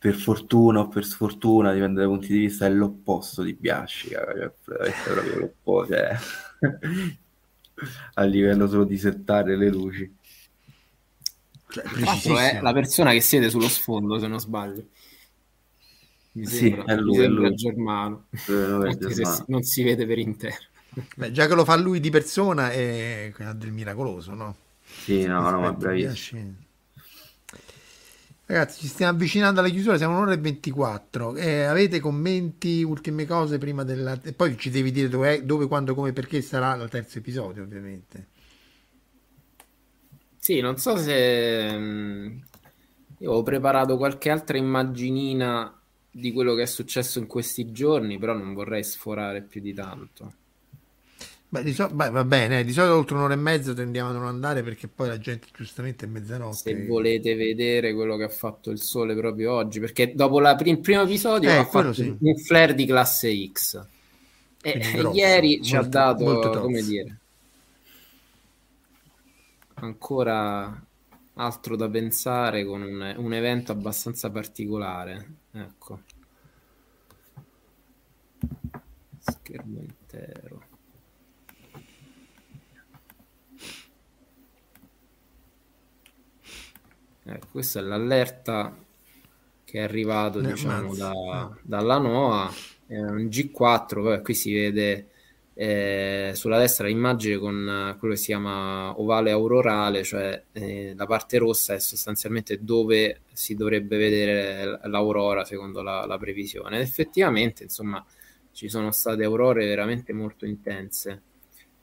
[0.00, 4.50] per fortuna o per sfortuna, dipende dai punti di vista, è l'opposto di Biascica, cioè,
[4.78, 6.16] è proprio l'opposto, cioè,
[8.14, 10.16] a livello solo di settare le luci.
[11.70, 14.86] Cioè, l'altro è la persona che siede sullo sfondo, se non sbaglio.
[16.32, 17.54] Mi Sì, è mi lui, è lui.
[17.54, 20.56] Germano, Eh, è si- non si vede per intero.
[21.16, 24.56] Beh, già che lo fa lui di persona è del miracoloso, no?
[24.84, 26.68] Sì, no, no, ma bravissimo.
[28.50, 31.36] Ragazzi, ci stiamo avvicinando alla chiusura, siamo un'ora e 24.
[31.36, 34.20] Eh, avete commenti, ultime cose prima della...
[34.20, 38.26] E poi ci devi dire dove, dove, quando, come, perché sarà il terzo episodio, ovviamente.
[40.36, 42.38] Sì, non so se mm,
[43.18, 45.72] io ho preparato qualche altra immaginina
[46.10, 50.32] di quello che è successo in questi giorni, però non vorrei sforare più di tanto.
[51.52, 54.12] Beh, di so- beh, va bene, eh, di solito oltre un'ora e mezza tendiamo a
[54.12, 56.56] non andare perché poi la gente giustamente è mezzanotte.
[56.56, 60.70] Se volete vedere quello che ha fatto il sole proprio oggi, perché dopo la pri-
[60.70, 62.16] il primo episodio Eh, ha fatto sì.
[62.20, 63.84] un flare di classe X.
[64.62, 67.18] E grosso, ieri ci ha molto- dato, molto come dire,
[69.74, 70.84] ancora
[71.34, 75.28] altro da pensare con un, un evento abbastanza particolare.
[75.52, 76.00] Ecco.
[79.18, 80.62] Schermo intero.
[87.32, 88.76] Ecco, questa è l'allerta
[89.64, 92.52] che è arrivato, Eh, diciamo, da- dalla NOAA.
[92.86, 95.06] È un G4, vabbè, qui si vede
[95.54, 101.06] eh, sulla destra l'immagine con eh, quello che si chiama ovale aurorale, cioè eh, la
[101.06, 106.76] parte rossa è sostanzialmente dove si dovrebbe vedere l'aurora secondo la, la previsione.
[106.78, 108.04] Ed effettivamente, insomma,
[108.52, 111.22] ci sono state aurore veramente molto intense.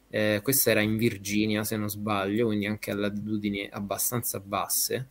[0.10, 5.10] Eh, questa era in Virginia, se non sbaglio, quindi anche a latitudini abbastanza basse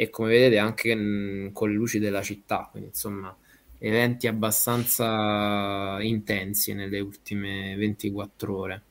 [0.00, 3.36] e come vedete anche mh, con le luci della città, quindi insomma
[3.76, 8.82] eventi abbastanza intensi nelle ultime 24 ore.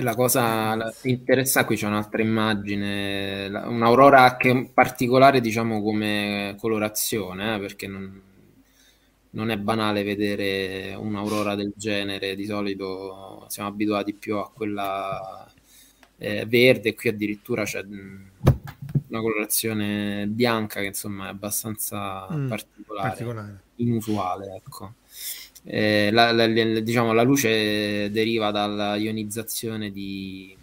[0.00, 7.86] La cosa interessante, qui c'è un'altra immagine, un'aurora che particolare diciamo come colorazione, eh, perché
[7.86, 8.20] non,
[9.30, 15.48] non è banale vedere un'aurora del genere, di solito siamo abituati più a quella
[16.18, 17.84] eh, verde, qui addirittura c'è
[19.14, 24.94] una colorazione bianca che insomma è abbastanza mm, particolare, particolare, inusuale, ecco.
[25.62, 30.54] Eh, la, la, la, diciamo, la luce deriva dalla ionizzazione di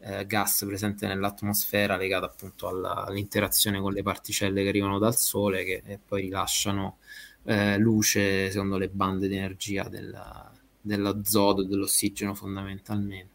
[0.00, 5.64] eh, gas presente nell'atmosfera legata appunto alla, all'interazione con le particelle che arrivano dal Sole
[5.64, 6.98] che poi rilasciano
[7.44, 10.50] eh, luce secondo le bande di energia della,
[10.80, 13.31] dell'azoto e dell'ossigeno fondamentalmente.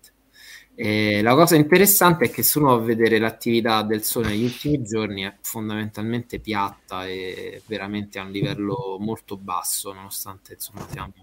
[0.79, 4.43] E la cosa interessante è che se uno va a vedere l'attività del Sole negli
[4.43, 11.13] ultimi giorni è fondamentalmente piatta e veramente a un livello molto basso, nonostante insomma siamo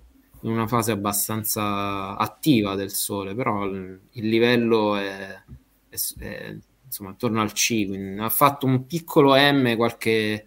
[0.40, 5.40] in una fase abbastanza attiva del Sole, però il, il livello è,
[5.89, 10.47] è, è, insomma attorno al C, quindi ha fatto un piccolo M qualche,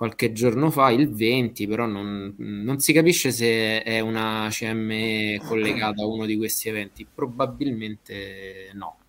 [0.00, 6.00] qualche giorno fa, il 20, però non, non, si capisce se è una CME collegata
[6.00, 9.00] a uno di questi eventi, probabilmente no.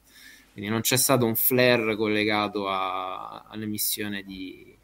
[0.51, 4.77] Quindi non c'è stato un flare collegato a, all'emissione di,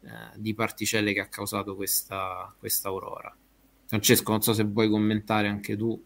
[0.00, 3.36] eh, di, particelle che ha causato questa, questa aurora.
[3.84, 6.02] Francesco, non so se vuoi commentare anche tu.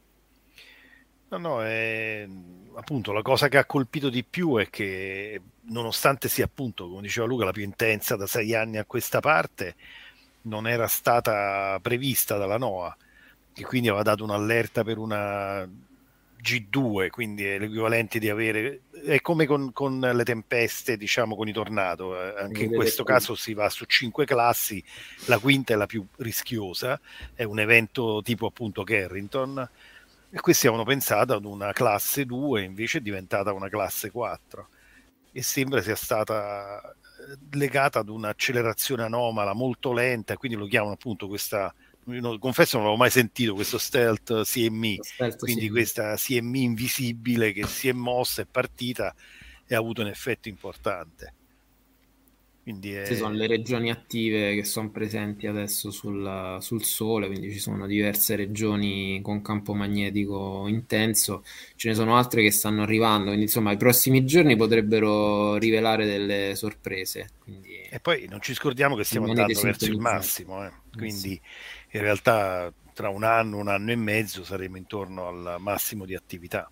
[1.30, 2.26] No, no, è...
[2.74, 7.26] appunto la cosa che ha colpito di più è che nonostante sia appunto, come diceva
[7.26, 9.74] Luca, la più intensa da sei anni a questa parte,
[10.42, 12.96] non era stata prevista dalla NOAA,
[13.52, 15.68] che quindi aveva dato un'allerta per una
[16.42, 21.52] G2, quindi è l'equivalente di avere, è come con, con le tempeste, diciamo con i
[21.52, 24.82] tornado, eh, anche in questo caso si va su cinque classi,
[25.26, 26.98] la quinta è la più rischiosa,
[27.34, 29.68] è un evento tipo appunto Carrington,
[30.30, 34.68] e questi avevano pensato ad una classe 2, invece è diventata una classe 4
[35.32, 41.28] e sembra sia stata eh, legata ad un'accelerazione anomala molto lenta, quindi lo chiamano appunto
[41.28, 41.72] questa
[42.12, 45.70] io confesso non l'avevo mai sentito questo stealth CME, stealth quindi CME.
[45.70, 49.14] questa CME invisibile che si è mossa, è partita
[49.66, 51.34] e ha avuto un effetto importante.
[52.68, 53.06] Quindi è...
[53.06, 57.86] Ci sono le regioni attive che sono presenti adesso sul, sul, Sole, quindi ci sono
[57.86, 61.44] diverse regioni con campo magnetico intenso,
[61.76, 66.54] ce ne sono altre che stanno arrivando, quindi insomma i prossimi giorni potrebbero rivelare delle
[66.56, 67.30] sorprese.
[67.42, 67.74] Quindi...
[67.88, 70.70] E poi non ci scordiamo che stiamo andando verso il massimo, eh.
[70.94, 71.40] quindi sì.
[71.92, 76.70] in realtà tra un anno, un anno e mezzo saremo intorno al massimo di attività.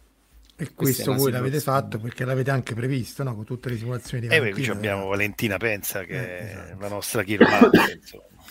[0.59, 3.35] E questo voi l'avete fatto perché l'avete anche previsto, no?
[3.35, 4.57] Con tutte le simulazioni di Valentina.
[4.57, 5.09] Eh, qui abbiamo eh.
[5.09, 6.73] Valentina Pensa che eh, esatto.
[6.73, 8.01] è la nostra chiromante,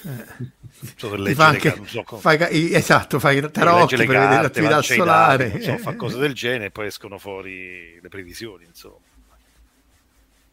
[0.03, 1.33] eh.
[1.33, 2.21] Fa anche, so come...
[2.21, 5.49] fai, esatto, fai tarocchi per vedere l'attività solare.
[5.49, 8.97] Dati, so, fa cose del genere e poi escono fuori le previsioni, insomma.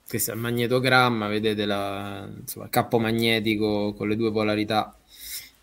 [0.08, 4.96] Questo è il magnetogramma, vedete la, insomma, il campo magnetico con le due polarità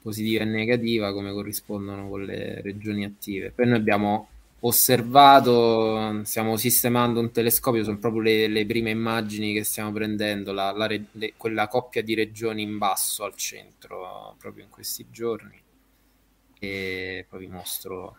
[0.01, 3.51] positiva e negativa come corrispondono con le regioni attive.
[3.51, 4.29] Poi noi abbiamo
[4.61, 10.71] osservato, stiamo sistemando un telescopio, sono proprio le, le prime immagini che stiamo prendendo, la,
[10.71, 15.61] la, le, quella coppia di regioni in basso al centro proprio in questi giorni.
[16.61, 18.17] E poi vi mostro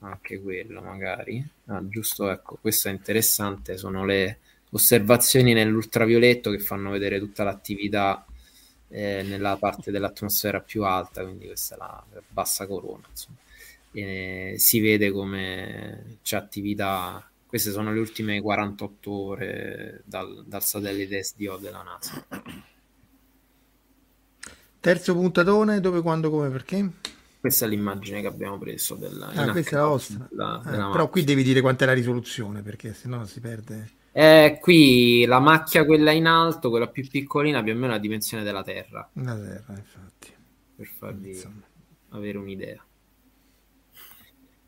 [0.00, 1.44] anche quello magari.
[1.66, 4.38] Ah, giusto, ecco, questo è interessante, sono le
[4.70, 8.26] osservazioni nell'ultravioletto che fanno vedere tutta l'attività
[8.88, 13.38] eh, nella parte dell'atmosfera più alta, quindi questa è la, bassa corona, insomma
[13.96, 17.26] e si vede come c'è attività.
[17.46, 22.26] Queste sono le ultime 48 ore dal, dal satellite SDO della NASA.
[24.78, 26.90] Terzo puntatone, dove, quando, come, perché?
[27.40, 30.28] Questa è l'immagine che abbiamo preso della, ah, questa è la vostra.
[30.28, 33.90] Della, eh, della però qui devi dire quant'è la risoluzione, perché sennò si perde.
[34.12, 38.42] Eh, qui la macchia, quella in alto, quella più piccolina, più o meno la dimensione
[38.42, 39.08] della Terra.
[39.14, 40.34] La Terra, infatti.
[40.76, 41.62] Per farvi Insomma.
[42.10, 42.84] avere un'idea.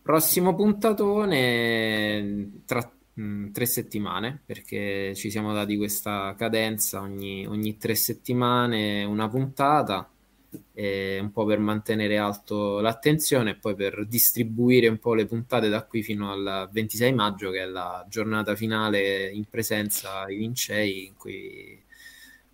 [0.09, 2.81] Prossimo puntatone tra
[3.13, 9.29] mh, mm, tre settimane, perché ci siamo dati questa cadenza ogni, ogni tre settimane una
[9.29, 10.11] puntata,
[10.51, 15.85] un po' per mantenere alto l'attenzione e poi per distribuire un po' le puntate da
[15.85, 21.17] qui fino al 26 maggio, che è la giornata finale in presenza ai Vincei, in
[21.17, 21.79] cui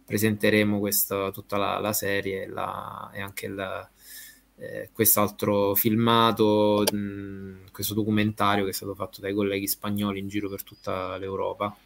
[0.05, 3.89] presenteremo questa, tutta la, la serie la, e anche la
[4.57, 10.49] eh, quest'altro filmato, mh, questo documentario che è stato fatto dai colleghi spagnoli in giro
[10.49, 11.77] per tutta l'Europa.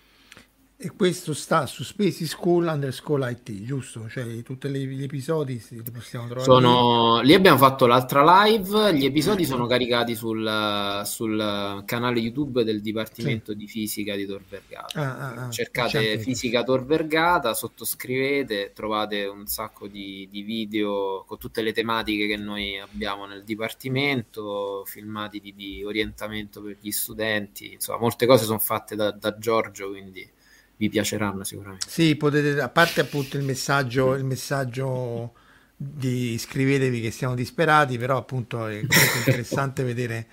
[0.80, 4.09] E questo sta su Spacey School underscore IT, giusto?
[4.09, 6.44] Cioè tutti gli episodi li possiamo trovare.
[6.44, 7.20] Sono...
[7.20, 13.50] Lì abbiamo fatto l'altra live, gli episodi sono caricati sul, sul canale YouTube del Dipartimento
[13.50, 13.59] sì.
[13.59, 15.00] di Fisica di Tor Vergata.
[15.00, 16.20] Ah, ah, ah, Cercate.
[16.20, 22.36] Fisica Tor Vergata, sottoscrivete, trovate un sacco di, di, video con tutte le tematiche che
[22.36, 28.60] noi abbiamo nel Dipartimento, filmati di, di orientamento per gli studenti, insomma molte cose sono
[28.60, 30.36] fatte da, da Giorgio, quindi
[30.78, 31.86] vi piaceranno sicuramente.
[31.88, 35.34] Sì, potete, a parte appunto il messaggio, il messaggio
[35.76, 38.80] di iscrivetevi che siamo disperati, però appunto è
[39.18, 40.26] interessante vedere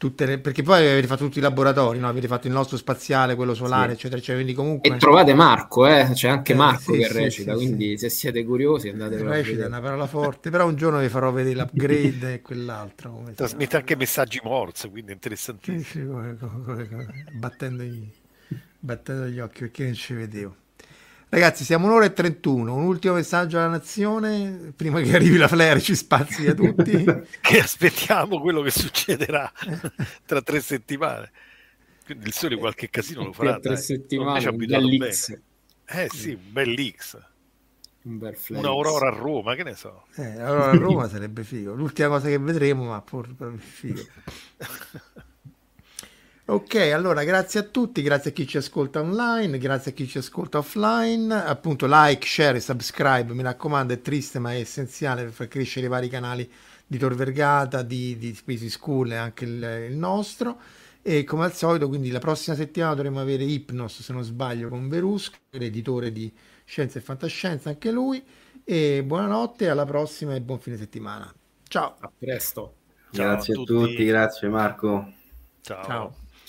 [0.00, 2.08] tutte le, perché poi avete fatto tutti i laboratori, no?
[2.08, 3.92] avete fatto il nostro spaziale, quello solare, sì.
[3.92, 4.94] eccetera, eccetera, quindi comunque...
[4.94, 6.08] E trovate Marco, eh?
[6.14, 9.28] c'è anche eh, Marco eh, sì, che sì, recita, quindi se siete curiosi andate a
[9.28, 13.30] Recita è una parola forte, però un giorno vi farò vedere l'upgrade e quell'altro.
[13.34, 16.12] Trasmette anche messaggi Morse, quindi è interessantissimo.
[16.12, 18.10] Come, come, come, battendo i
[18.80, 20.56] battendo gli occhi perché non ci vedevo.
[21.28, 22.74] Ragazzi, siamo un'ora e 31.
[22.74, 27.04] Un ultimo messaggio alla nazione prima che arrivi la flare ci spazzi a tutti.
[27.40, 29.50] che aspettiamo quello che succederà
[30.26, 31.30] tra tre settimane.
[32.04, 33.60] Quindi il sole qualche casino lo farà.
[33.60, 35.40] Tra tre settimane, un bel X.
[35.86, 37.18] Eh sì, un bel X.
[38.02, 40.06] Un bel Un'aurora a Roma, che ne so.
[40.16, 41.74] Eh, l'aurora a Roma sarebbe figo.
[41.74, 44.02] L'ultima cosa che vedremo, ma pur figo.
[46.50, 50.18] Ok, allora grazie a tutti, grazie a chi ci ascolta online, grazie a chi ci
[50.18, 55.30] ascolta offline, appunto like, share e subscribe, mi raccomando, è triste ma è essenziale per
[55.30, 56.50] far crescere i vari canali
[56.84, 60.58] di Tor Vergata, di, di Spacey School e anche il, il, nostro.
[61.02, 64.88] E come al solito, quindi la prossima settimana dovremo avere Hypnos, se non sbaglio, con
[64.88, 66.32] Verusco, l'editore di
[66.64, 68.20] Scienza e Fantascienza, anche lui.
[68.64, 71.32] E buonanotte, alla prossima e buon fine settimana.
[71.68, 71.94] Ciao.
[72.00, 72.74] A presto.
[73.12, 73.72] Ciao grazie a tutti.
[73.72, 75.12] a tutti, grazie Marco.
[75.60, 75.84] Ciao.
[75.84, 76.19] Ciao.